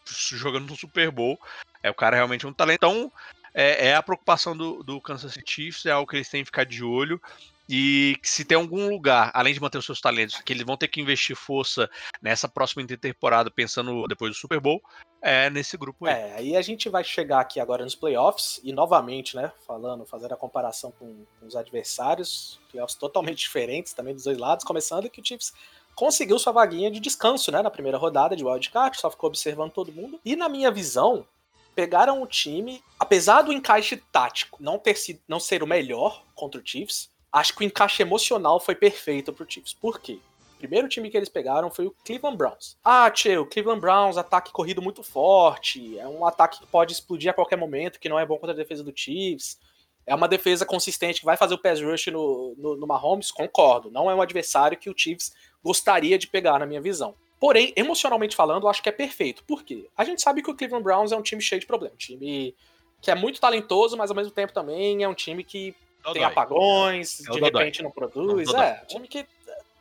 jogando 0.06 0.70
no 0.70 0.78
Super 0.78 1.12
Bowl. 1.12 1.38
É 1.84 1.90
o 1.90 1.96
cara 1.96 2.16
realmente 2.16 2.48
um 2.48 2.54
talento. 2.54 2.78
Então, 2.78 3.12
é, 3.54 3.90
é, 3.90 3.96
a 3.96 4.02
preocupação 4.02 4.56
do, 4.56 4.82
do 4.82 5.02
Kansas 5.02 5.34
City 5.34 5.52
Chiefs, 5.52 5.86
é 5.86 5.92
algo 5.92 6.10
que 6.10 6.16
eles 6.16 6.30
têm 6.30 6.42
que 6.42 6.46
ficar 6.46 6.64
de 6.64 6.86
olho. 6.86 7.22
E 7.70 8.18
se 8.24 8.44
tem 8.44 8.58
algum 8.58 8.90
lugar, 8.90 9.32
além 9.34 9.54
de 9.54 9.62
manter 9.62 9.78
os 9.78 9.86
seus 9.86 10.02
talentos, 10.02 10.42
que 10.42 10.52
eles 10.52 10.66
vão 10.66 10.76
ter 10.76 10.88
que 10.88 11.00
investir 11.00 11.36
força 11.36 11.90
nessa 12.22 12.48
próxima 12.48 12.82
intertemporada, 12.82 13.50
pensando 13.50 14.08
depois 14.08 14.32
do 14.32 14.38
Super 14.38 14.60
Bowl, 14.60 14.82
é 15.22 15.50
nesse 15.50 15.78
grupo 15.78 16.06
aí. 16.06 16.14
É, 16.14 16.34
aí 16.36 16.58
a 16.58 16.62
gente 16.62 16.90
vai 16.90 17.04
chegar 17.04 17.40
aqui 17.40 17.60
agora 17.60 17.84
nos 17.84 17.96
playoffs, 17.96 18.60
e 18.64 18.74
novamente, 18.74 19.36
né, 19.36 19.52
falando, 19.66 20.06
fazendo 20.06 20.34
a 20.34 20.38
comparação 20.38 20.92
com, 20.92 21.26
com 21.40 21.46
os 21.46 21.56
adversários, 21.56 22.60
playoffs 22.72 22.98
totalmente 22.98 23.38
diferentes 23.46 23.94
também 23.94 24.14
dos 24.14 24.24
dois 24.24 24.38
lados, 24.38 24.66
começando 24.66 25.10
que 25.10 25.22
o 25.22 25.26
Chiefs 25.26 25.54
conseguiu 25.96 26.40
sua 26.40 26.54
vaguinha 26.54 26.90
de 26.90 27.00
descanso, 27.00 27.52
né, 27.52 27.62
na 27.62 27.70
primeira 27.70 27.98
rodada 27.98 28.36
de 28.36 28.44
wildcard, 28.44 28.98
só 29.00 29.12
ficou 29.12 29.28
observando 29.28 29.72
todo 29.72 29.92
mundo. 29.92 30.20
E 30.26 30.36
na 30.36 30.50
minha 30.50 30.72
visão, 30.72 31.28
pegaram 31.76 32.22
o 32.22 32.28
time, 32.28 32.84
apesar 33.00 33.44
do 33.44 33.54
encaixe 33.54 33.98
tático 34.12 34.58
não 34.62 34.80
ter 34.80 34.96
sido, 34.96 35.22
não 35.28 35.40
ser 35.40 35.62
o 35.62 35.68
melhor 35.68 36.24
contra 36.34 36.60
o 36.60 36.66
Chiefs, 36.66 37.11
acho 37.32 37.56
que 37.56 37.64
o 37.64 37.66
encaixe 37.66 38.02
emocional 38.02 38.60
foi 38.60 38.76
perfeito 38.76 39.32
pro 39.32 39.50
Chiefs. 39.50 39.74
Por 39.74 40.00
quê? 40.00 40.20
O 40.56 40.58
primeiro 40.58 40.88
time 40.88 41.10
que 41.10 41.18
eles 41.18 41.30
pegaram 41.30 41.72
foi 41.72 41.88
o 41.88 41.96
Cleveland 42.06 42.38
Browns. 42.38 42.78
Ah, 42.84 43.10
tchê, 43.10 43.38
o 43.38 43.46
Cleveland 43.46 43.80
Browns, 43.80 44.18
ataque 44.18 44.52
corrido 44.52 44.82
muito 44.82 45.02
forte, 45.02 45.98
é 45.98 46.08
um 46.08 46.26
ataque 46.26 46.60
que 46.60 46.68
pode 46.68 46.94
explodir 46.94 47.32
a 47.32 47.34
qualquer 47.34 47.56
momento, 47.56 48.00
que 48.00 48.10
não 48.10 48.20
é 48.20 48.26
bom 48.26 48.38
contra 48.38 48.54
a 48.54 48.56
defesa 48.56 48.84
do 48.84 48.94
Chiefs. 48.96 49.58
É 50.06 50.14
uma 50.14 50.28
defesa 50.28 50.66
consistente 50.66 51.20
que 51.20 51.26
vai 51.26 51.38
fazer 51.38 51.54
o 51.54 51.58
pass 51.58 51.82
rush 51.82 52.08
no, 52.08 52.54
no, 52.58 52.76
no 52.76 52.88
Mahomes, 52.88 53.32
concordo. 53.32 53.90
Não 53.90 54.10
é 54.10 54.16
um 54.16 54.22
adversário 54.22 54.78
que 54.78 54.90
o 54.90 54.94
Chiefs 54.96 55.34
gostaria 55.64 56.18
de 56.18 56.28
pegar, 56.28 56.60
na 56.60 56.66
minha 56.66 56.82
visão. 56.82 57.16
Porém, 57.40 57.74
emocionalmente 57.76 58.36
falando, 58.36 58.64
eu 58.66 58.70
acho 58.70 58.84
que 58.84 58.90
é 58.90 58.92
perfeito. 58.92 59.44
Por 59.46 59.64
quê? 59.64 59.90
A 59.98 60.04
gente 60.04 60.22
sabe 60.22 60.44
que 60.44 60.52
o 60.52 60.56
Cleveland 60.56 60.84
Browns 60.84 61.12
é 61.12 61.18
um 61.18 61.24
time 61.24 61.42
cheio 61.42 61.60
de 61.60 61.66
problemas. 61.66 61.96
Um 61.96 61.98
time 61.98 62.56
que 63.02 63.10
é 63.10 63.16
muito 63.16 63.42
talentoso, 63.42 63.98
mas 63.98 64.12
ao 64.12 64.16
mesmo 64.16 64.32
tempo 64.32 64.54
também 64.54 65.02
é 65.02 65.08
um 65.08 65.14
time 65.16 65.44
que 65.44 65.74
tem 66.14 66.24
apagões, 66.24 67.22
é 67.28 67.32
de 67.32 67.40
repente 67.40 67.84
não 67.84 67.92
produz. 67.92 68.54
É, 68.54 68.84
time 68.88 69.08
que, 69.08 69.26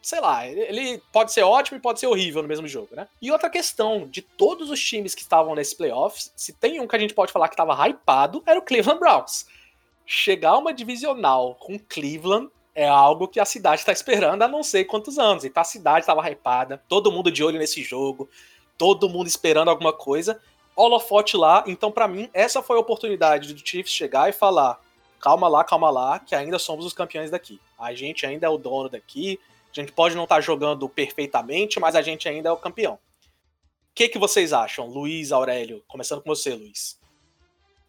sei 0.02 0.20
lá, 0.20 0.46
ele 0.46 1.02
pode 1.12 1.32
ser 1.32 1.42
ótimo 1.42 1.78
e 1.78 1.80
pode 1.80 2.00
ser 2.00 2.06
horrível 2.06 2.42
no 2.42 2.48
mesmo 2.48 2.66
jogo, 2.68 2.88
né? 2.92 3.08
E 3.20 3.30
outra 3.30 3.50
questão, 3.50 4.06
de 4.06 4.22
todos 4.22 4.70
os 4.70 4.82
times 4.82 5.14
que 5.14 5.22
estavam 5.22 5.54
nesse 5.54 5.76
playoffs, 5.76 6.32
se 6.36 6.52
tem 6.52 6.80
um 6.80 6.86
que 6.86 6.96
a 6.96 6.98
gente 6.98 7.14
pode 7.14 7.32
falar 7.32 7.48
que 7.48 7.54
estava 7.54 7.74
hypado, 7.86 8.42
era 8.46 8.58
o 8.58 8.62
Cleveland 8.62 9.00
Browns. 9.00 9.46
Chegar 10.06 10.58
uma 10.58 10.72
divisional 10.72 11.54
com 11.54 11.78
Cleveland 11.78 12.50
é 12.74 12.88
algo 12.88 13.28
que 13.28 13.40
a 13.40 13.44
cidade 13.44 13.80
está 13.80 13.92
esperando 13.92 14.42
há 14.42 14.48
não 14.48 14.62
sei 14.62 14.84
quantos 14.84 15.18
anos. 15.18 15.44
Então 15.44 15.60
a 15.60 15.64
cidade 15.64 16.00
estava 16.00 16.28
hypada, 16.28 16.82
todo 16.88 17.12
mundo 17.12 17.30
de 17.30 17.42
olho 17.42 17.58
nesse 17.58 17.82
jogo, 17.82 18.28
todo 18.78 19.08
mundo 19.08 19.26
esperando 19.26 19.68
alguma 19.68 19.92
coisa. 19.92 20.40
Holofote 20.74 21.36
lá, 21.36 21.62
então 21.66 21.92
para 21.92 22.08
mim 22.08 22.30
essa 22.32 22.62
foi 22.62 22.76
a 22.76 22.80
oportunidade 22.80 23.52
do 23.52 23.60
Chiefs 23.66 23.92
chegar 23.92 24.28
e 24.28 24.32
falar: 24.32 24.80
calma 25.20 25.48
lá, 25.48 25.62
calma 25.62 25.90
lá, 25.90 26.18
que 26.18 26.34
ainda 26.34 26.58
somos 26.58 26.84
os 26.84 26.92
campeões 26.92 27.30
daqui. 27.30 27.60
A 27.78 27.94
gente 27.94 28.26
ainda 28.26 28.46
é 28.46 28.48
o 28.48 28.58
dono 28.58 28.88
daqui. 28.88 29.38
A 29.70 29.80
gente 29.80 29.92
pode 29.92 30.14
não 30.14 30.24
estar 30.24 30.36
tá 30.36 30.40
jogando 30.40 30.88
perfeitamente, 30.88 31.78
mas 31.78 31.94
a 31.94 32.02
gente 32.02 32.28
ainda 32.28 32.48
é 32.48 32.52
o 32.52 32.56
campeão. 32.56 32.94
O 32.94 32.98
que, 33.94 34.08
que 34.08 34.18
vocês 34.18 34.52
acham, 34.52 34.86
Luiz, 34.86 35.32
Aurélio? 35.32 35.82
Começando 35.86 36.22
com 36.22 36.28
você, 36.28 36.54
Luiz. 36.54 36.99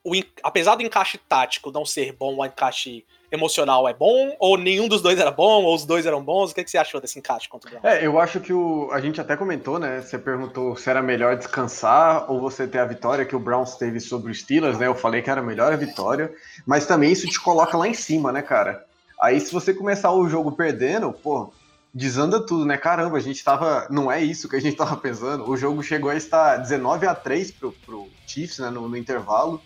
O, 0.03 0.13
apesar 0.43 0.75
do 0.75 0.83
encaixe 0.83 1.17
tático 1.17 1.71
não 1.71 1.85
ser 1.85 2.13
bom, 2.13 2.35
o 2.35 2.45
encaixe 2.45 3.05
emocional 3.31 3.87
é 3.87 3.93
bom? 3.93 4.35
Ou 4.39 4.57
nenhum 4.57 4.87
dos 4.87 5.01
dois 5.01 5.19
era 5.19 5.31
bom? 5.31 5.63
Ou 5.63 5.75
os 5.75 5.85
dois 5.85 6.05
eram 6.05 6.23
bons? 6.23 6.51
O 6.51 6.55
que, 6.55 6.63
que 6.63 6.71
você 6.71 6.77
achou 6.77 6.99
desse 6.99 7.17
encaixe 7.17 7.47
contra 7.47 7.69
o 7.69 7.71
Browns? 7.71 7.85
É, 7.85 8.05
eu 8.05 8.19
acho 8.19 8.39
que 8.39 8.51
o, 8.51 8.89
a 8.91 8.99
gente 8.99 9.21
até 9.21 9.37
comentou, 9.37 9.79
né? 9.79 10.01
Você 10.01 10.17
perguntou 10.17 10.75
se 10.75 10.89
era 10.89 11.01
melhor 11.01 11.37
descansar 11.37 12.29
ou 12.29 12.41
você 12.41 12.67
ter 12.67 12.79
a 12.79 12.85
vitória 12.85 13.25
que 13.25 13.35
o 13.35 13.39
Browns 13.39 13.75
teve 13.75 13.99
sobre 13.99 14.31
os 14.31 14.39
Steelers, 14.39 14.77
né? 14.77 14.87
Eu 14.87 14.95
falei 14.95 15.21
que 15.21 15.29
era 15.29 15.41
melhor 15.41 15.71
a 15.71 15.77
vitória, 15.77 16.33
mas 16.65 16.85
também 16.85 17.11
isso 17.11 17.27
te 17.27 17.39
coloca 17.39 17.77
lá 17.77 17.87
em 17.87 17.93
cima, 17.93 18.31
né, 18.31 18.41
cara? 18.41 18.85
Aí 19.21 19.39
se 19.39 19.53
você 19.53 19.73
começar 19.73 20.11
o 20.11 20.27
jogo 20.27 20.51
perdendo, 20.51 21.13
pô, 21.13 21.53
desanda 21.93 22.39
tudo, 22.39 22.65
né? 22.65 22.77
Caramba, 22.77 23.17
a 23.17 23.21
gente 23.21 23.43
tava. 23.43 23.87
Não 23.89 24.11
é 24.11 24.21
isso 24.21 24.49
que 24.49 24.55
a 24.55 24.61
gente 24.61 24.75
tava 24.75 24.97
pensando. 24.99 25.49
O 25.49 25.55
jogo 25.55 25.83
chegou 25.83 26.09
a 26.09 26.15
estar 26.15 26.57
19 26.57 27.05
a 27.05 27.15
3 27.15 27.51
pro, 27.51 27.71
pro 27.85 28.09
Chiefs, 28.25 28.59
né? 28.59 28.69
No, 28.69 28.89
no 28.89 28.97
intervalo. 28.97 29.61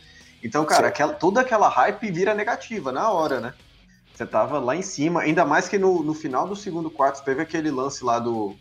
Então, 0.46 0.64
cara, 0.64 0.90
aquela, 0.90 1.12
toda 1.12 1.42
aquela 1.42 1.68
hype 1.68 2.12
vira 2.12 2.36
negativa 2.36 2.92
na 2.92 3.10
hora, 3.10 3.40
né? 3.40 3.54
Você 4.14 4.28
tava 4.28 4.60
lá 4.60 4.76
em 4.76 4.82
cima, 4.84 5.22
ainda 5.22 5.44
mais 5.44 5.68
que 5.68 5.80
no, 5.80 6.04
no 6.04 6.14
final 6.14 6.48
do 6.48 6.56
segundo 6.56 6.88
quarto 6.88 7.26
teve 7.26 7.42
aquele 7.42 7.72
lance 7.72 8.06
lá 8.06 8.20
do, 8.20 8.56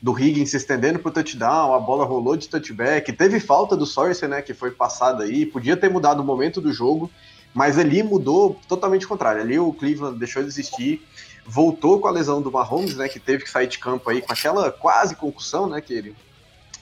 do 0.00 0.18
Higgins 0.18 0.50
se 0.50 0.56
estendendo 0.56 0.98
pro 0.98 1.10
touchdown, 1.10 1.74
a 1.74 1.78
bola 1.78 2.06
rolou 2.06 2.38
de 2.38 2.48
touchback, 2.48 3.12
teve 3.12 3.38
falta 3.38 3.76
do 3.76 3.84
Sorensen, 3.84 4.30
né, 4.30 4.40
que 4.40 4.54
foi 4.54 4.70
passada 4.70 5.24
aí, 5.24 5.44
podia 5.44 5.76
ter 5.76 5.90
mudado 5.90 6.22
o 6.22 6.24
momento 6.24 6.58
do 6.58 6.72
jogo, 6.72 7.10
mas 7.52 7.78
ali 7.78 8.02
mudou 8.02 8.58
totalmente 8.66 9.04
o 9.04 9.08
contrário. 9.08 9.42
Ali 9.42 9.58
o 9.58 9.74
Cleveland 9.74 10.18
deixou 10.18 10.42
de 10.42 10.48
existir, 10.48 11.06
voltou 11.44 12.00
com 12.00 12.08
a 12.08 12.10
lesão 12.10 12.40
do 12.40 12.50
Mahomes, 12.50 12.96
né, 12.96 13.10
que 13.10 13.20
teve 13.20 13.44
que 13.44 13.50
sair 13.50 13.66
de 13.66 13.78
campo 13.78 14.08
aí 14.08 14.22
com 14.22 14.32
aquela 14.32 14.72
quase 14.72 15.14
concussão, 15.14 15.68
né, 15.68 15.82
que 15.82 15.92
ele 15.92 16.16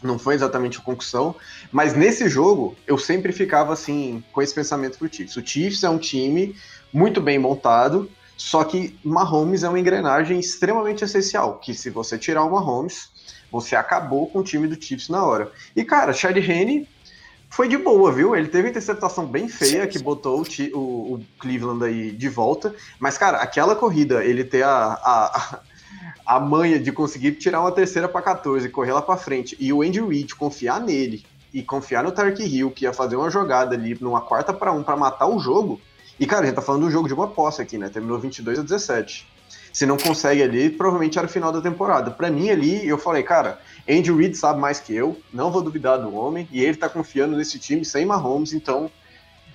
não 0.07 0.19
foi 0.19 0.35
exatamente 0.35 0.79
a 0.79 0.83
concussão, 0.83 1.35
mas 1.73 1.95
nesse 1.95 2.29
jogo 2.29 2.77
eu 2.87 2.99
sempre 2.99 3.33
ficava 3.33 3.73
assim 3.73 4.23
com 4.33 4.43
esse 4.43 4.55
pensamento 4.55 4.99
pro 4.99 5.13
Chiefs. 5.13 5.37
O 5.37 5.47
Chiefs 5.47 5.83
é 5.83 5.89
um 5.91 5.99
time 5.99 6.55
muito 6.93 7.21
bem 7.21 7.39
montado, 7.39 8.11
só 8.37 8.65
que 8.65 8.99
Mahomes 9.05 9.63
é 9.63 9.69
uma 9.69 9.79
engrenagem 9.81 10.39
extremamente 10.39 11.05
essencial, 11.05 11.59
que 11.59 11.75
se 11.75 11.91
você 11.91 12.19
tirar 12.19 12.45
o 12.45 12.51
Mahomes, 12.53 13.13
Você 13.51 13.77
acabou 13.77 14.29
com 14.31 14.41
o 14.41 14.45
time 14.45 14.67
do 14.67 14.75
Chiefs 14.83 15.09
na 15.09 15.25
hora. 15.25 15.53
E, 15.77 15.85
cara, 15.85 16.13
Chad 16.13 16.37
Henne 16.37 16.89
foi 17.49 17.69
de 17.69 17.77
boa, 17.79 18.13
viu? 18.13 18.35
Ele 18.35 18.49
teve 18.49 18.65
uma 18.65 18.71
interceptação 18.71 19.27
bem 19.27 19.49
feia 19.49 19.87
que 19.87 19.99
botou 19.99 20.43
o, 20.43 20.79
o- 20.79 21.15
o 21.15 21.27
Cleveland 21.39 21.85
aí 21.85 22.13
de 22.13 22.29
volta. 22.29 22.75
Mas, 22.99 23.17
cara, 23.17 23.39
aquela 23.39 23.77
corrida, 23.77 24.25
ele 24.25 24.45
ter 24.45 24.63
a, 24.65 24.71
a, 24.95 25.37
a 25.55 25.61
manha 26.41 26.79
de 26.79 26.91
conseguir 26.91 27.33
tirar 27.33 27.61
uma 27.61 27.73
terceira 27.73 28.09
para 28.09 28.23
14, 28.23 28.69
correr 28.71 28.93
lá 28.93 29.03
para 29.03 29.17
frente, 29.17 29.57
e 29.61 29.73
o 29.73 29.83
Andy 29.83 30.01
Reid 30.01 30.35
confiar 30.35 30.81
nele 30.81 31.25
e 31.53 31.63
confiar 31.63 32.03
no 32.03 32.11
Tark 32.11 32.41
Hill, 32.41 32.71
que 32.71 32.85
ia 32.85 32.93
fazer 32.93 33.17
uma 33.17 33.31
jogada 33.31 33.75
ali 33.75 33.97
numa 34.01 34.21
quarta 34.21 34.53
para 34.53 34.73
um 34.73 34.83
para 34.83 34.97
matar 34.97 35.27
o 35.27 35.39
jogo. 35.39 35.81
E, 36.19 36.27
cara, 36.27 36.43
a 36.43 36.47
gente 36.47 36.55
tá 36.57 36.63
falando 36.63 36.83
de 36.83 36.89
um 36.89 36.91
jogo 36.91 37.09
de 37.09 37.15
uma 37.15 37.29
posse 37.29 37.63
aqui, 37.63 37.79
né? 37.79 37.89
Terminou 37.89 38.19
22 38.19 38.59
a 38.59 38.63
17. 38.63 39.27
Se 39.73 39.87
não 39.87 39.97
consegue 39.97 40.43
ali, 40.43 40.71
provavelmente 40.71 41.19
era 41.19 41.27
o 41.27 41.31
final 41.31 41.53
da 41.53 41.61
temporada. 41.61 42.11
Pra 42.11 42.31
mim 42.31 42.51
ali, 42.51 42.87
eu 42.87 42.97
falei, 42.97 43.23
cara, 43.23 43.61
Andy 43.89 44.13
Reid 44.13 44.37
sabe 44.37 44.61
mais 44.61 44.81
que 44.81 44.95
eu, 44.95 45.21
não 45.33 45.51
vou 45.51 45.63
duvidar 45.63 45.99
do 45.99 46.15
homem, 46.15 46.49
e 46.51 46.65
ele 46.65 46.77
tá 46.77 46.89
confiando 46.89 47.37
nesse 47.37 47.59
time 47.59 47.85
sem 47.85 48.07
Mahomes, 48.07 48.53
então 48.53 48.91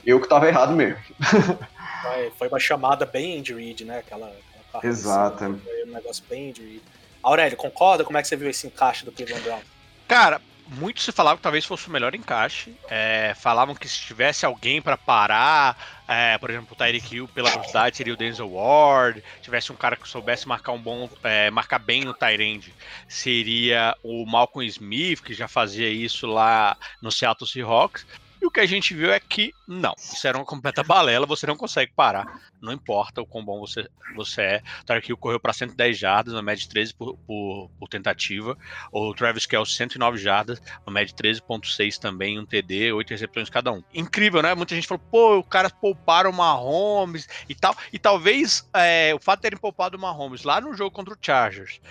eu 0.06 0.20
que 0.22 0.28
tava 0.28 0.48
errado 0.48 0.74
mesmo. 0.74 0.98
Foi, 2.02 2.32
foi 2.38 2.48
uma 2.48 2.60
chamada 2.60 3.06
bem 3.06 3.38
Andy 3.38 3.54
Reid, 3.54 3.84
né? 3.84 3.98
Aquela, 4.00 4.32
parte 4.72 4.88
Exato. 4.88 5.44
assim, 5.44 5.60
Foi 5.60 5.84
um 5.86 5.94
negócio 5.94 6.24
bem 6.30 6.52
Reid. 6.52 6.82
Aurélio, 7.22 7.58
concorda? 7.58 8.04
Como 8.04 8.18
é 8.18 8.22
que 8.22 8.28
você 8.28 8.36
viu 8.36 8.50
esse 8.50 8.66
encaixe 8.68 9.04
do 9.04 9.12
Cleveland 9.12 9.44
Brown? 9.44 9.62
Cara, 10.08 10.42
muito 10.70 11.02
se 11.02 11.12
falava 11.12 11.38
que 11.38 11.44
talvez 11.44 11.66
fosse 11.66 11.88
o 11.88 11.92
melhor 11.92 12.14
encaixe. 12.14 12.76
É, 12.88 13.34
falavam 13.36 13.74
que 13.74 13.88
se 13.88 14.00
tivesse 14.00 14.46
alguém 14.46 14.82
pra 14.82 14.96
parar, 14.96 16.04
é, 16.08 16.38
por 16.38 16.50
exemplo, 16.50 16.70
o 16.72 16.76
Tyreek 16.76 17.16
Hill 17.16 17.28
pela 17.28 17.50
velocidade 17.50 17.98
seria 17.98 18.14
o 18.14 18.18
Denzel 18.18 18.52
Ward. 18.52 19.24
Tivesse 19.42 19.72
um 19.72 19.76
cara 19.76 19.96
que 19.96 20.08
soubesse 20.08 20.48
marcar 20.48 20.72
um 20.72 20.80
bom, 20.80 21.10
é, 21.24 21.50
marcar 21.50 21.80
bem 21.80 22.04
no 22.06 22.14
Tyrande, 22.14 22.74
seria 23.08 23.98
o 24.04 24.26
Malcolm 24.26 24.66
Smith, 24.68 25.22
que 25.22 25.34
já 25.34 25.48
fazia 25.48 25.90
isso 25.90 26.28
lá 26.28 26.78
no 27.02 27.12
Seattle 27.12 27.50
Seahawks. 27.50 28.06
E 28.42 28.46
o 28.46 28.52
que 28.52 28.62
a 28.62 28.66
gente 28.66 28.94
viu 28.94 29.12
é 29.12 29.20
que 29.20 29.54
não, 29.68 29.94
isso 29.98 30.26
era 30.26 30.38
uma 30.38 30.46
completa 30.46 30.82
balela, 30.82 31.26
você 31.26 31.46
não 31.46 31.58
consegue 31.58 31.92
parar, 31.94 32.42
não 32.62 32.72
importa 32.72 33.22
o 33.22 33.26
quão 33.26 33.44
bom 33.44 33.60
você, 33.60 33.88
você 34.16 34.42
é. 34.42 34.62
O 34.90 35.10
Hill 35.10 35.18
correu 35.18 35.40
para 35.40 35.52
110 35.52 35.98
jardas, 35.98 36.34
uma 36.34 36.42
média 36.42 36.62
de 36.62 36.70
13 36.70 36.94
por, 36.94 37.18
por, 37.20 37.70
por 37.78 37.90
tentativa. 37.90 38.58
O 38.92 39.14
Travis 39.14 39.46
Kelce, 39.46 39.74
109 39.74 40.18
jardas, 40.18 40.62
uma 40.86 40.94
média 40.94 41.14
de 41.14 41.22
13,6 41.22 41.98
também, 41.98 42.40
um 42.40 42.46
TD, 42.46 42.94
8 42.94 43.10
recepções 43.10 43.50
cada 43.50 43.72
um. 43.72 43.84
Incrível, 43.94 44.42
né? 44.42 44.56
Muita 44.56 44.74
gente 44.74 44.88
falou, 44.88 45.04
pô, 45.12 45.38
o 45.38 45.44
cara 45.44 45.70
pouparam 45.70 46.30
o 46.30 46.34
Mahomes 46.34 47.28
e 47.48 47.56
tal. 47.56 47.76
E 47.92 48.00
talvez 48.00 48.68
é, 48.74 49.14
o 49.14 49.20
fato 49.20 49.40
de 49.40 49.44
terem 49.44 49.60
poupado 49.60 49.98
o 49.98 50.00
Mahomes 50.00 50.44
lá 50.44 50.62
no 50.62 50.74
jogo 50.74 50.92
contra 50.92 51.14
o 51.14 51.18
Chargers 51.22 51.82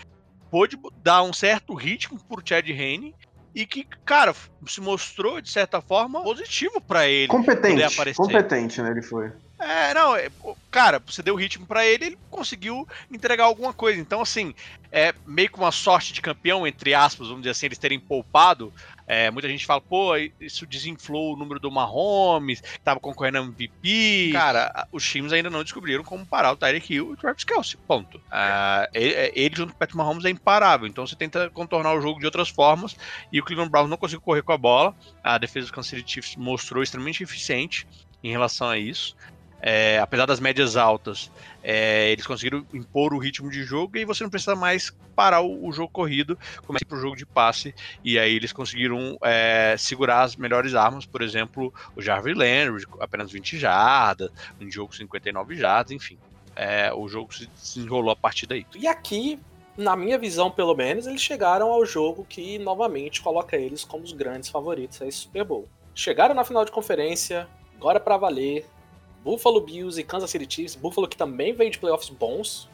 pôde 0.50 0.78
dar 1.02 1.22
um 1.22 1.32
certo 1.32 1.74
ritmo 1.74 2.18
pro 2.24 2.42
Chad 2.44 2.68
Henne 2.68 3.14
e 3.58 3.66
que, 3.66 3.84
cara, 4.04 4.32
se 4.68 4.80
mostrou, 4.80 5.40
de 5.40 5.50
certa 5.50 5.80
forma, 5.80 6.22
positivo 6.22 6.80
para 6.80 7.08
ele. 7.08 7.26
Competente, 7.26 8.14
competente, 8.14 8.80
né, 8.80 8.92
ele 8.92 9.02
foi. 9.02 9.32
É, 9.58 9.92
não, 9.92 10.14
é, 10.14 10.30
cara, 10.70 11.02
você 11.04 11.24
deu 11.24 11.34
ritmo 11.34 11.66
pra 11.66 11.84
ele, 11.84 12.06
ele 12.06 12.18
conseguiu 12.30 12.86
entregar 13.10 13.42
alguma 13.42 13.72
coisa. 13.72 14.00
Então, 14.00 14.20
assim, 14.20 14.54
é 14.92 15.12
meio 15.26 15.50
que 15.50 15.58
uma 15.58 15.72
sorte 15.72 16.12
de 16.12 16.22
campeão, 16.22 16.64
entre 16.68 16.94
aspas, 16.94 17.26
vamos 17.26 17.42
dizer 17.42 17.50
assim, 17.50 17.66
eles 17.66 17.78
terem 17.78 17.98
poupado. 17.98 18.72
É, 19.08 19.30
muita 19.30 19.48
gente 19.48 19.64
fala, 19.64 19.80
pô, 19.80 20.14
isso 20.38 20.66
desinflou 20.66 21.32
o 21.32 21.36
número 21.36 21.58
do 21.58 21.70
Mahomes, 21.70 22.60
que 22.60 22.80
tava 22.80 23.00
concorrendo 23.00 23.38
a 23.38 23.40
MVP. 23.40 24.30
Cara, 24.32 24.86
os 24.92 25.02
times 25.02 25.32
ainda 25.32 25.48
não 25.48 25.62
descobriram 25.62 26.04
como 26.04 26.26
parar 26.26 26.52
o 26.52 26.56
Tyreek 26.56 26.92
Hill 26.92 27.10
e 27.10 27.12
o 27.14 27.16
Travis 27.16 27.42
Kelce, 27.42 27.78
ponto. 27.88 28.20
Ah, 28.30 28.86
ele, 28.92 29.32
ele 29.34 29.56
junto 29.56 29.70
com 29.70 29.76
o 29.76 29.78
Patrick 29.78 29.96
Mahomes 29.96 30.24
é 30.26 30.30
imparável, 30.30 30.86
então 30.86 31.06
você 31.06 31.16
tenta 31.16 31.48
contornar 31.50 31.94
o 31.94 32.00
jogo 32.02 32.20
de 32.20 32.26
outras 32.26 32.50
formas, 32.50 32.94
e 33.32 33.40
o 33.40 33.44
Cleveland 33.44 33.70
Browns 33.70 33.88
não 33.88 33.96
conseguiu 33.96 34.20
correr 34.20 34.42
com 34.42 34.52
a 34.52 34.58
bola. 34.58 34.94
A 35.24 35.38
defesa 35.38 35.66
do 35.66 35.72
Kansas 35.72 35.90
City 35.90 36.12
Chiefs 36.12 36.36
mostrou 36.36 36.82
extremamente 36.82 37.22
eficiente 37.22 37.86
em 38.22 38.30
relação 38.30 38.68
a 38.68 38.78
isso. 38.78 39.14
É, 39.60 39.98
apesar 39.98 40.26
das 40.26 40.38
médias 40.38 40.76
altas, 40.76 41.30
é, 41.62 42.10
eles 42.12 42.26
conseguiram 42.26 42.64
impor 42.72 43.12
o 43.12 43.18
ritmo 43.18 43.50
de 43.50 43.64
jogo 43.64 43.96
e 43.96 44.04
você 44.04 44.22
não 44.22 44.30
precisa 44.30 44.54
mais 44.54 44.94
parar 45.16 45.40
o, 45.40 45.66
o 45.66 45.72
jogo 45.72 45.90
corrido, 45.92 46.38
começa 46.64 46.84
para 46.84 46.96
o 46.96 47.00
jogo 47.00 47.16
de 47.16 47.26
passe, 47.26 47.74
e 48.04 48.18
aí 48.18 48.34
eles 48.34 48.52
conseguiram 48.52 49.18
é, 49.22 49.74
segurar 49.76 50.22
as 50.22 50.36
melhores 50.36 50.74
armas, 50.74 51.04
por 51.04 51.22
exemplo, 51.22 51.74
o 51.96 52.00
Jarvis 52.00 52.36
Landry, 52.36 52.86
apenas 53.00 53.32
20 53.32 53.58
jardas, 53.58 54.30
um 54.60 54.70
jogo 54.70 54.88
com 54.90 54.96
59 54.96 55.56
jardas, 55.56 55.90
enfim. 55.90 56.16
É, 56.54 56.92
o 56.92 57.08
jogo 57.08 57.34
se 57.34 57.46
desenrolou 57.46 58.12
a 58.12 58.16
partir 58.16 58.46
daí. 58.46 58.64
E 58.76 58.86
aqui, 58.86 59.40
na 59.76 59.96
minha 59.96 60.18
visão, 60.18 60.50
pelo 60.50 60.74
menos, 60.74 61.06
eles 61.06 61.20
chegaram 61.20 61.70
ao 61.70 61.84
jogo 61.84 62.24
que 62.28 62.58
novamente 62.58 63.20
coloca 63.22 63.56
eles 63.56 63.84
como 63.84 64.04
os 64.04 64.12
grandes 64.12 64.48
favoritos 64.48 65.00
a 65.02 65.06
esse 65.06 65.18
Super 65.18 65.44
Bowl. 65.44 65.68
Chegaram 65.94 66.34
na 66.34 66.44
final 66.44 66.64
de 66.64 66.72
conferência, 66.72 67.48
agora 67.76 68.00
pra 68.00 68.16
valer. 68.16 68.66
Buffalo 69.28 69.60
Bills 69.60 70.00
e 70.00 70.02
Kansas 70.02 70.30
City 70.30 70.46
Chiefs. 70.48 70.74
Buffalo 70.74 71.06
que 71.06 71.14
também 71.14 71.52
veio 71.52 71.70
de 71.70 71.78
playoffs 71.78 72.08
bons, 72.08 72.66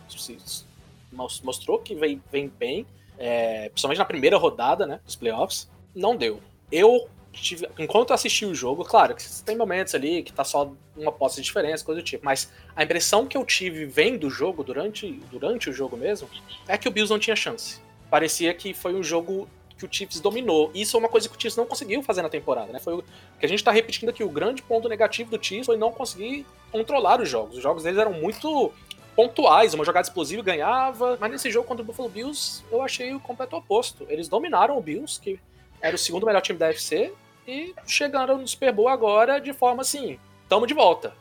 mostrou 1.43 1.81
que 1.81 1.97
vem, 1.97 2.23
vem 2.31 2.49
bem, 2.49 2.87
é, 3.19 3.69
principalmente 3.71 3.99
na 3.99 4.05
primeira 4.05 4.37
rodada 4.37 4.87
né, 4.87 5.01
dos 5.05 5.17
playoffs. 5.17 5.69
Não 5.93 6.15
deu. 6.15 6.41
Eu 6.71 7.09
tive, 7.33 7.69
enquanto 7.77 8.11
eu 8.11 8.15
assisti 8.15 8.47
o 8.47 8.55
jogo, 8.55 8.85
claro 8.85 9.17
que 9.17 9.25
tem 9.43 9.57
momentos 9.57 9.97
ali 9.97 10.23
que 10.23 10.33
tá 10.33 10.45
só 10.45 10.73
uma 10.97 11.11
posse 11.11 11.41
de 11.41 11.43
diferença, 11.43 11.85
coisa 11.85 12.01
do 12.01 12.05
tipo, 12.05 12.25
mas 12.25 12.53
a 12.77 12.85
impressão 12.85 13.27
que 13.27 13.37
eu 13.37 13.45
tive 13.45 13.85
vendo 13.85 14.29
o 14.29 14.31
jogo 14.31 14.63
durante, 14.63 15.11
durante 15.33 15.69
o 15.69 15.73
jogo 15.73 15.97
mesmo 15.97 16.29
é 16.69 16.79
que 16.79 16.87
o 16.87 16.91
Bills 16.93 17.13
não 17.13 17.19
tinha 17.19 17.35
chance. 17.35 17.81
Parecia 18.09 18.55
que 18.55 18.73
foi 18.73 18.95
um 18.95 19.03
jogo 19.03 19.49
que 19.77 19.85
o 19.85 19.89
Chiefs 19.91 20.21
dominou. 20.21 20.71
Isso 20.75 20.97
é 20.97 21.01
uma 21.01 21.09
coisa 21.09 21.29
que 21.29 21.37
o 21.37 21.41
Chiefs 21.41 21.57
não 21.57 21.67
conseguiu 21.67 22.03
fazer 22.03 22.23
na 22.23 22.29
temporada, 22.29 22.73
né? 22.73 22.79
Foi 22.79 22.95
o 22.95 23.05
que 23.39 23.45
a 23.45 23.49
gente 23.49 23.63
tá 23.63 23.71
repetindo 23.71 24.09
aqui. 24.09 24.23
O 24.23 24.29
grande 24.29 24.63
ponto 24.63 24.89
negativo 24.89 25.37
do 25.37 25.45
Chiefs 25.45 25.67
foi 25.67 25.77
não 25.77 25.93
conseguir 25.93 26.47
controlar 26.71 27.21
os 27.21 27.29
jogos. 27.29 27.57
Os 27.57 27.63
jogos 27.63 27.83
deles 27.83 27.99
eram 27.99 28.13
muito 28.13 28.73
pontuais, 29.15 29.75
uma 29.75 29.85
jogada 29.85 30.07
explosiva 30.07 30.43
ganhava. 30.43 31.17
Mas 31.21 31.31
nesse 31.31 31.51
jogo 31.51 31.67
contra 31.67 31.83
o 31.83 31.87
Buffalo 31.87 32.09
Bills, 32.09 32.65
eu 32.71 32.83
achei 32.83 33.15
o 33.15 33.21
completo 33.21 33.57
oposto. 33.57 34.07
Eles 34.09 34.29
dominaram 34.29 34.77
o 34.77 34.81
Bills, 34.81 35.21
que 35.21 35.39
era 35.81 35.95
o 35.95 35.99
segundo 35.99 36.27
melhor 36.27 36.41
time 36.41 36.59
da 36.59 36.67
UFC, 36.67 37.13
e 37.47 37.75
chegaram 37.87 38.39
no 38.39 38.49
Super 38.49 38.73
Bowl 38.73 38.89
agora 38.89 39.39
de 39.39 39.53
forma 39.53 39.83
assim: 39.83 40.19
tamo 40.49 40.67
de 40.67 40.75
volta. 40.75 41.15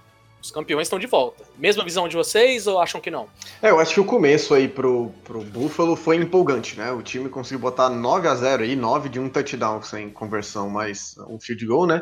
Os 0.43 0.51
campeões 0.51 0.87
estão 0.87 0.99
de 0.99 1.07
volta. 1.07 1.45
Mesma 1.57 1.85
visão 1.85 2.05
de 2.05 2.17
vocês 2.17 2.67
ou 2.67 2.77
acham 2.77 2.99
que 2.99 3.09
não? 3.09 3.27
É, 3.61 3.69
eu 3.69 3.79
acho 3.79 3.93
que 3.93 3.99
o 4.01 4.03
começo 4.03 4.53
aí 4.53 4.67
pro, 4.67 5.09
pro 5.23 5.39
Buffalo 5.39 5.95
foi 5.95 6.17
empolgante, 6.17 6.77
né? 6.77 6.91
O 6.91 7.01
time 7.01 7.29
conseguiu 7.29 7.59
botar 7.59 7.89
9 7.89 8.27
a 8.27 8.35
0 8.35 8.63
aí, 8.63 8.75
9 8.75 9.07
de 9.07 9.21
um 9.21 9.29
touchdown 9.29 9.81
sem 9.81 10.09
conversão, 10.09 10.69
mais 10.69 11.15
um 11.29 11.39
field 11.39 11.65
goal, 11.65 11.87
né? 11.87 12.01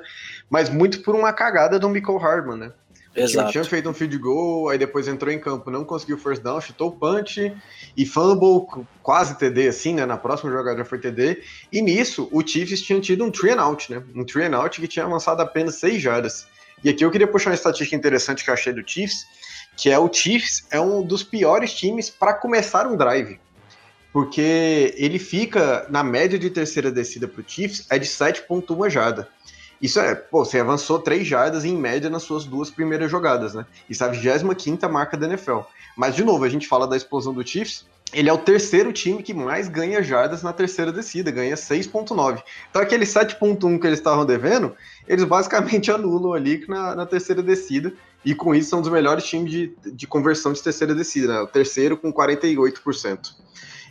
Mas 0.50 0.72
muito 0.72 1.04
por 1.04 1.14
uma 1.14 1.32
cagada 1.32 1.78
do 1.78 1.88
Michael 1.88 2.18
Hardman, 2.18 2.58
né? 2.58 2.74
O 3.16 3.28
time 3.28 3.52
tinha 3.52 3.64
feito 3.64 3.88
um 3.88 3.94
field 3.94 4.18
goal, 4.18 4.70
aí 4.70 4.78
depois 4.80 5.08
entrou 5.08 5.32
em 5.32 5.40
campo, 5.40 5.70
não 5.70 5.86
conseguiu 5.86 6.18
first 6.18 6.42
down, 6.42 6.60
chutou 6.60 6.88
o 6.88 6.92
punch 6.94 7.56
e 7.96 8.06
fumble, 8.08 8.66
quase 9.04 9.38
TD 9.38 9.68
assim, 9.68 9.94
né? 9.94 10.06
Na 10.08 10.18
próxima 10.18 10.52
jogada 10.52 10.80
já 10.80 10.86
foi 10.86 10.98
TD. 10.98 11.44
E 11.72 11.80
nisso, 11.80 12.28
o 12.32 12.42
Chiefs 12.42 12.82
tinha 12.82 13.00
tido 13.00 13.24
um 13.24 13.30
three 13.30 13.52
and 13.52 13.62
out, 13.62 13.92
né? 13.92 14.02
Um 14.16 14.24
three 14.24 14.46
and 14.46 14.58
out 14.58 14.82
que 14.82 14.88
tinha 14.88 15.06
avançado 15.06 15.44
apenas 15.44 15.76
6 15.76 16.02
jardas. 16.02 16.48
E 16.84 16.90
aqui 16.90 17.06
eu 17.06 17.12
queria 17.12 17.28
puxar 17.28 17.52
uma 17.52 17.56
estatística 17.56 17.96
interessante 17.96 18.44
que 18.44 18.50
eu 18.50 18.54
achei 18.54 18.74
do 18.74 18.88
Chiefs, 18.88 19.26
que 19.78 19.90
é 19.90 19.98
o 20.00 20.12
Chiefs 20.12 20.66
é 20.72 20.80
um 20.80 21.04
dos 21.04 21.24
piores 21.24 21.74
times 21.74 22.10
para 22.10 22.34
começar 22.34 22.88
um 22.88 22.98
drive. 22.98 23.40
Porque 24.12 24.94
ele 24.98 25.20
fica 25.20 25.86
na 25.90 26.04
média 26.04 26.38
de 26.38 26.50
terceira 26.50 26.92
descida 26.92 27.28
para 27.28 27.42
o 27.42 27.46
Chiefs 27.48 27.86
é 27.90 27.98
de 27.98 28.08
7.1 28.08 28.90
jarda. 28.90 29.30
Isso 29.82 30.00
é, 30.00 30.14
pô, 30.14 30.46
você 30.46 30.60
avançou 30.60 31.00
3 31.00 31.26
jardas 31.26 31.66
em 31.66 31.76
média 31.76 32.10
nas 32.10 32.24
suas 32.24 32.46
duas 32.46 32.70
primeiras 32.70 33.10
jogadas, 33.10 33.54
né? 33.54 33.66
Isso 33.90 34.04
é 34.04 34.08
a 34.08 34.10
25 34.10 34.88
marca 34.90 35.18
da 35.18 35.28
NFL. 35.28 35.62
Mas, 35.96 36.16
de 36.16 36.24
novo, 36.24 36.44
a 36.44 36.50
gente 36.50 36.68
fala 36.68 36.86
da 36.88 36.96
explosão 36.96 37.34
do 37.34 37.46
Chiefs, 37.46 37.86
ele 38.14 38.30
é 38.30 38.34
o 38.34 38.38
terceiro 38.38 38.92
time 38.92 39.24
que 39.24 39.34
mais 39.34 39.68
ganha 39.68 40.04
jardas 40.04 40.44
na 40.44 40.52
terceira 40.52 40.92
descida, 40.92 41.32
ganha 41.32 41.56
6.9. 41.56 42.44
Então 42.70 42.82
aquele 42.82 43.06
7.1 43.06 43.80
que 43.80 43.88
eles 43.88 44.00
estavam 44.00 44.26
devendo, 44.26 44.76
eles 45.08 45.24
basicamente 45.24 45.90
anulam 45.92 46.34
ali 46.34 46.66
na, 46.68 46.96
na 46.96 47.06
terceira 47.06 47.42
descida, 47.42 47.94
e 48.24 48.36
com 48.36 48.54
isso 48.54 48.70
são 48.70 48.80
um 48.80 48.82
dos 48.82 48.92
melhores 48.92 49.24
times 49.24 49.52
de, 49.52 49.74
de 49.94 50.08
conversão 50.08 50.54
de 50.54 50.62
terceira 50.62 50.94
descida, 50.94 51.28
né? 51.28 51.40
O 51.42 51.48
terceiro 51.48 51.98
com 51.98 52.14
48%. 52.14 53.34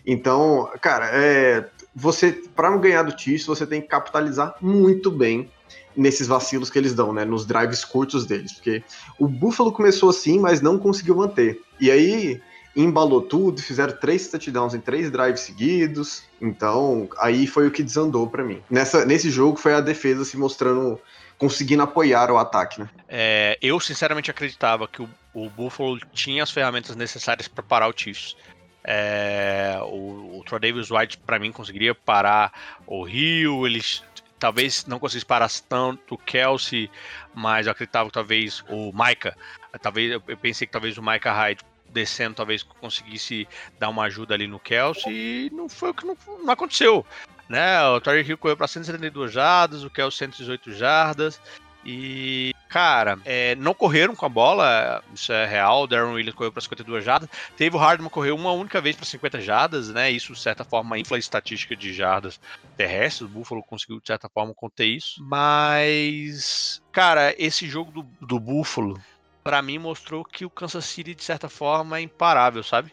Então, 0.07 0.71
cara, 0.81 1.11
é, 1.13 1.69
você 1.95 2.33
para 2.55 2.71
não 2.71 2.81
ganhar 2.81 3.03
do 3.03 3.19
Chiefs, 3.19 3.47
você 3.47 3.67
tem 3.67 3.81
que 3.81 3.89
capitalizar 3.89 4.55
muito 4.61 5.11
bem 5.11 5.51
nesses 5.97 6.27
vacilos 6.27 6.71
que 6.71 6.79
eles 6.79 6.95
dão, 6.95 7.13
né? 7.13 7.25
Nos 7.25 7.45
drives 7.45 7.85
curtos 7.85 8.25
deles, 8.25 8.53
porque 8.53 8.83
o 9.19 9.27
Buffalo 9.27 9.73
começou 9.73 10.11
assim, 10.11 10.39
mas 10.39 10.61
não 10.61 10.79
conseguiu 10.79 11.17
manter. 11.17 11.61
E 11.81 11.91
aí 11.91 12.41
embalou 12.75 13.23
tudo, 13.23 13.61
fizeram 13.61 13.97
três 13.97 14.29
touchdowns 14.29 14.75
em 14.75 14.81
três 14.81 15.11
drives 15.11 15.41
seguidos. 15.41 16.23
Então, 16.41 17.09
aí 17.19 17.47
foi 17.47 17.67
o 17.67 17.71
que 17.71 17.83
desandou 17.83 18.29
para 18.29 18.45
mim. 18.45 18.63
Nessa, 18.71 19.05
nesse 19.05 19.31
jogo 19.31 19.57
foi 19.57 19.75
a 19.75 19.81
defesa 19.81 20.25
se 20.25 20.37
mostrando 20.37 21.01
conseguindo 21.37 21.83
apoiar 21.83 22.31
o 22.31 22.37
ataque, 22.37 22.81
né? 22.81 22.91
É, 23.09 23.59
eu 23.63 23.81
sinceramente 23.81 24.31
acreditava 24.31 24.87
que 24.87 25.01
o, 25.01 25.09
o 25.33 25.49
Buffalo 25.49 25.99
tinha 26.13 26.43
as 26.43 26.51
ferramentas 26.51 26.95
necessárias 26.95 27.49
para 27.49 27.63
parar 27.63 27.89
o 27.89 27.95
Chiefs. 27.97 28.37
É, 28.85 29.79
o, 29.83 30.43
o 30.47 30.59
Davis 30.59 30.91
White, 30.91 31.19
para 31.19 31.39
mim, 31.39 31.51
conseguiria 31.51 31.95
parar 31.95 32.53
o 32.87 33.03
Rio. 33.03 33.67
Eles 33.67 34.03
talvez 34.39 34.85
não 34.87 34.99
conseguisse 34.99 35.25
parar 35.25 35.51
tanto 35.69 36.15
o 36.15 36.19
Kelsey, 36.19 36.91
mas 37.35 37.67
eu 37.67 37.73
acreditava 37.73 38.09
que 38.09 38.15
talvez 38.15 38.65
o 38.69 38.91
Micah, 38.93 39.35
talvez 39.81 40.13
eu 40.13 40.37
pensei 40.37 40.67
que 40.67 40.73
talvez 40.73 40.97
o 40.99 41.03
Micah 41.03 41.33
Hyde 41.33 41.63
descendo 41.93 42.37
talvez 42.37 42.63
conseguisse 42.63 43.47
dar 43.79 43.89
uma 43.89 44.05
ajuda 44.05 44.35
ali 44.35 44.47
no 44.47 44.61
Kelsey 44.61 45.13
e 45.47 45.51
não 45.53 45.69
foi 45.69 45.91
o 45.91 45.95
que 45.95 46.07
não, 46.07 46.17
não 46.43 46.51
aconteceu. 46.51 47.05
Né? 47.49 47.83
O 47.89 48.01
Tyreek 48.01 48.31
Hill 48.31 48.39
correu 48.39 48.57
para 48.57 48.69
172 48.69 49.33
jardas, 49.33 49.83
o 49.83 49.91
Kelsey 49.91 50.19
118 50.19 50.73
jardas. 50.73 51.41
E, 51.85 52.55
cara, 52.69 53.19
é, 53.25 53.55
não 53.57 53.73
correram 53.73 54.15
com 54.15 54.27
a 54.27 54.29
bola, 54.29 55.03
isso 55.15 55.33
é 55.33 55.47
real. 55.47 55.83
O 55.83 55.87
Darren 55.87 56.13
Williams 56.13 56.35
correu 56.35 56.53
para 56.53 56.61
52 56.61 57.05
jardas. 57.05 57.29
Teve 57.57 57.75
o 57.75 57.79
Hardman 57.79 58.11
correu 58.11 58.37
uma 58.37 58.53
única 58.53 58.81
vez 58.81 58.97
para 58.97 59.07
50 59.07 59.41
jardas, 59.41 59.89
né? 59.89 60.11
Isso, 60.11 60.35
de 60.35 60.41
certa 60.41 60.63
forma, 60.63 60.99
infla 60.99 61.17
a 61.17 61.19
estatística 61.19 61.75
de 61.75 61.93
jardas 61.93 62.39
terrestres. 62.77 63.23
O 63.23 63.29
Buffalo 63.29 63.63
conseguiu, 63.63 63.99
de 63.99 64.07
certa 64.07 64.29
forma, 64.29 64.53
conter 64.55 64.87
isso. 64.87 65.25
Mas, 65.25 66.83
cara, 66.93 67.35
esse 67.39 67.67
jogo 67.67 67.91
do, 67.91 68.03
do 68.27 68.39
Buffalo, 68.39 69.01
para 69.43 69.63
mim, 69.63 69.79
mostrou 69.79 70.25
que 70.25 70.45
o 70.45 70.51
Kansas 70.51 70.85
City, 70.85 71.15
de 71.15 71.25
certa 71.25 71.49
forma, 71.49 71.99
é 71.99 72.03
imparável, 72.03 72.63
sabe? 72.63 72.93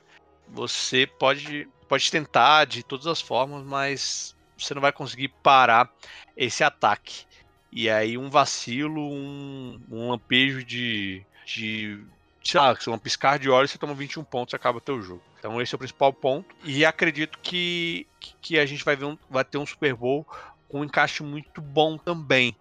Você 0.50 1.06
pode, 1.06 1.68
pode 1.88 2.10
tentar 2.10 2.66
de 2.66 2.84
todas 2.84 3.08
as 3.08 3.22
formas, 3.22 3.66
mas 3.66 4.36
você 4.58 4.74
não 4.74 4.82
vai 4.82 4.92
conseguir 4.92 5.30
parar 5.44 5.92
esse 6.36 6.64
ataque. 6.64 7.26
E 7.72 7.90
aí 7.90 8.18
um 8.18 8.30
vacilo, 8.30 9.02
um, 9.02 9.80
um 9.92 10.10
lampejo 10.10 10.64
de, 10.64 11.24
de 11.46 12.00
sei 12.44 12.60
lá, 12.60 12.76
um 12.88 12.98
piscar 12.98 13.38
de 13.38 13.50
olhos, 13.50 13.72
você 13.72 13.78
toma 13.78 13.94
21 13.94 14.24
pontos 14.24 14.54
e 14.54 14.56
acaba 14.56 14.80
teu 14.80 15.02
jogo. 15.02 15.22
Então 15.38 15.62
esse 15.62 15.74
é 15.74 15.76
o 15.76 15.80
principal 15.80 16.14
ponto. 16.14 16.56
E 16.64 16.86
acredito 16.86 17.38
que, 17.40 18.08
que 18.42 18.58
a 18.58 18.66
gente 18.66 18.84
vai, 18.86 18.96
ver 18.96 19.06
um, 19.06 19.18
vai 19.30 19.44
ter 19.44 19.58
um 19.58 19.66
Super 19.66 19.94
Bowl 19.94 20.26
com 20.70 20.80
um 20.80 20.84
encaixe 20.84 21.24
muito 21.24 21.62
bom 21.62 21.98
também. 21.98 22.56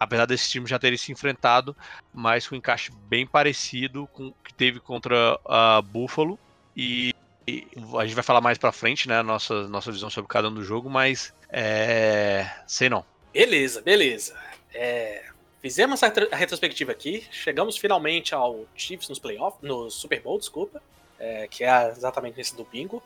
Apesar 0.00 0.24
desse 0.24 0.48
time 0.48 0.66
já 0.66 0.78
terem 0.78 0.96
se 0.96 1.12
enfrentado, 1.12 1.76
mas 2.12 2.48
com 2.48 2.54
um 2.54 2.58
encaixe 2.58 2.90
bem 3.06 3.26
parecido 3.26 4.08
com 4.14 4.28
o 4.28 4.34
que 4.42 4.54
teve 4.54 4.80
contra 4.80 5.38
a 5.44 5.82
Buffalo. 5.82 6.38
E, 6.74 7.14
e 7.46 7.66
a 7.98 8.06
gente 8.06 8.14
vai 8.14 8.24
falar 8.24 8.40
mais 8.40 8.56
pra 8.56 8.72
frente, 8.72 9.06
né? 9.06 9.22
Nossa, 9.22 9.68
nossa 9.68 9.92
visão 9.92 10.08
sobre 10.08 10.30
cada 10.30 10.48
um 10.48 10.54
do 10.54 10.64
jogo, 10.64 10.88
mas 10.88 11.34
é. 11.50 12.50
Sei 12.66 12.88
não. 12.88 13.04
Beleza, 13.30 13.82
beleza. 13.82 14.34
É, 14.72 15.24
fizemos 15.60 16.02
a 16.02 16.10
retrospectiva 16.32 16.92
aqui, 16.92 17.26
chegamos 17.30 17.76
finalmente 17.76 18.34
ao 18.34 18.64
Chiefs 18.74 19.08
nos 19.08 19.18
playoffs, 19.18 19.60
no 19.62 19.90
Super 19.90 20.22
Bowl, 20.22 20.38
desculpa, 20.38 20.82
é, 21.18 21.46
que 21.48 21.62
é 21.62 21.90
exatamente 21.90 22.38
nesse 22.38 22.56
do 22.56 22.64
bingo. 22.64 23.02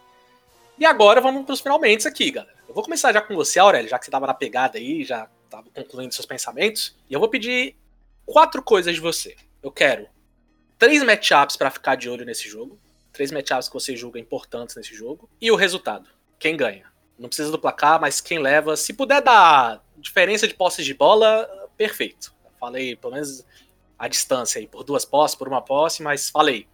E 0.78 0.86
agora 0.86 1.20
vamos 1.20 1.44
para 1.44 1.52
os 1.52 1.60
finalmente 1.60 2.06
aqui, 2.06 2.30
galera. 2.30 2.54
Eu 2.68 2.74
vou 2.74 2.84
começar 2.84 3.12
já 3.12 3.20
com 3.20 3.34
você, 3.34 3.58
Aurélio, 3.58 3.88
já 3.88 3.98
que 3.98 4.04
você 4.04 4.10
estava 4.10 4.26
na 4.26 4.34
pegada 4.34 4.78
aí, 4.78 5.04
já 5.04 5.28
estava 5.44 5.68
concluindo 5.70 6.14
seus 6.14 6.26
pensamentos. 6.26 6.96
E 7.08 7.14
eu 7.14 7.20
vou 7.20 7.28
pedir 7.28 7.76
quatro 8.26 8.62
coisas 8.62 8.94
de 8.94 9.00
você. 9.00 9.36
Eu 9.62 9.70
quero 9.70 10.08
três 10.78 11.02
matchups 11.02 11.56
para 11.56 11.70
ficar 11.70 11.94
de 11.94 12.08
olho 12.08 12.24
nesse 12.24 12.48
jogo. 12.48 12.78
Três 13.12 13.30
matchups 13.30 13.68
que 13.68 13.74
você 13.74 13.96
julga 13.96 14.18
importantes 14.18 14.76
nesse 14.76 14.94
jogo. 14.94 15.28
E 15.40 15.50
o 15.50 15.56
resultado. 15.56 16.08
Quem 16.38 16.56
ganha? 16.56 16.86
Não 17.18 17.28
precisa 17.28 17.50
do 17.50 17.58
placar, 17.58 18.00
mas 18.00 18.20
quem 18.20 18.38
leva. 18.38 18.76
Se 18.76 18.92
puder 18.92 19.22
dar 19.22 19.82
diferença 19.96 20.48
de 20.48 20.54
posses 20.54 20.84
de 20.84 20.92
bola, 20.92 21.48
perfeito. 21.76 22.34
Falei, 22.58 22.96
pelo 22.96 23.12
menos 23.12 23.44
a 23.98 24.08
distância 24.08 24.58
aí, 24.58 24.66
por 24.66 24.82
duas 24.82 25.04
posses, 25.04 25.36
por 25.36 25.46
uma 25.46 25.62
posse, 25.62 26.02
mas 26.02 26.28
falei. 26.28 26.66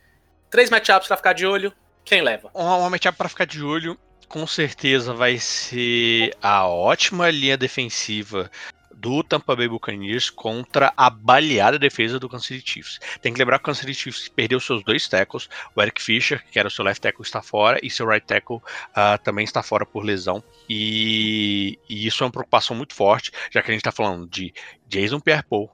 Três 0.49 0.71
matchups 0.71 1.07
para 1.07 1.17
ficar 1.17 1.33
de 1.33 1.47
olho, 1.47 1.73
quem 2.05 2.23
leva? 2.23 2.51
Uma, 2.55 2.77
uma 2.77 2.91
matchup 2.91 3.17
para 3.17 3.29
ficar 3.29 3.45
de 3.45 3.63
olho, 3.63 3.99
com 4.31 4.47
certeza 4.47 5.13
vai 5.13 5.39
ser 5.39 6.37
a 6.41 6.65
ótima 6.65 7.29
linha 7.31 7.57
defensiva 7.57 8.49
do 8.95 9.25
Tampa 9.25 9.57
Bay 9.57 9.67
Buccaneers 9.67 10.31
contra 10.31 10.93
a 10.97 11.11
baleada 11.11 11.77
defesa 11.81 12.17
do 12.17 12.29
Kansas 12.29 12.47
City 12.47 12.71
Chiefs. 12.71 13.01
Tem 13.21 13.33
que 13.33 13.41
lembrar 13.41 13.59
que 13.59 13.65
o 13.65 13.67
Kansas 13.67 13.81
City 13.81 13.93
Chiefs 13.93 14.29
perdeu 14.29 14.61
seus 14.61 14.85
dois 14.85 15.09
tackles, 15.09 15.49
o 15.75 15.83
Eric 15.83 16.01
Fisher, 16.01 16.45
que 16.49 16.61
era 16.61 16.69
o 16.69 16.71
seu 16.71 16.85
left 16.85 17.01
tackle, 17.01 17.25
está 17.25 17.43
fora, 17.43 17.81
e 17.83 17.91
seu 17.91 18.07
right 18.07 18.25
tackle 18.25 18.59
uh, 18.59 19.19
também 19.25 19.43
está 19.43 19.65
fora 19.65 19.85
por 19.85 20.05
lesão. 20.05 20.45
E, 20.69 21.77
e, 21.89 22.07
isso 22.07 22.23
é 22.23 22.27
uma 22.27 22.33
preocupação 22.33 22.77
muito 22.77 22.95
forte, 22.95 23.33
já 23.51 23.61
que 23.61 23.71
a 23.71 23.75
gente 23.75 23.81
está 23.81 23.91
falando 23.91 24.29
de 24.29 24.55
Jason 24.87 25.19
Pierre-Paul 25.19 25.69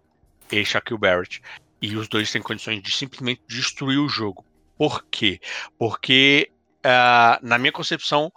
e 0.51 0.65
Shaquille 0.65 0.99
Barrett, 0.99 1.43
e 1.83 1.95
os 1.95 2.09
dois 2.09 2.33
têm 2.33 2.41
condições 2.41 2.83
de 2.83 2.91
simplesmente 2.91 3.43
destruir 3.47 3.99
o 3.99 4.09
jogo. 4.09 4.47
Por 4.79 5.05
quê? 5.11 5.41
Porque, 5.79 6.51
uh, 6.87 7.39
na 7.43 7.59
minha 7.59 7.73
concepção, 7.73 8.33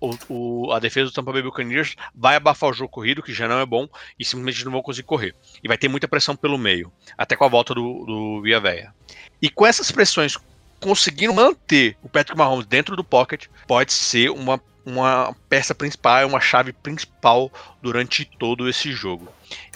o, 0.00 0.14
o, 0.28 0.72
a 0.72 0.78
defesa 0.78 1.10
do 1.10 1.14
Tampa 1.14 1.32
Bay 1.32 1.42
Buccaneers 1.42 1.96
vai 2.14 2.36
abafar 2.36 2.70
o 2.70 2.74
jogo 2.74 2.90
corrido, 2.90 3.22
que 3.22 3.32
já 3.32 3.48
não 3.48 3.58
é 3.58 3.66
bom, 3.66 3.88
e 4.18 4.24
simplesmente 4.24 4.64
não 4.64 4.72
vão 4.72 4.82
conseguir 4.82 5.06
correr. 5.06 5.34
E 5.62 5.68
vai 5.68 5.78
ter 5.78 5.88
muita 5.88 6.06
pressão 6.06 6.36
pelo 6.36 6.58
meio, 6.58 6.92
até 7.16 7.34
com 7.34 7.44
a 7.44 7.48
volta 7.48 7.74
do, 7.74 8.04
do 8.04 8.42
Via 8.42 8.60
Veia. 8.60 8.94
E 9.40 9.48
com 9.48 9.66
essas 9.66 9.90
pressões 9.90 10.36
conseguindo 10.80 11.32
manter 11.32 11.96
o 12.02 12.08
Patrick 12.10 12.36
Mahomes 12.36 12.66
dentro 12.66 12.94
do 12.94 13.02
pocket, 13.02 13.46
pode 13.66 13.90
ser 13.90 14.30
uma, 14.30 14.60
uma 14.84 15.34
peça 15.48 15.74
principal, 15.74 16.26
uma 16.26 16.40
chave 16.40 16.74
principal 16.74 17.50
durante 17.80 18.26
todo 18.26 18.68
esse 18.68 18.92
jogo. 18.92 19.32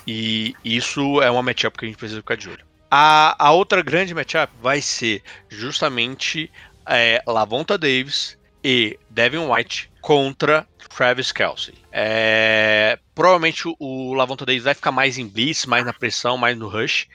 E 0.07 0.55
isso 0.63 1.23
é 1.23 1.31
uma 1.31 1.43
matchup 1.43 1.79
que 1.79 1.87
a 1.87 1.89
gente 1.89 1.97
precisa 1.97 2.21
ficar 2.21 2.37
de 2.37 2.51
olho. 2.51 2.65
A, 2.91 3.35
a 3.39 3.53
outra 3.53 3.83
grande 3.83 4.15
matchup 4.15 4.53
vai 4.61 4.83
ser 4.83 5.23
justamente 5.49 6.51
é, 6.89 7.23
Lavonta 7.27 7.77
Davis 7.77 8.39
e 8.65 8.99
Devin 9.11 9.47
White 9.51 9.91
contra 10.01 10.67
Travis 10.89 11.31
Kelsey. 11.31 11.75
É, 11.93 12.99
provavelmente 13.15 13.65
o 13.79 14.15
Lavonta 14.15 14.45
Davis 14.45 14.65
vai 14.65 14.75
ficar 14.75 14.91
mais 14.91 15.19
em 15.19 15.29
blitz, 15.29 15.67
mais 15.67 15.85
na 15.85 15.93
pressão, 15.93 16.37
mais 16.37 16.57
no 16.57 16.69
rush. 16.69 17.07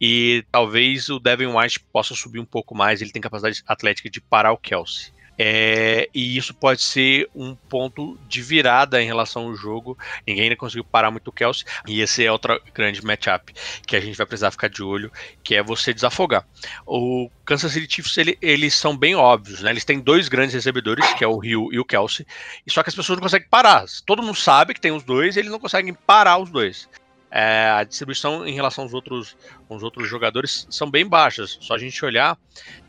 E 0.00 0.44
talvez 0.50 1.08
o 1.08 1.18
Devin 1.18 1.46
White 1.46 1.80
possa 1.92 2.14
subir 2.14 2.38
um 2.38 2.44
pouco 2.44 2.74
mais. 2.74 3.00
Ele 3.00 3.10
tem 3.10 3.20
capacidade 3.20 3.62
atlética 3.66 4.08
de 4.08 4.20
parar 4.20 4.52
o 4.52 4.58
Kelsey. 4.58 5.12
É, 5.38 6.08
e 6.12 6.36
isso 6.36 6.52
pode 6.52 6.82
ser 6.82 7.28
um 7.34 7.54
ponto 7.54 8.18
de 8.28 8.42
virada 8.42 9.00
em 9.00 9.06
relação 9.06 9.44
ao 9.44 9.54
jogo. 9.54 9.96
Ninguém 10.26 10.44
ainda 10.44 10.56
conseguiu 10.56 10.84
parar 10.84 11.10
muito 11.10 11.28
o 11.28 11.32
Kelsey. 11.32 11.64
E 11.86 12.00
esse 12.00 12.24
é 12.24 12.32
outro 12.32 12.60
grande 12.74 13.04
matchup 13.04 13.54
que 13.86 13.94
a 13.94 14.00
gente 14.00 14.16
vai 14.16 14.26
precisar 14.26 14.50
ficar 14.50 14.68
de 14.68 14.82
olho, 14.82 15.12
que 15.42 15.54
é 15.54 15.62
você 15.62 15.94
desafogar. 15.94 16.44
O 16.84 17.30
Kansas 17.44 17.72
City 17.72 17.94
Chiefs, 17.94 18.18
ele, 18.18 18.36
eles 18.42 18.74
são 18.74 18.96
bem 18.96 19.14
óbvios, 19.14 19.62
né? 19.62 19.70
Eles 19.70 19.84
têm 19.84 20.00
dois 20.00 20.28
grandes 20.28 20.54
recebedores, 20.54 21.12
que 21.14 21.22
é 21.22 21.28
o 21.28 21.42
Hill 21.42 21.68
e 21.72 21.78
o 21.78 21.84
Kelsey. 21.84 22.26
E 22.66 22.70
só 22.70 22.82
que 22.82 22.88
as 22.88 22.94
pessoas 22.94 23.18
não 23.18 23.22
conseguem 23.22 23.48
parar. 23.48 23.84
Todo 24.04 24.22
mundo 24.22 24.36
sabe 24.36 24.74
que 24.74 24.80
tem 24.80 24.92
os 24.92 25.02
dois, 25.02 25.36
eles 25.36 25.50
não 25.50 25.60
conseguem 25.60 25.94
parar 25.94 26.38
os 26.38 26.50
dois. 26.50 26.88
É, 27.30 27.70
a 27.70 27.84
distribuição 27.84 28.46
em 28.46 28.54
relação 28.54 28.84
aos 28.84 28.94
outros, 28.94 29.36
aos 29.68 29.82
outros 29.82 30.08
jogadores 30.08 30.66
são 30.70 30.90
bem 30.90 31.06
baixas. 31.06 31.58
Só 31.60 31.74
a 31.74 31.78
gente 31.78 32.02
olhar 32.04 32.38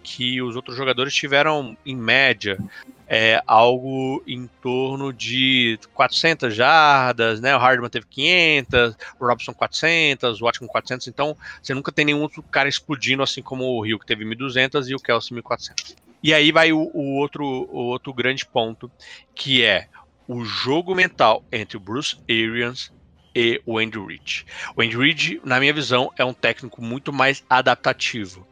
que 0.02 0.42
os 0.42 0.56
outros 0.56 0.78
jogadores 0.78 1.14
tiveram, 1.14 1.78
em 1.86 1.96
média, 1.96 2.58
é, 3.06 3.42
algo 3.46 4.24
em 4.26 4.48
torno 4.62 5.12
de 5.12 5.78
400 5.94 6.56
jardas, 6.56 7.42
né? 7.42 7.56
O 7.56 7.60
Hardman 7.60 7.90
teve 7.90 8.06
500, 8.06 8.96
o 9.20 9.26
Robson 9.26 9.54
400, 9.54 10.40
o 10.40 10.46
Watson 10.46 10.68
400. 10.68 11.08
Então, 11.08 11.36
você 11.62 11.74
nunca 11.74 11.92
tem 11.92 12.06
nenhum 12.06 12.22
outro 12.22 12.42
cara 12.44 12.70
explodindo, 12.70 13.24
assim 13.24 13.42
como 13.42 13.66
o 13.66 13.82
Rio, 13.82 14.00
que 14.00 14.06
teve 14.06 14.24
1.200 14.24 14.88
e 14.88 14.96
o 14.96 15.00
Kelsey 15.00 15.36
1.400. 15.38 15.96
E 16.22 16.34
aí 16.34 16.52
vai 16.52 16.72
o, 16.72 16.92
o, 16.94 17.16
outro, 17.18 17.46
o 17.46 17.88
outro 17.88 18.14
grande 18.14 18.46
ponto, 18.46 18.92
que 19.34 19.66
é 19.66 19.88
o 20.28 20.46
jogo 20.46 20.94
mental 20.94 21.44
entre 21.52 21.76
o 21.78 21.80
Bruce 21.80 22.18
Arians 22.30 22.92
e 23.40 23.62
o 23.66 23.78
Andy 23.78 23.98
Reid. 23.98 24.46
O 24.76 24.82
Andy 24.82 24.98
Reid, 24.98 25.42
na 25.46 25.62
minha 25.62 25.74
visão, 25.74 26.12
é 26.18 26.26
um 26.26 26.34
técnico 26.34 26.82
muito 26.82 27.14
mais 27.14 27.42
adaptativo. 27.50 28.46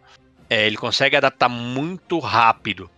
É, 0.50 0.66
ele 0.66 0.78
consegue 0.78 1.18
adaptar 1.18 1.50
muito 1.50 2.20
rápido 2.20 2.90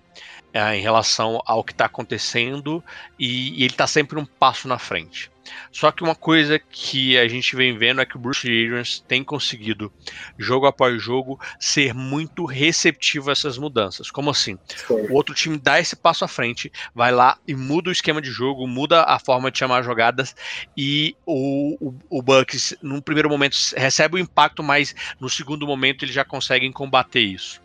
é, 0.53 0.75
em 0.75 0.81
relação 0.81 1.41
ao 1.47 1.63
que 1.63 1.71
está 1.71 1.85
acontecendo 1.85 2.83
e, 3.17 3.59
e 3.59 3.63
ele 3.63 3.73
está 3.73 3.87
sempre 3.87 4.19
um 4.19 4.25
passo 4.25 4.67
na 4.67 4.77
frente. 4.77 5.31
Só 5.71 5.91
que 5.91 6.03
uma 6.03 6.15
coisa 6.15 6.59
que 6.59 7.17
a 7.17 7.27
gente 7.27 7.55
vem 7.55 7.77
vendo 7.77 8.01
é 8.01 8.05
que 8.05 8.15
o 8.15 8.19
Bruce 8.19 8.47
Arians 8.47 9.03
tem 9.07 9.23
conseguido, 9.23 9.91
jogo 10.37 10.65
após 10.65 11.01
jogo, 11.01 11.39
ser 11.59 11.93
muito 11.93 12.45
receptivo 12.45 13.29
a 13.29 13.33
essas 13.33 13.57
mudanças. 13.57 14.11
Como 14.11 14.29
assim? 14.29 14.57
Sim. 14.75 15.07
O 15.09 15.13
outro 15.13 15.33
time 15.33 15.57
dá 15.57 15.79
esse 15.79 15.95
passo 15.95 16.25
à 16.25 16.27
frente, 16.27 16.71
vai 16.93 17.11
lá 17.11 17.37
e 17.47 17.55
muda 17.55 17.89
o 17.89 17.93
esquema 17.93 18.21
de 18.21 18.29
jogo, 18.29 18.67
muda 18.67 19.03
a 19.03 19.19
forma 19.19 19.51
de 19.51 19.57
chamar 19.57 19.83
jogadas 19.83 20.35
e 20.75 21.15
o, 21.25 21.77
o, 21.79 21.95
o 22.09 22.21
Bucks, 22.21 22.75
num 22.81 23.01
primeiro 23.01 23.29
momento, 23.29 23.57
recebe 23.75 24.15
o 24.15 24.19
impacto, 24.19 24.63
mas 24.63 24.95
no 25.19 25.29
segundo 25.29 25.65
momento 25.65 26.03
eles 26.03 26.15
já 26.15 26.25
conseguem 26.25 26.71
combater 26.71 27.21
isso. 27.21 27.61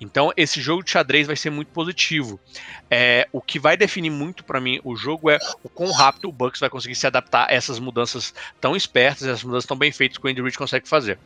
Então, 0.00 0.32
esse 0.36 0.60
jogo 0.60 0.82
de 0.82 0.90
xadrez 0.90 1.26
vai 1.26 1.36
ser 1.36 1.50
muito 1.50 1.68
positivo. 1.68 2.38
É, 2.90 3.26
o 3.32 3.40
que 3.40 3.58
vai 3.58 3.76
definir 3.76 4.10
muito 4.10 4.44
para 4.44 4.60
mim 4.60 4.80
o 4.84 4.94
jogo 4.94 5.30
é 5.30 5.38
o 5.62 5.68
quão 5.68 5.90
rápido 5.90 6.28
o 6.28 6.32
Bucks 6.32 6.60
vai 6.60 6.70
conseguir 6.70 6.94
se 6.94 7.06
adaptar 7.06 7.48
a 7.50 7.54
essas 7.54 7.78
mudanças 7.78 8.32
tão 8.60 8.76
espertas, 8.76 9.26
essas 9.26 9.42
mudanças 9.42 9.66
tão 9.66 9.76
bem 9.76 9.90
feitas 9.90 10.18
que 10.18 10.26
o 10.26 10.30
Andy 10.30 10.40
Reid 10.40 10.56
consegue 10.56 10.88
fazer. 10.88 11.18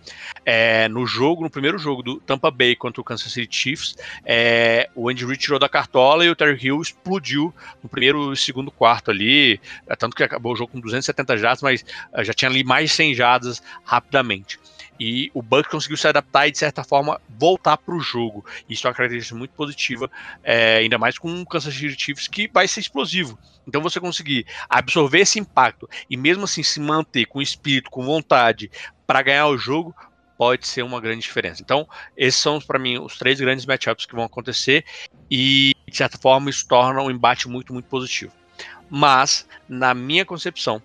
É, 0.45 0.89
no 0.89 1.07
jogo, 1.07 1.43
no 1.43 1.51
primeiro 1.51 1.79
jogo 1.79 2.03
do 2.03 2.21
Tampa 2.21 2.51
Bay 2.51 2.75
contra 2.75 3.01
o 3.01 3.05
Kansas 3.05 3.33
City 3.33 3.55
Chiefs, 3.55 3.97
é, 4.25 4.89
o 4.95 5.09
Andy 5.09 5.25
Reid 5.25 5.39
tirou 5.39 5.59
da 5.59 5.69
cartola 5.69 6.25
e 6.25 6.31
o 6.31 6.37
Terry 6.37 6.59
Hill 6.67 6.81
explodiu 6.81 7.55
no 7.83 7.89
primeiro 7.89 8.33
e 8.33 8.37
segundo 8.37 8.71
quarto 8.71 9.11
ali, 9.11 9.61
é, 9.87 9.97
tanto 9.97 10.17
que 10.17 10.23
acabou 10.23 10.53
o 10.53 10.57
jogo 10.57 10.73
com 10.73 10.81
270 10.81 11.37
jardas, 11.37 11.63
mas 11.63 11.85
é, 12.13 12.25
já 12.25 12.33
tinha 12.33 12.51
ali 12.51 12.65
mais 12.65 12.91
de 12.91 12.97
100 12.97 13.15
jardas 13.15 13.63
rapidamente. 13.85 14.59
E 15.01 15.31
o 15.33 15.41
Bucks 15.41 15.71
conseguiu 15.71 15.97
se 15.97 16.07
adaptar 16.07 16.47
e, 16.47 16.53
de 16.53 16.59
certa 16.59 16.85
forma, 16.85 17.19
voltar 17.29 17.79
para 17.79 17.95
o 17.95 18.01
jogo. 18.01 18.45
Isso 18.69 18.87
é 18.87 18.91
uma 18.91 18.95
característica 18.95 19.35
muito 19.35 19.53
positiva, 19.53 20.11
é, 20.45 20.77
ainda 20.77 20.99
mais 20.99 21.19
com 21.19 21.31
um 21.31 21.43
Kansas 21.43 21.73
City 21.75 21.97
Chiefs 21.99 22.29
que 22.29 22.51
vai 22.53 22.69
ser 22.69 22.81
explosivo. 22.81 23.39
Então, 23.67 23.81
você 23.81 23.99
conseguir 23.99 24.47
absorver 24.69 25.21
esse 25.21 25.39
impacto 25.39 25.89
e, 26.09 26.17
mesmo 26.19 26.45
assim, 26.45 26.63
se 26.63 26.79
manter 26.79 27.25
com 27.25 27.41
espírito, 27.41 27.91
com 27.91 28.05
vontade 28.05 28.71
para 29.07 29.23
ganhar 29.23 29.47
o 29.47 29.57
jogo, 29.57 29.95
pode 30.37 30.67
ser 30.67 30.83
uma 30.83 31.01
grande 31.01 31.23
diferença. 31.23 31.63
Então, 31.63 31.89
esses 32.17 32.41
são, 32.41 32.61
para 32.61 32.79
mim, 32.79 32.99
os 32.99 33.17
três 33.17 33.41
grandes 33.41 33.65
matchups 33.65 34.05
que 34.05 34.15
vão 34.15 34.25
acontecer 34.25 34.85
e, 35.31 35.75
de 35.89 35.97
certa 35.97 36.19
forma, 36.19 36.51
isso 36.51 36.67
torna 36.69 37.03
um 37.03 37.11
embate 37.11 37.49
muito, 37.49 37.73
muito 37.73 37.87
positivo. 37.87 38.33
Mas, 38.89 39.47
na 39.69 39.95
minha 39.95 40.25
concepção, 40.25 40.83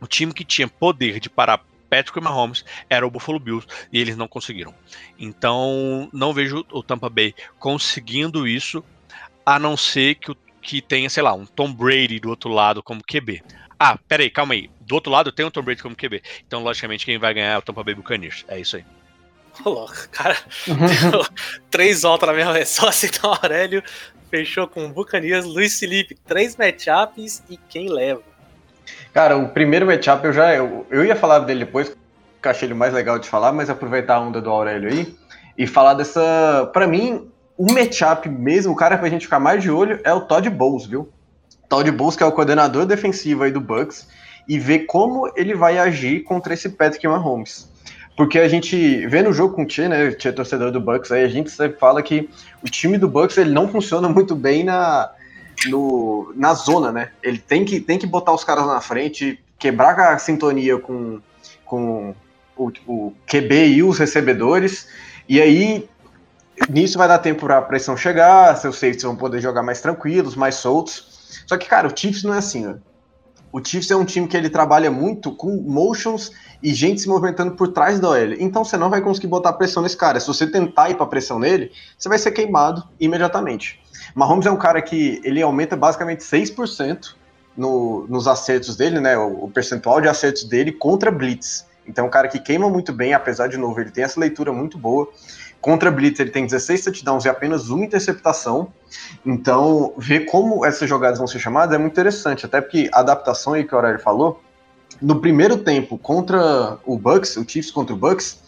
o 0.00 0.06
time 0.06 0.34
que 0.34 0.44
tinha 0.44 0.68
poder 0.68 1.18
de 1.18 1.30
parar 1.30 1.64
Patrick 1.92 2.18
Mahomes 2.22 2.64
era 2.88 3.06
o 3.06 3.10
Buffalo 3.10 3.38
Bills 3.38 3.66
e 3.92 4.00
eles 4.00 4.16
não 4.16 4.26
conseguiram. 4.26 4.74
Então, 5.18 6.08
não 6.10 6.32
vejo 6.32 6.64
o 6.72 6.82
Tampa 6.82 7.10
Bay 7.10 7.34
conseguindo 7.58 8.48
isso, 8.48 8.82
a 9.44 9.58
não 9.58 9.76
ser 9.76 10.14
que, 10.14 10.34
que 10.62 10.80
tenha, 10.80 11.10
sei 11.10 11.22
lá, 11.22 11.34
um 11.34 11.44
Tom 11.44 11.70
Brady 11.70 12.18
do 12.18 12.30
outro 12.30 12.48
lado 12.48 12.82
como 12.82 13.04
QB. 13.04 13.42
Ah, 13.78 13.98
peraí, 14.08 14.30
calma 14.30 14.54
aí. 14.54 14.70
Do 14.80 14.94
outro 14.94 15.12
lado 15.12 15.30
tem 15.30 15.44
o 15.44 15.50
Tom 15.50 15.60
Brady 15.60 15.82
como 15.82 15.94
QB. 15.94 16.22
Então, 16.46 16.62
logicamente, 16.62 17.04
quem 17.04 17.18
vai 17.18 17.34
ganhar 17.34 17.52
é 17.52 17.58
o 17.58 17.62
Tampa 17.62 17.84
Bay 17.84 17.94
Buccaneers. 17.94 18.46
É 18.48 18.58
isso 18.58 18.76
aí. 18.76 18.86
Ô, 19.62 19.68
louco, 19.68 20.08
cara. 20.12 20.38
três 21.68 22.00
voltas 22.00 22.26
na 22.26 22.34
mesma 22.34 22.54
resposta, 22.54 23.04
então 23.04 23.34
Aurélio 23.34 23.82
fechou 24.30 24.66
com 24.66 24.90
Buccaneers, 24.90 25.44
Luiz 25.44 25.78
Felipe, 25.78 26.14
três 26.26 26.56
matchups 26.56 27.42
e 27.50 27.58
quem 27.68 27.90
leva? 27.90 28.31
Cara, 29.12 29.36
o 29.36 29.48
primeiro 29.48 29.86
matchup 29.86 30.24
eu 30.24 30.32
já. 30.32 30.54
Eu, 30.54 30.86
eu 30.90 31.04
ia 31.04 31.14
falar 31.14 31.40
dele 31.40 31.64
depois, 31.64 31.88
que 31.88 32.48
eu 32.48 32.50
achei 32.50 32.66
ele 32.66 32.74
mais 32.74 32.94
legal 32.94 33.18
de 33.18 33.28
falar, 33.28 33.52
mas 33.52 33.68
aproveitar 33.68 34.16
a 34.16 34.20
onda 34.20 34.40
do 34.40 34.50
Aurélio 34.50 34.90
aí 34.90 35.14
e 35.56 35.66
falar 35.66 35.94
dessa. 35.94 36.70
Para 36.72 36.86
mim, 36.86 37.28
o 37.56 37.70
matchup 37.70 38.28
mesmo, 38.28 38.72
o 38.72 38.76
cara 38.76 38.96
pra 38.96 39.08
gente 39.08 39.26
ficar 39.26 39.38
mais 39.38 39.62
de 39.62 39.70
olho 39.70 40.00
é 40.04 40.12
o 40.14 40.22
Todd 40.22 40.48
Bowles, 40.48 40.86
viu? 40.86 41.08
Todd 41.68 41.90
Bowles, 41.90 42.16
que 42.16 42.22
é 42.22 42.26
o 42.26 42.32
coordenador 42.32 42.86
defensivo 42.86 43.44
aí 43.44 43.50
do 43.50 43.60
Bucks, 43.60 44.08
e 44.48 44.58
ver 44.58 44.80
como 44.80 45.30
ele 45.36 45.54
vai 45.54 45.78
agir 45.78 46.20
contra 46.20 46.54
esse 46.54 46.70
Patrick 46.70 47.06
Mahomes. 47.06 47.70
Porque 48.16 48.38
a 48.38 48.48
gente 48.48 49.06
vê 49.06 49.22
no 49.22 49.32
jogo 49.32 49.54
com 49.54 49.62
o 49.62 49.66
Tchê, 49.66 49.88
né, 49.88 50.08
o 50.08 50.14
Tchê 50.14 50.28
é 50.28 50.32
torcedor 50.32 50.70
do 50.70 50.80
Bucks, 50.80 51.10
aí 51.10 51.24
a 51.24 51.28
gente 51.28 51.50
sempre 51.50 51.78
fala 51.78 52.02
que 52.02 52.28
o 52.62 52.68
time 52.68 52.98
do 52.98 53.08
Bucks 53.08 53.38
ele 53.38 53.50
não 53.50 53.68
funciona 53.68 54.06
muito 54.08 54.34
bem 54.34 54.64
na, 54.64 55.10
no, 55.68 56.32
na 56.36 56.54
zona, 56.54 56.92
né? 56.92 57.10
Ele 57.22 57.38
tem 57.38 57.64
que, 57.64 57.80
tem 57.80 57.98
que 57.98 58.06
botar 58.06 58.32
os 58.32 58.44
caras 58.44 58.66
na 58.66 58.80
frente, 58.80 59.38
quebrar 59.58 59.98
a 59.98 60.18
sintonia 60.18 60.78
com, 60.78 61.20
com 61.64 62.14
o, 62.56 62.72
o 62.86 63.14
QB 63.26 63.68
e 63.68 63.82
os 63.82 63.98
recebedores, 63.98 64.88
e 65.28 65.40
aí 65.40 65.88
nisso 66.68 66.98
vai 66.98 67.08
dar 67.08 67.18
tempo 67.18 67.46
para 67.46 67.58
a 67.58 67.62
pressão 67.62 67.96
chegar, 67.96 68.56
seus 68.56 68.76
safeties 68.76 69.02
vão 69.02 69.16
poder 69.16 69.40
jogar 69.40 69.62
mais 69.62 69.80
tranquilos, 69.80 70.36
mais 70.36 70.56
soltos. 70.56 71.42
Só 71.46 71.56
que, 71.56 71.68
cara, 71.68 71.88
o 71.88 71.96
Chiefs 71.96 72.22
não 72.22 72.34
é 72.34 72.38
assim, 72.38 72.66
né? 72.66 72.76
O 73.52 73.62
Chiefs 73.62 73.90
é 73.90 73.96
um 73.96 74.04
time 74.04 74.26
que 74.26 74.36
ele 74.36 74.48
trabalha 74.48 74.90
muito 74.90 75.30
com 75.30 75.54
motions 75.56 76.32
e 76.62 76.72
gente 76.72 77.02
se 77.02 77.08
movimentando 77.08 77.54
por 77.54 77.68
trás 77.68 78.00
da 78.00 78.08
OL. 78.08 78.32
Então 78.40 78.64
você 78.64 78.78
não 78.78 78.88
vai 78.88 79.02
conseguir 79.02 79.26
botar 79.26 79.52
pressão 79.52 79.82
nesse 79.82 79.96
cara. 79.96 80.18
Se 80.18 80.26
você 80.26 80.46
tentar 80.46 80.88
ir 80.88 80.96
para 80.96 81.04
pressão 81.04 81.38
nele, 81.38 81.70
você 81.98 82.08
vai 82.08 82.18
ser 82.18 82.32
queimado 82.32 82.82
imediatamente. 82.98 83.78
Mahomes 84.14 84.46
é 84.46 84.50
um 84.50 84.56
cara 84.56 84.80
que 84.80 85.20
ele 85.22 85.42
aumenta 85.42 85.76
basicamente 85.76 86.20
6% 86.20 87.14
no, 87.56 88.06
nos 88.08 88.26
acertos 88.26 88.76
dele, 88.76 89.00
né? 89.00 89.16
O, 89.18 89.44
o, 89.44 89.50
percentual 89.50 90.00
de 90.00 90.08
acertos 90.08 90.44
dele 90.44 90.72
contra 90.72 91.10
blitz. 91.10 91.66
Então, 91.86 92.04
é 92.04 92.08
um 92.08 92.10
cara 92.10 92.28
que 92.28 92.38
queima 92.38 92.70
muito 92.70 92.92
bem, 92.92 93.12
apesar 93.12 93.48
de 93.48 93.56
novo, 93.56 93.80
ele 93.80 93.90
tem 93.90 94.04
essa 94.04 94.18
leitura 94.18 94.52
muito 94.52 94.78
boa. 94.78 95.08
Contra 95.62 95.92
blitz, 95.92 96.18
ele 96.18 96.30
tem 96.30 96.44
16 96.44 96.82
touchdowns 96.82 97.24
e 97.24 97.28
apenas 97.28 97.70
uma 97.70 97.84
interceptação. 97.84 98.72
Então, 99.24 99.94
ver 99.96 100.26
como 100.26 100.66
essas 100.66 100.88
jogadas 100.88 101.18
vão 101.18 101.26
ser 101.28 101.38
chamadas 101.38 101.72
é 101.72 101.78
muito 101.78 101.92
interessante, 101.92 102.44
até 102.44 102.60
porque 102.60 102.90
a 102.92 102.98
adaptação 102.98 103.52
aí 103.52 103.62
que 103.62 103.72
o 103.72 103.76
Aurélio 103.76 104.00
falou, 104.00 104.42
no 105.00 105.20
primeiro 105.20 105.56
tempo 105.56 105.96
contra 105.96 106.78
o 106.84 106.98
Bucks, 106.98 107.36
o 107.36 107.48
Chiefs 107.48 107.70
contra 107.70 107.94
o 107.94 107.96
Bucks, 107.96 108.38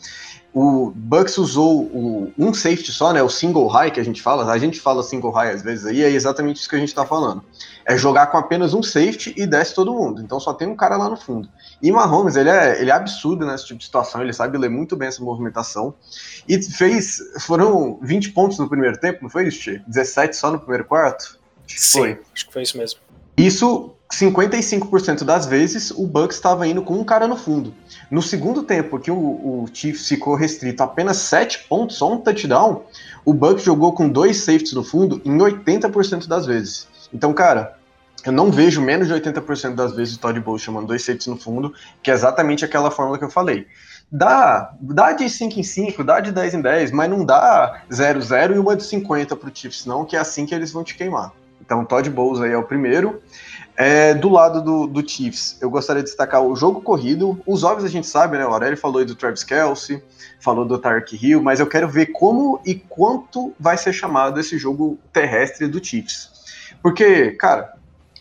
o 0.54 0.92
Bucks 0.94 1.36
usou 1.36 1.82
o, 1.82 2.32
um 2.38 2.54
safety 2.54 2.92
só, 2.92 3.12
né? 3.12 3.20
O 3.20 3.28
single 3.28 3.66
high 3.66 3.90
que 3.90 3.98
a 3.98 4.04
gente 4.04 4.22
fala. 4.22 4.50
A 4.50 4.56
gente 4.56 4.80
fala 4.80 5.02
single 5.02 5.32
high 5.32 5.50
às 5.50 5.62
vezes 5.62 5.84
aí, 5.84 6.00
é 6.00 6.08
exatamente 6.08 6.60
isso 6.60 6.68
que 6.68 6.76
a 6.76 6.78
gente 6.78 6.94
tá 6.94 7.04
falando. 7.04 7.42
É 7.84 7.96
jogar 7.96 8.28
com 8.28 8.38
apenas 8.38 8.72
um 8.72 8.80
safety 8.80 9.34
e 9.36 9.48
desce 9.48 9.74
todo 9.74 9.92
mundo. 9.92 10.22
Então 10.22 10.38
só 10.38 10.54
tem 10.54 10.68
um 10.68 10.76
cara 10.76 10.96
lá 10.96 11.10
no 11.10 11.16
fundo. 11.16 11.48
E 11.82 11.90
Mahomes, 11.90 12.36
ele 12.36 12.50
é, 12.50 12.80
ele 12.80 12.90
é 12.90 12.94
absurdo 12.94 13.44
nesse 13.44 13.66
tipo 13.66 13.80
de 13.80 13.84
situação, 13.84 14.22
ele 14.22 14.32
sabe 14.32 14.56
ler 14.56 14.70
muito 14.70 14.94
bem 14.94 15.08
essa 15.08 15.22
movimentação. 15.24 15.92
E 16.48 16.62
fez. 16.62 17.18
Foram 17.40 17.98
20 18.00 18.30
pontos 18.30 18.56
no 18.56 18.68
primeiro 18.68 18.96
tempo, 18.96 19.18
não 19.22 19.28
foi 19.28 19.48
isso, 19.48 19.80
17 19.88 20.36
só 20.36 20.52
no 20.52 20.60
primeiro 20.60 20.84
quarto? 20.84 21.36
Sim, 21.66 21.98
foi. 21.98 22.20
acho 22.32 22.46
que 22.46 22.52
foi 22.52 22.62
isso 22.62 22.78
mesmo. 22.78 23.00
Isso 23.36 23.93
55% 24.12 25.24
das 25.24 25.46
vezes 25.46 25.90
o 25.90 26.06
Bucks 26.06 26.36
estava 26.36 26.66
indo 26.66 26.82
com 26.82 26.94
um 26.94 27.04
cara 27.04 27.26
no 27.26 27.36
fundo. 27.36 27.74
No 28.10 28.22
segundo 28.22 28.62
tempo, 28.62 28.98
que 28.98 29.10
o, 29.10 29.16
o 29.16 29.66
Chiefs 29.72 30.08
ficou 30.08 30.34
restrito 30.34 30.82
a 30.82 30.86
apenas 30.86 31.16
7 31.18 31.66
pontos, 31.68 31.96
só 31.96 32.12
um 32.12 32.18
touchdown, 32.18 32.84
o 33.24 33.32
Bucks 33.32 33.64
jogou 33.64 33.92
com 33.92 34.08
dois 34.08 34.38
safeties 34.38 34.72
no 34.72 34.84
fundo 34.84 35.20
em 35.24 35.36
80% 35.36 36.26
das 36.28 36.46
vezes. 36.46 36.86
Então, 37.12 37.32
cara, 37.32 37.76
eu 38.24 38.32
não 38.32 38.50
vejo 38.50 38.80
menos 38.80 39.08
de 39.08 39.14
80% 39.14 39.74
das 39.74 39.94
vezes 39.94 40.16
o 40.16 40.18
Todd 40.18 40.38
Bowles 40.40 40.62
chamando 40.62 40.86
dois 40.86 41.02
safeties 41.02 41.26
no 41.26 41.36
fundo, 41.36 41.74
que 42.02 42.10
é 42.10 42.14
exatamente 42.14 42.64
aquela 42.64 42.90
fórmula 42.90 43.18
que 43.18 43.24
eu 43.24 43.30
falei. 43.30 43.66
Dá, 44.10 44.72
dá 44.80 45.12
de 45.12 45.28
5 45.28 45.58
em 45.58 45.62
5, 45.62 46.04
dá 46.04 46.20
de 46.20 46.30
10 46.30 46.54
em 46.54 46.60
10, 46.60 46.90
mas 46.92 47.10
não 47.10 47.24
dá 47.24 47.82
0-0 47.90 48.54
e 48.54 48.58
uma 48.58 48.76
de 48.76 48.84
50 48.84 49.34
pro 49.34 49.50
Chiefs, 49.52 49.86
não, 49.86 50.04
que 50.04 50.16
é 50.16 50.20
assim 50.20 50.46
que 50.46 50.54
eles 50.54 50.72
vão 50.72 50.84
te 50.84 50.94
queimar. 50.94 51.32
Então, 51.60 51.84
Todd 51.84 52.08
Bowles 52.10 52.40
aí 52.40 52.52
é 52.52 52.58
o 52.58 52.62
primeiro. 52.62 53.22
É, 53.76 54.14
do 54.14 54.28
lado 54.28 54.62
do, 54.62 54.86
do, 54.86 55.08
Chiefs, 55.08 55.58
eu 55.60 55.68
gostaria 55.68 56.02
de 56.02 56.08
destacar 56.08 56.40
o 56.40 56.54
jogo 56.54 56.80
corrido. 56.80 57.40
Os 57.44 57.64
óbvios 57.64 57.84
a 57.84 57.92
gente 57.92 58.06
sabe, 58.06 58.38
né? 58.38 58.46
O 58.46 58.52
Aurélio 58.52 58.76
falou 58.76 58.98
aí 58.98 59.04
do 59.04 59.16
Travis 59.16 59.42
Kelsey, 59.42 60.00
falou 60.40 60.64
do 60.64 60.78
Tark 60.78 61.12
Hill, 61.12 61.42
mas 61.42 61.58
eu 61.58 61.66
quero 61.66 61.88
ver 61.88 62.06
como 62.06 62.60
e 62.64 62.76
quanto 62.76 63.52
vai 63.58 63.76
ser 63.76 63.92
chamado 63.92 64.38
esse 64.38 64.56
jogo 64.58 64.98
terrestre 65.12 65.66
do 65.66 65.84
Chiefs. 65.84 66.30
Porque, 66.80 67.32
cara, 67.32 67.74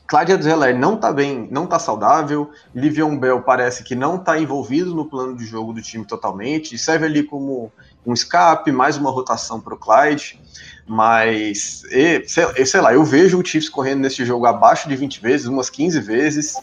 Cláudia 0.08 0.42
Zeller 0.42 0.78
não 0.78 0.98
tá 0.98 1.12
bem, 1.12 1.48
não 1.52 1.68
tá 1.68 1.80
saudável. 1.80 2.52
Livion 2.74 3.18
Bell 3.18 3.42
parece 3.42 3.84
que 3.84 3.96
não 3.96 4.18
tá 4.18 4.40
envolvido 4.40 4.94
no 4.94 5.06
plano 5.06 5.36
de 5.36 5.46
jogo 5.46 5.74
do 5.74 5.82
time 5.82 6.06
totalmente. 6.06 6.78
Serve 6.78 7.06
ali 7.06 7.24
como 7.24 7.72
um 8.06 8.14
escape, 8.14 8.72
mais 8.72 8.98
uma 8.98 9.12
rotação 9.12 9.62
para 9.62 9.74
o 9.74 9.78
Clyde. 9.78 10.40
Mas, 10.86 11.84
e, 11.92 12.24
sei, 12.28 12.66
sei, 12.66 12.82
lá, 12.82 12.94
eu 12.94 13.04
vejo 13.04 13.40
o 13.40 13.46
Chiefs 13.46 13.70
correndo 13.70 14.02
nesse 14.02 14.26
jogo 14.26 14.46
abaixo 14.46 14.90
de 14.90 14.96
20 14.96 15.22
vezes, 15.22 15.48
umas 15.48 15.70
15 15.70 16.00
vezes, 16.02 16.56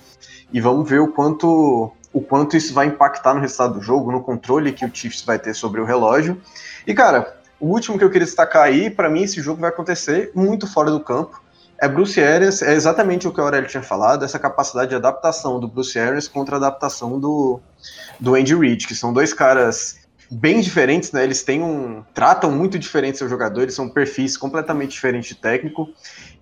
e 0.52 0.60
vamos 0.60 0.88
ver 0.88 1.00
o 1.00 1.08
quanto, 1.08 1.92
o 2.12 2.20
quanto 2.20 2.56
isso 2.56 2.74
vai 2.74 2.86
impactar 2.86 3.34
no 3.34 3.40
resultado 3.40 3.74
do 3.74 3.82
jogo, 3.82 4.12
no 4.12 4.20
controle 4.20 4.72
que 4.72 4.84
o 4.84 4.90
Chiefs 4.92 5.22
vai 5.22 5.38
ter 5.38 5.54
sobre 5.54 5.80
o 5.80 5.84
relógio. 5.84 6.40
E, 6.86 6.92
cara, 6.92 7.40
o 7.58 7.68
último 7.68 7.98
que 7.98 8.04
eu 8.04 8.10
queria 8.10 8.26
destacar 8.26 8.62
aí, 8.62 8.90
para 8.90 9.08
mim, 9.08 9.22
esse 9.22 9.40
jogo 9.40 9.60
vai 9.60 9.70
acontecer 9.70 10.30
muito 10.34 10.66
fora 10.66 10.90
do 10.90 11.00
campo. 11.00 11.42
É 11.78 11.88
Bruce 11.88 12.22
Arians, 12.22 12.60
é 12.60 12.74
exatamente 12.74 13.26
o 13.26 13.32
que 13.32 13.40
o 13.40 13.44
Aurélio 13.44 13.68
tinha 13.68 13.82
falado, 13.82 14.22
essa 14.22 14.38
capacidade 14.38 14.90
de 14.90 14.96
adaptação 14.96 15.58
do 15.58 15.66
Bruce 15.66 15.98
Arians 15.98 16.28
contra 16.28 16.56
a 16.56 16.58
adaptação 16.58 17.18
do, 17.18 17.58
do 18.18 18.34
Andy 18.34 18.54
Reid, 18.54 18.86
que 18.86 18.94
são 18.94 19.14
dois 19.14 19.32
caras 19.32 19.99
bem 20.30 20.60
diferentes, 20.60 21.10
né? 21.12 21.24
Eles 21.24 21.42
têm 21.42 21.62
um. 21.62 22.04
tratam 22.14 22.50
muito 22.50 22.78
diferente 22.78 23.18
seus 23.18 23.30
jogadores, 23.30 23.74
são 23.74 23.88
perfis 23.88 24.36
completamente 24.36 24.92
diferentes 24.92 25.28
de 25.30 25.34
técnico. 25.34 25.88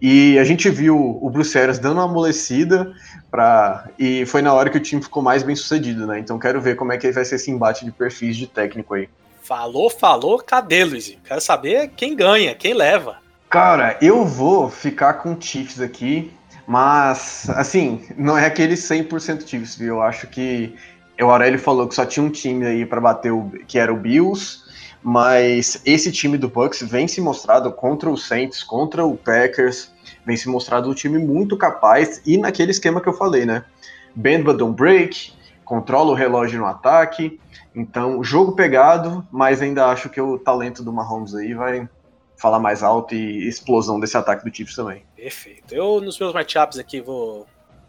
E 0.01 0.39
a 0.39 0.45
gente 0.45 0.69
viu 0.69 1.19
o 1.21 1.31
Bruce 1.31 1.59
Arias 1.59 1.79
dando 1.79 1.95
uma 1.95 2.05
amolecida 2.05 2.93
para 3.31 3.89
e 3.99 4.27
foi 4.27 4.43
na 4.43 4.53
hora 4.53 4.71
que 4.71 4.77
o 4.77 4.83
time 4.83 5.03
ficou 5.03 5.23
mais 5.23 5.43
bem 5.43 5.57
sucedido, 5.57 6.07
né? 6.07 6.19
Então 6.19 6.39
quero 6.39 6.61
ver 6.61 6.77
como 6.77 6.93
é 6.93 6.99
que 6.99 7.11
vai 7.11 7.25
ser 7.25 7.37
esse 7.37 7.51
embate 7.51 7.85
de 7.85 7.91
perfis 7.91 8.37
de 8.37 8.47
técnico 8.47 8.95
aí. 8.95 9.09
Falou, 9.43 9.89
falou, 9.89 10.39
cadê, 10.39 10.85
Luizinho? 10.85 11.21
Quero 11.25 11.41
saber 11.41 11.89
quem 11.97 12.15
ganha, 12.15 12.55
quem 12.55 12.75
leva. 12.75 13.17
Cara, 13.49 13.97
eu 14.03 14.27
vou 14.27 14.69
ficar 14.69 15.15
com 15.15 15.33
o 15.33 15.41
Chiefs 15.41 15.81
aqui, 15.81 16.31
mas, 16.67 17.49
assim, 17.49 18.05
não 18.15 18.37
é 18.37 18.45
aquele 18.45 18.75
100% 18.75 19.49
Chiefs, 19.49 19.75
viu? 19.77 19.95
Eu 19.95 20.03
acho 20.03 20.27
que 20.27 20.77
o 21.25 21.31
Aurélio 21.31 21.59
falou 21.59 21.89
que 21.89 21.95
só 21.95 22.07
tinha 22.07 22.25
um 22.25 22.31
time 22.31 22.65
aí 22.67 22.87
para 22.87 23.01
bater 23.01 23.33
o 23.33 23.51
que 23.67 23.79
era 23.79 23.93
o 23.93 23.97
Bills, 23.97 24.63
mas 25.03 25.81
esse 25.85 26.13
time 26.13 26.37
do 26.37 26.49
Bucks 26.49 26.83
vem 26.83 27.09
se 27.09 27.21
mostrado 27.21 27.73
contra 27.73 28.11
o 28.11 28.17
Saints, 28.17 28.63
contra 28.63 29.05
o 29.05 29.17
Packers, 29.17 29.93
vem 30.25 30.37
se 30.37 30.49
mostrado 30.49 30.91
um 30.91 30.95
time 30.95 31.19
muito 31.19 31.57
capaz 31.57 32.21
e 32.27 32.37
naquele 32.37 32.71
esquema 32.71 33.01
que 33.01 33.09
eu 33.09 33.15
falei, 33.15 33.45
né? 33.45 33.65
Bend 34.15 34.45
but 34.45 34.57
don't 34.57 34.77
break, 34.77 35.33
controla 35.65 36.11
o 36.11 36.15
relógio 36.15 36.61
no 36.61 36.67
ataque. 36.67 37.41
Então, 37.75 38.23
jogo 38.25 38.53
pegado, 38.53 39.27
mas 39.31 39.63
ainda 39.63 39.87
acho 39.87 40.09
que 40.09 40.21
o 40.21 40.39
talento 40.39 40.83
do 40.83 40.93
Mahomes 40.93 41.35
aí 41.35 41.55
vai 41.55 41.89
falar 42.37 42.59
mais 42.59 42.83
alto 42.83 43.15
e 43.15 43.47
explosão 43.47 44.01
desse 44.01 44.17
ataque 44.17 44.49
do 44.49 44.55
Chiefs 44.55 44.77
também. 44.77 45.03
Perfeito. 45.17 45.75
Eu, 45.75 46.01
nos 46.01 46.19
meus 46.19 46.33
matchups 46.33 46.79
aqui, 46.79 47.01
vou 47.01 47.47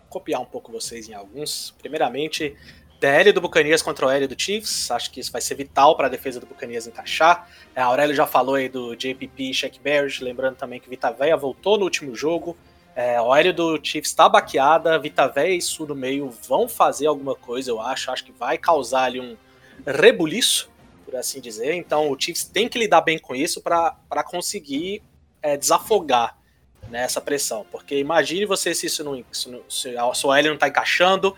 copiar 0.09 0.41
um 0.41 0.45
pouco 0.45 0.71
vocês 0.71 1.07
em 1.07 1.13
alguns. 1.13 1.73
Primeiramente, 1.79 2.55
DL 2.99 3.31
do 3.31 3.39
Bucanias 3.39 3.81
contra 3.81 4.05
o 4.05 4.09
L 4.09 4.27
do 4.27 4.39
Chiefs. 4.39 4.91
Acho 4.91 5.09
que 5.11 5.19
isso 5.19 5.31
vai 5.31 5.41
ser 5.41 5.55
vital 5.55 5.95
para 5.95 6.07
a 6.07 6.09
defesa 6.09 6.39
do 6.39 6.45
Bucanias 6.45 6.85
encaixar. 6.85 7.49
É, 7.75 7.81
a 7.81 7.85
Aurélio 7.85 8.15
já 8.15 8.27
falou 8.27 8.55
aí 8.55 8.67
do 8.67 8.95
JPP 8.95 9.49
e 9.49 9.53
Shaq 9.53 9.79
Barrett, 9.79 10.23
lembrando 10.23 10.57
também 10.57 10.79
que 10.79 10.89
Vita 10.89 11.11
Veia 11.11 11.37
voltou 11.37 11.77
no 11.77 11.85
último 11.85 12.13
jogo. 12.15 12.57
É, 12.95 13.15
a 13.15 13.51
do 13.53 13.79
Chiefs 13.81 14.09
está 14.11 14.27
baqueada, 14.27 14.99
Vita 14.99 15.27
Veia 15.27 15.55
e 15.55 15.61
Sul 15.61 15.85
do 15.85 15.95
meio 15.95 16.29
vão 16.47 16.67
fazer 16.67 17.07
alguma 17.07 17.35
coisa, 17.35 17.71
eu 17.71 17.79
acho. 17.79 18.11
Acho 18.11 18.25
que 18.25 18.33
vai 18.33 18.57
causar 18.57 19.03
ali 19.03 19.21
um 19.21 19.37
rebuliço, 19.85 20.69
por 21.05 21.15
assim 21.15 21.39
dizer. 21.39 21.73
Então 21.75 22.11
o 22.11 22.19
Chiefs 22.19 22.43
tem 22.43 22.67
que 22.67 22.77
lidar 22.77 23.01
bem 23.01 23.17
com 23.17 23.33
isso 23.33 23.61
para 23.61 24.23
conseguir 24.25 25.01
é, 25.41 25.55
desafogar 25.55 26.37
nessa 26.89 27.21
pressão. 27.21 27.65
Porque 27.71 27.97
imagine 27.97 28.45
você 28.45 28.75
se 28.75 28.87
isso 28.87 29.03
não, 29.03 29.23
se, 29.31 29.61
se 29.69 29.97
a 29.97 30.13
sua 30.13 30.35
OL 30.35 30.43
não 30.43 30.53
está 30.55 30.67
encaixando, 30.67 31.33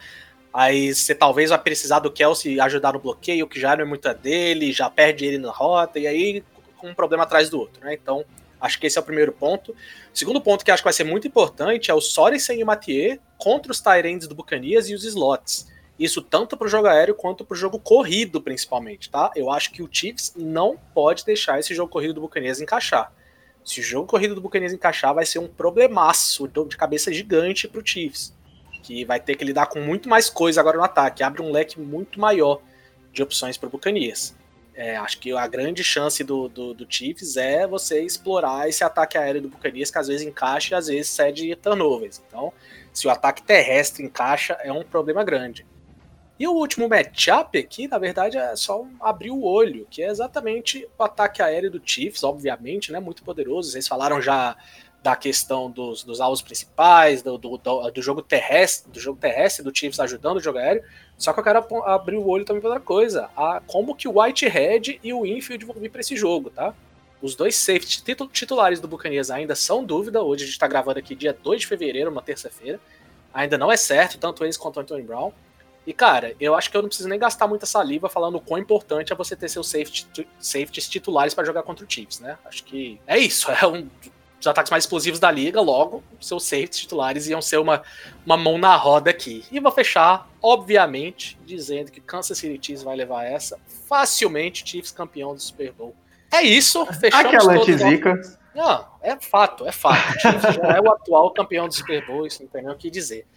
Aí 0.54 0.93
você 0.93 1.16
talvez 1.16 1.49
vai 1.49 1.60
precisar 1.60 1.99
do 1.99 2.12
Kelsey 2.12 2.60
ajudar 2.60 2.93
no 2.93 2.99
bloqueio, 2.99 3.47
que 3.47 3.60
já 3.60 3.76
não 3.76 3.84
é 3.84 3.88
muito 3.88 4.08
a 4.08 4.14
dele, 4.14 4.74
já 4.74 4.89
perde 4.89 5.26
ele 5.26 5.38
na 5.38 5.52
rota, 5.52 5.97
e 5.97 6.06
aí 6.06 6.43
um 6.84 6.93
problema 6.93 7.24
atrás 7.24 7.49
do 7.49 7.60
outro, 7.60 7.86
né? 7.86 7.93
Então, 7.93 8.26
acho 8.60 8.80
que 8.80 8.88
esse 8.88 8.97
é 8.97 9.02
o 9.02 9.04
primeiro 9.04 9.32
ponto. 9.32 9.72
O 9.72 9.76
segundo 10.18 10.41
ponto 10.41 10.66
que 10.66 10.72
acho 10.72 10.82
que 10.82 10.88
vai 10.88 10.93
ser 10.93 11.04
muito 11.04 11.28
importante 11.28 11.91
é 11.91 11.93
o 11.93 12.02
Sorensen 12.02 12.60
e 12.60 12.64
o 12.64 12.66
Mathieu 12.66 13.20
contra 13.38 13.72
os 13.72 13.80
Tyrands 13.80 14.28
do 14.28 14.36
Bucanias 14.36 14.89
e 14.89 14.93
os 14.93 15.06
slots. 15.06 15.68
Isso 15.97 16.22
tanto 16.22 16.58
para 16.58 16.66
o 16.66 16.70
jogo 16.70 16.88
aéreo 16.88 17.14
quanto 17.14 17.45
para 17.45 17.54
o 17.54 17.58
jogo 17.58 17.80
corrido, 17.80 18.41
principalmente, 18.41 19.10
tá? 19.10 19.32
Eu 19.36 19.52
acho 19.52 19.72
que 19.72 19.84
o 19.84 19.89
Chiefs 19.91 20.34
não 20.36 20.76
pode 20.93 21.24
deixar 21.24 21.60
esse 21.60 21.76
jogo 21.76 21.91
corrido 21.91 22.16
do 22.16 22.22
Bucanias 22.22 22.60
encaixar. 22.60 23.14
Se 23.64 23.80
o 23.80 23.84
jogo 23.84 24.08
corrido 24.08 24.34
do 24.34 24.41
Bucanias 24.41 24.74
encaixar, 24.74 25.14
vai 25.14 25.26
ser 25.26 25.38
um 25.38 25.47
problemaço 25.47 26.47
de 26.47 26.76
cabeça 26.76 27.14
gigante 27.14 27.68
para 27.68 27.80
o 27.80 27.86
Chiefs 27.86 28.34
que 28.82 29.05
vai 29.05 29.19
ter 29.19 29.36
que 29.36 29.45
lidar 29.45 29.67
com 29.67 29.79
muito 29.79 30.09
mais 30.09 30.29
coisa 30.29 30.59
agora 30.59 30.77
no 30.77 30.84
ataque. 30.84 31.23
Abre 31.23 31.41
um 31.41 31.51
leque 31.51 31.79
muito 31.79 32.19
maior 32.19 32.61
de 33.13 33.23
opções 33.23 33.57
para 33.57 33.67
o 33.67 33.69
Bucanias. 33.69 34.36
É, 34.73 34.95
acho 34.95 35.19
que 35.19 35.32
a 35.34 35.47
grande 35.47 35.84
chance 35.84 36.23
do, 36.23 36.47
do, 36.47 36.73
do, 36.73 36.88
Chiefs 36.89 37.36
é 37.36 37.67
você 37.67 38.01
explorar 38.01 38.69
esse 38.69 38.84
ataque 38.84 39.17
aéreo 39.17 39.41
do 39.41 39.49
Bucanias, 39.49 39.91
que 39.91 39.97
às 39.97 40.07
vezes 40.07 40.25
encaixa 40.25 40.73
e 40.73 40.77
às 40.77 40.88
vezes 40.88 41.09
cede 41.09 41.55
turnovers. 41.55 42.21
Então, 42.25 42.53
se 42.93 43.05
o 43.05 43.09
ataque 43.11 43.43
terrestre 43.43 44.03
encaixa, 44.03 44.53
é 44.61 44.71
um 44.71 44.84
problema 44.84 45.23
grande. 45.23 45.65
E 46.39 46.47
o 46.47 46.53
último 46.53 46.89
matchup 46.89 47.55
aqui, 47.59 47.88
na 47.88 47.99
verdade, 47.99 48.38
é 48.38 48.55
só 48.55 48.84
abrir 48.99 49.29
o 49.29 49.43
olho, 49.43 49.86
que 49.91 50.01
é 50.01 50.07
exatamente 50.07 50.88
o 50.97 51.03
ataque 51.03 51.39
aéreo 51.41 51.69
do 51.69 51.82
Chiefs, 51.86 52.23
obviamente, 52.23 52.91
né? 52.91 52.99
Muito 52.99 53.23
poderoso. 53.23 53.69
Vocês 53.69 53.88
falaram 53.88 54.19
já 54.19 54.57
da 55.04 55.16
questão 55.16 55.70
dos, 55.70 56.04
dos 56.04 56.22
alvos 56.22 56.41
principais, 56.41 57.24
do, 57.24 57.38
do, 57.38 57.58
do, 57.58 58.02
jogo 58.02 58.22
terrestre, 58.22 58.91
do 58.91 58.99
jogo 58.99 59.20
terrestre 59.20 59.64
do 59.64 59.76
Chiefs 59.76 59.99
ajudando 59.99 60.38
o 60.38 60.41
jogo 60.41 60.60
aéreo. 60.60 60.84
Só 61.18 61.34
que 61.34 61.39
eu 61.39 61.43
quero 61.43 61.66
abrir 61.86 62.18
o 62.18 62.28
olho 62.28 62.45
também 62.45 62.62
para 62.62 62.70
outra 62.72 62.84
coisa. 62.84 63.30
A, 63.36 63.62
como 63.66 63.95
que 63.95 64.08
o 64.08 64.20
Whitehead 64.20 64.99
e 65.04 65.14
o 65.14 65.26
Infield 65.26 65.66
vão 65.66 65.76
vir 65.76 65.89
para 65.89 66.02
esse 66.02 66.16
jogo, 66.16 66.52
tá? 66.52 66.74
Os 67.22 67.36
dois 67.36 67.56
safety 67.56 68.04
titulares 68.32 68.80
do 68.80 68.88
Buccaneers 68.88 69.30
ainda 69.30 69.56
são 69.56 69.84
dúvida. 69.84 70.22
Hoje 70.22 70.43
a 70.43 70.45
gente 70.45 70.54
está 70.54 70.68
gravando 70.68 70.99
aqui 70.99 71.16
dia 71.16 71.34
2 71.34 71.62
de 71.62 71.68
fevereiro, 71.68 72.12
uma 72.12 72.22
terça-feira. 72.22 72.80
Ainda 73.34 73.58
não 73.58 73.72
é 73.72 73.78
certo, 73.78 74.18
tanto 74.18 74.43
eles 74.43 74.58
quanto 74.58 74.78
o 74.78 74.80
Anthony 74.82 75.04
Brown. 75.04 75.32
E, 75.86 75.93
cara, 75.93 76.36
eu 76.39 76.54
acho 76.54 76.70
que 76.70 76.78
eu 76.78 76.82
não 76.82 76.89
preciso 76.89 77.10
nem 77.10 77.18
gastar 77.18 77.47
muita 77.47 77.66
saliva 77.66 78.08
falando 78.08 78.36
o 78.36 78.41
quão 78.41 78.60
importante 78.60 79.12
é 79.12 79.16
você 79.16 79.36
ter 79.36 79.49
seus 79.49 79.68
safety, 79.68 80.28
safeties 80.39 80.88
titulares 80.88 81.34
para 81.34 81.43
jogar 81.43 81.64
contra 81.64 81.86
o 81.86 81.89
Chiefs, 81.89 82.20
né? 82.20 82.38
Acho 82.45 82.64
que 82.64 82.99
é 83.08 83.18
isso. 83.18 83.49
É 83.62 83.66
um 83.66 83.88
os 84.42 84.48
ataques 84.48 84.72
mais 84.72 84.84
explosivos 84.84 85.20
da 85.20 85.30
liga, 85.30 85.62
logo, 85.62 86.04
seus 86.20 86.44
safeties 86.44 86.82
titulares 86.82 87.28
iam 87.28 87.42
ser 87.42 87.58
uma, 87.58 87.84
uma 88.26 88.36
mão 88.36 88.58
na 88.58 88.76
roda 88.76 89.12
aqui. 89.12 89.46
E 89.52 89.60
vou 89.60 89.72
fechar, 89.72 90.28
obviamente, 90.42 91.38
dizendo 91.46 91.92
que 91.92 92.02
Kansas 92.02 92.38
City 92.38 92.60
Chiefs 92.66 92.84
vai 92.84 92.96
levar 92.96 93.24
essa 93.24 93.60
facilmente, 93.88 94.68
Chiefs 94.68 94.92
campeão 94.92 95.36
do 95.36 95.39
Super 95.39 95.72
Bowl. 95.72 95.96
É 96.34 96.42
isso, 96.42 96.86
fechamos 96.88 97.34
Aquela 97.34 97.54
antizica. 97.54 98.20
Não, 98.56 98.86
é 99.02 99.16
fato, 99.18 99.68
é 99.68 99.72
fato. 99.72 100.16
O 100.16 100.20
Chiefs 100.20 100.56
já 100.56 100.76
é 100.76 100.82
o 100.82 100.92
atual 100.92 101.32
campeão 101.32 101.68
do 101.68 101.74
Super 101.74 102.06
Bowl, 102.06 102.26
isso 102.26 102.42
não 102.42 102.50
tem 102.50 102.64
nem 102.64 102.74
o 102.74 102.78
que 102.78 102.89
dizer. 102.89 103.28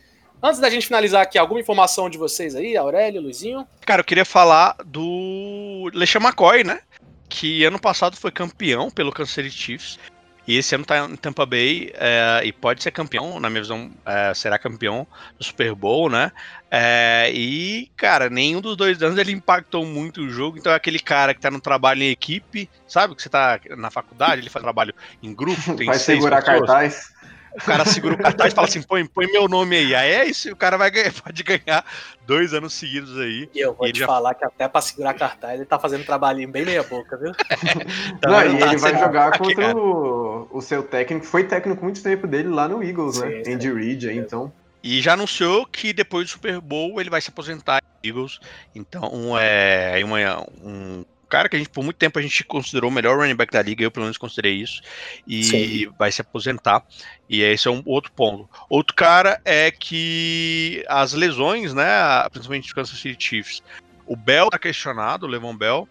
Antes 0.43 0.59
da 0.59 0.71
gente 0.71 0.87
finalizar 0.87 1.23
aqui, 1.23 1.39
alguma 1.39 1.61
informação 1.61 2.09
de 2.09 2.17
vocês 2.17 2.55
aí, 2.55 2.77
Aurélio, 2.77 3.21
Luizinho? 3.21 3.67
Cara, 3.85 4.01
eu 4.01 4.05
queria 4.05 4.25
falar 4.25 4.77
do 4.85 5.91
LeSean 5.93 6.21
McCoy, 6.21 6.65
né? 6.65 6.81
Que 7.29 7.65
ano 7.65 7.79
passado 7.79 8.17
foi 8.17 8.31
campeão 8.31 8.91
pelo 8.91 9.13
Kansas 9.13 9.35
City 9.35 9.51
Chiefs. 9.51 9.99
E 10.47 10.59
esse 10.59 10.75
ano 10.75 10.85
tá 10.85 11.07
em 11.07 11.17
Tampa 11.17 11.47
Bay 11.47 11.91
é, 11.95 12.43
e 12.45 12.53
pode 12.53 12.83
ser 12.83 12.91
campeão, 12.91 13.41
na 13.41 13.49
minha 13.49 13.63
visão, 13.63 13.91
é, 14.05 14.33
será 14.35 14.59
campeão 14.59 15.07
do 15.39 15.45
Super 15.45 15.75
Bowl, 15.75 16.11
né? 16.11 16.31
É, 16.71 17.31
e, 17.33 17.91
cara, 17.97 18.29
nenhum 18.29 18.61
dos 18.61 18.77
dois 18.77 19.03
anos 19.03 19.19
ele 19.19 19.33
impactou 19.33 19.87
muito 19.87 20.23
o 20.23 20.29
jogo, 20.29 20.59
então 20.59 20.73
é 20.73 20.75
aquele 20.75 20.99
cara 20.99 21.33
que 21.33 21.41
tá 21.41 21.51
no 21.51 21.61
trabalho 21.61 22.03
em 22.03 22.11
equipe, 22.11 22.69
sabe? 22.87 23.15
Que 23.15 23.23
você 23.23 23.29
tá 23.29 23.59
na 23.77 23.91
faculdade, 23.91 24.43
ele 24.43 24.51
faz 24.51 24.63
trabalho 24.63 24.95
em 25.23 25.33
grupo, 25.33 25.63
tem 25.77 25.87
Vai 25.87 25.99
segurar 25.99 26.43
pessoas. 26.43 26.67
cartaz. 26.67 27.14
O 27.55 27.65
cara 27.65 27.85
segura 27.85 28.15
o 28.15 28.19
cartaz 28.19 28.53
e 28.53 28.57
fala 28.57 28.67
assim: 28.67 28.83
põe, 28.83 29.07
põe 29.07 29.27
meu 29.31 29.49
nome 29.49 29.77
aí. 29.77 29.95
Aí 29.95 30.13
é 30.13 30.25
isso, 30.25 30.51
o 30.51 30.57
cara 30.57 30.77
vai 30.77 30.91
ganhar, 30.91 31.13
pode 31.23 31.43
ganhar 31.43 31.85
dois 32.27 32.53
anos 32.53 32.75
seguidos 32.75 33.19
aí. 33.19 33.49
E 33.55 33.61
eu 33.61 33.75
vou 33.75 33.87
e 33.87 33.93
te 33.93 34.01
já... 34.01 34.07
falar 34.07 34.35
que 34.35 34.45
até 34.45 34.67
pra 34.67 34.81
segurar 34.81 35.15
cartaz 35.15 35.55
ele 35.55 35.65
tá 35.65 35.79
fazendo 35.79 36.03
um 36.03 36.05
trabalhinho 36.05 36.49
bem 36.49 36.65
meia-boca, 36.65 37.17
viu? 37.17 37.33
então, 38.17 38.33
Não, 38.33 38.41
e 38.41 38.59
tá 38.59 38.67
ele 38.67 38.77
vai 38.79 38.99
jogar 38.99 39.39
contra 39.39 39.77
o, 39.77 40.49
o, 40.51 40.61
seu 40.61 40.83
técnico, 40.83 41.27
foi 41.27 41.45
técnico 41.45 41.85
muito 41.85 42.03
tempo 42.03 42.27
dele 42.27 42.49
lá 42.49 42.69
no 42.69 42.83
Eagles, 42.83 43.21
né? 43.21 43.29
sim, 43.29 43.51
né? 43.51 43.55
Andy 43.55 43.73
Reid, 43.73 44.09
aí, 44.09 44.19
então. 44.19 44.53
E 44.83 45.01
já 45.01 45.15
anunciou 45.15 45.65
que 45.65 45.93
depois 45.93 46.27
do 46.27 46.31
Super 46.33 46.61
Bowl 46.61 47.01
ele 47.01 47.09
vai 47.09 47.21
se 47.21 47.31
aposentar 47.31 47.81
em 48.03 48.09
Eagles. 48.09 48.39
Então 48.75 49.39
é 49.39 50.05
uma, 50.05 50.43
um 50.63 51.05
cara 51.35 51.49
que 51.49 51.57
a 51.57 51.59
gente, 51.59 51.69
por 51.69 51.83
muito 51.83 51.97
tempo, 51.97 52.17
a 52.17 52.23
gente 52.23 52.45
considerou 52.45 52.89
o 52.89 52.93
melhor 52.93 53.19
running 53.19 53.35
back 53.35 53.53
da 53.53 53.61
liga, 53.61 53.83
eu 53.83 53.91
pelo 53.91 54.05
menos 54.05 54.17
considerei 54.17 54.55
isso, 54.55 54.81
e 55.27 55.43
Sim. 55.43 55.93
vai 55.99 56.13
se 56.13 56.21
aposentar. 56.21 56.85
E 57.29 57.43
esse 57.43 57.67
é 57.67 57.71
um 57.73 57.83
outro 57.85 58.13
ponto. 58.13 58.49
Outro 58.71 58.95
cara 58.95 59.41
é 59.45 59.69
que 59.73 60.85
as 60.89 61.13
lesões, 61.13 61.75
né, 61.75 61.85
principalmente 62.31 62.69
do 62.69 62.75
Kansas 62.77 62.97
City 62.97 63.17
Chiefs, 63.19 63.63
o 64.07 64.15
Bell 64.15 64.49
tá 64.49 64.61
questionado, 64.61 65.27
o 65.27 65.29
Levon 65.29 65.57
Bell, 65.57 65.89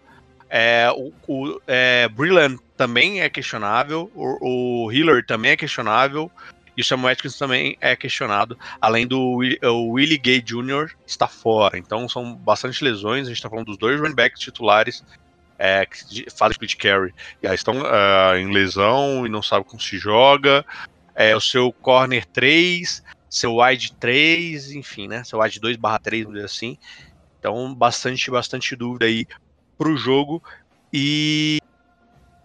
é, 0.48 0.90
o, 0.96 1.12
o 1.28 1.60
é, 1.66 2.08
também 2.74 3.20
é 3.20 3.28
questionável, 3.28 4.10
o, 4.14 4.86
o 4.86 4.92
Hiller 4.92 5.26
também 5.26 5.50
é 5.50 5.56
questionável, 5.58 6.32
e 6.74 6.80
o 6.80 6.84
Samuel 6.84 7.12
Atkins 7.12 7.36
também 7.36 7.76
é 7.82 7.94
questionado, 7.94 8.58
além 8.80 9.06
do 9.06 9.40
o 9.62 9.90
Willie 9.90 10.18
Gay 10.18 10.40
Jr. 10.40 10.90
está 11.06 11.28
fora. 11.28 11.78
Então 11.78 12.08
são 12.08 12.34
bastante 12.34 12.82
lesões. 12.82 13.26
A 13.26 13.28
gente 13.28 13.36
está 13.36 13.48
falando 13.48 13.66
dos 13.66 13.78
dois 13.78 14.00
running 14.00 14.14
backs 14.14 14.40
titulares 14.40 15.04
é, 15.58 15.86
que 15.86 16.28
fazem 16.30 16.52
split 16.52 16.76
carry, 16.76 17.14
e 17.42 17.46
aí 17.46 17.54
estão 17.54 17.82
uh, 17.82 18.36
em 18.36 18.52
lesão 18.52 19.26
e 19.26 19.28
não 19.28 19.42
sabem 19.42 19.64
como 19.68 19.80
se 19.80 19.98
joga. 19.98 20.64
É, 21.14 21.34
o 21.36 21.40
seu 21.40 21.72
corner 21.72 22.26
3, 22.26 23.02
seu 23.30 23.56
wide 23.56 23.92
3, 23.94 24.72
enfim, 24.72 25.08
né? 25.08 25.22
Seu 25.24 25.40
wide 25.40 25.60
2 25.60 25.76
barra 25.76 25.98
3, 25.98 26.24
vamos 26.24 26.34
dizer 26.34 26.46
assim. 26.46 26.78
Então, 27.38 27.74
bastante, 27.74 28.30
bastante 28.30 28.74
dúvida 28.74 29.06
aí 29.06 29.26
pro 29.76 29.96
jogo. 29.96 30.42
E 30.92 31.58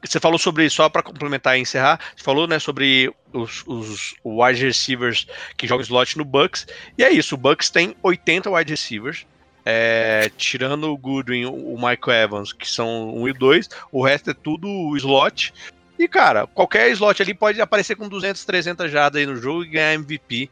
você 0.04 0.20
falou 0.20 0.38
sobre, 0.38 0.70
só 0.70 0.90
para 0.90 1.04
complementar 1.04 1.58
e 1.58 1.62
encerrar, 1.62 2.00
você 2.16 2.24
falou 2.24 2.48
né, 2.48 2.58
sobre 2.60 3.14
os, 3.34 3.64
os 3.68 4.16
wide 4.24 4.66
receivers 4.66 5.28
que 5.58 5.68
jogam 5.68 5.84
slot 5.84 6.18
no 6.18 6.26
Bucks. 6.26 6.68
E 6.98 7.04
é 7.04 7.12
isso, 7.12 7.36
o 7.36 7.38
Bucks 7.38 7.70
tem 7.70 7.96
80 8.02 8.50
wide 8.50 8.72
receivers. 8.72 9.26
É, 9.66 10.32
tirando 10.38 10.92
o 10.92 10.98
Goodwin, 10.98 11.46
o 11.46 11.76
Michael 11.76 12.24
Evans, 12.24 12.54
que 12.54 12.68
são 12.68 13.14
1 13.16 13.28
e 13.28 13.34
2, 13.34 13.70
o 13.92 14.04
resto 14.04 14.32
é 14.32 14.34
tudo 14.34 14.96
slot. 14.98 15.54
E, 15.98 16.08
cara, 16.08 16.48
qualquer 16.48 16.90
slot 16.92 17.22
ali 17.22 17.34
pode 17.34 17.60
aparecer 17.62 17.96
com 17.96 18.08
200, 18.08 18.46
300 18.46 18.90
jardas 18.90 19.20
aí 19.20 19.26
no 19.26 19.36
jogo 19.36 19.64
e 19.64 19.70
ganhar 19.70 19.94
MVP, 19.94 20.50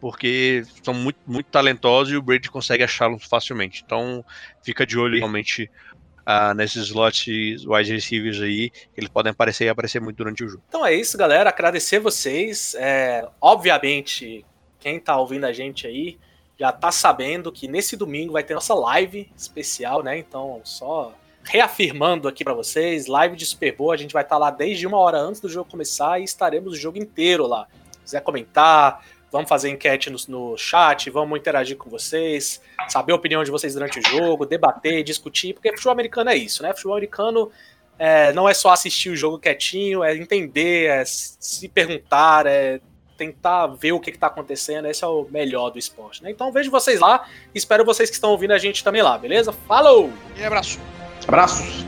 porque 0.00 0.64
são 0.82 0.92
muito, 0.92 1.18
muito 1.26 1.46
talentosos 1.46 2.12
e 2.12 2.16
o 2.16 2.22
Brady 2.22 2.50
consegue 2.50 2.84
achá-los 2.84 3.24
facilmente. 3.24 3.82
Então, 3.84 4.24
fica 4.62 4.84
de 4.86 4.98
olho 4.98 5.16
realmente 5.16 5.70
uh, 6.26 6.54
nesses 6.54 6.84
slots 6.84 7.64
wide 7.66 7.92
receivers 7.92 8.40
aí, 8.40 8.70
eles 8.96 9.08
podem 9.08 9.30
aparecer 9.30 9.64
e 9.64 9.68
aparecer 9.68 10.00
muito 10.00 10.16
durante 10.16 10.44
o 10.44 10.48
jogo. 10.48 10.62
Então 10.68 10.84
é 10.84 10.94
isso, 10.94 11.16
galera. 11.16 11.50
Agradecer 11.50 11.98
vocês. 11.98 12.74
É, 12.78 13.28
obviamente, 13.40 14.44
quem 14.78 14.98
tá 14.98 15.16
ouvindo 15.16 15.44
a 15.44 15.52
gente 15.52 15.86
aí 15.86 16.18
já 16.62 16.70
tá 16.70 16.92
sabendo 16.92 17.50
que 17.50 17.66
nesse 17.66 17.96
domingo 17.96 18.34
vai 18.34 18.44
ter 18.44 18.54
nossa 18.54 18.72
live 18.72 19.28
especial, 19.36 20.00
né? 20.00 20.16
Então, 20.16 20.60
só 20.62 21.12
reafirmando 21.42 22.28
aqui 22.28 22.44
para 22.44 22.54
vocês, 22.54 23.08
live 23.08 23.34
de 23.34 23.44
Super 23.44 23.74
Bowl, 23.74 23.90
a 23.90 23.96
gente 23.96 24.12
vai 24.12 24.22
estar 24.22 24.36
tá 24.36 24.38
lá 24.38 24.48
desde 24.48 24.86
uma 24.86 24.96
hora 24.96 25.18
antes 25.18 25.40
do 25.40 25.48
jogo 25.48 25.68
começar 25.68 26.20
e 26.20 26.22
estaremos 26.22 26.72
o 26.72 26.76
jogo 26.76 26.96
inteiro 26.98 27.48
lá. 27.48 27.66
Se 27.90 27.98
quiser 27.98 28.20
comentar, 28.20 29.04
vamos 29.32 29.48
fazer 29.48 29.70
enquete 29.70 30.08
no, 30.08 30.18
no 30.28 30.56
chat, 30.56 31.10
vamos 31.10 31.36
interagir 31.36 31.76
com 31.76 31.90
vocês, 31.90 32.62
saber 32.88 33.12
a 33.12 33.16
opinião 33.16 33.42
de 33.42 33.50
vocês 33.50 33.74
durante 33.74 33.98
o 33.98 34.02
jogo, 34.08 34.46
debater, 34.46 35.02
discutir, 35.02 35.54
porque 35.54 35.68
futebol 35.70 35.94
americano 35.94 36.30
é 36.30 36.36
isso, 36.36 36.62
né? 36.62 36.72
Futebol 36.72 36.92
americano 36.92 37.50
é, 37.98 38.32
não 38.32 38.48
é 38.48 38.54
só 38.54 38.70
assistir 38.70 39.10
o 39.10 39.16
jogo 39.16 39.36
quietinho, 39.36 40.04
é 40.04 40.16
entender, 40.16 40.90
é 40.90 41.02
se 41.04 41.68
perguntar, 41.68 42.46
é 42.46 42.80
tentar 43.22 43.68
ver 43.68 43.92
o 43.92 44.00
que 44.00 44.10
está 44.10 44.26
acontecendo. 44.26 44.88
Esse 44.88 45.04
é 45.04 45.06
o 45.06 45.26
melhor 45.30 45.70
do 45.70 45.78
esporte, 45.78 46.22
né? 46.22 46.30
Então 46.30 46.52
vejo 46.52 46.70
vocês 46.70 46.98
lá, 46.98 47.26
espero 47.54 47.84
vocês 47.84 48.10
que 48.10 48.16
estão 48.16 48.30
ouvindo 48.30 48.52
a 48.52 48.58
gente 48.58 48.82
também 48.82 49.02
lá, 49.02 49.16
beleza? 49.16 49.52
Falou! 49.52 50.10
E 50.36 50.44
abraço! 50.44 50.80
Abraços! 51.26 51.86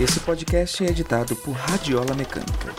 Esse 0.00 0.20
podcast 0.20 0.84
é 0.84 0.88
editado 0.88 1.36
por 1.36 1.52
Radiola 1.52 2.14
Mecânica. 2.14 2.72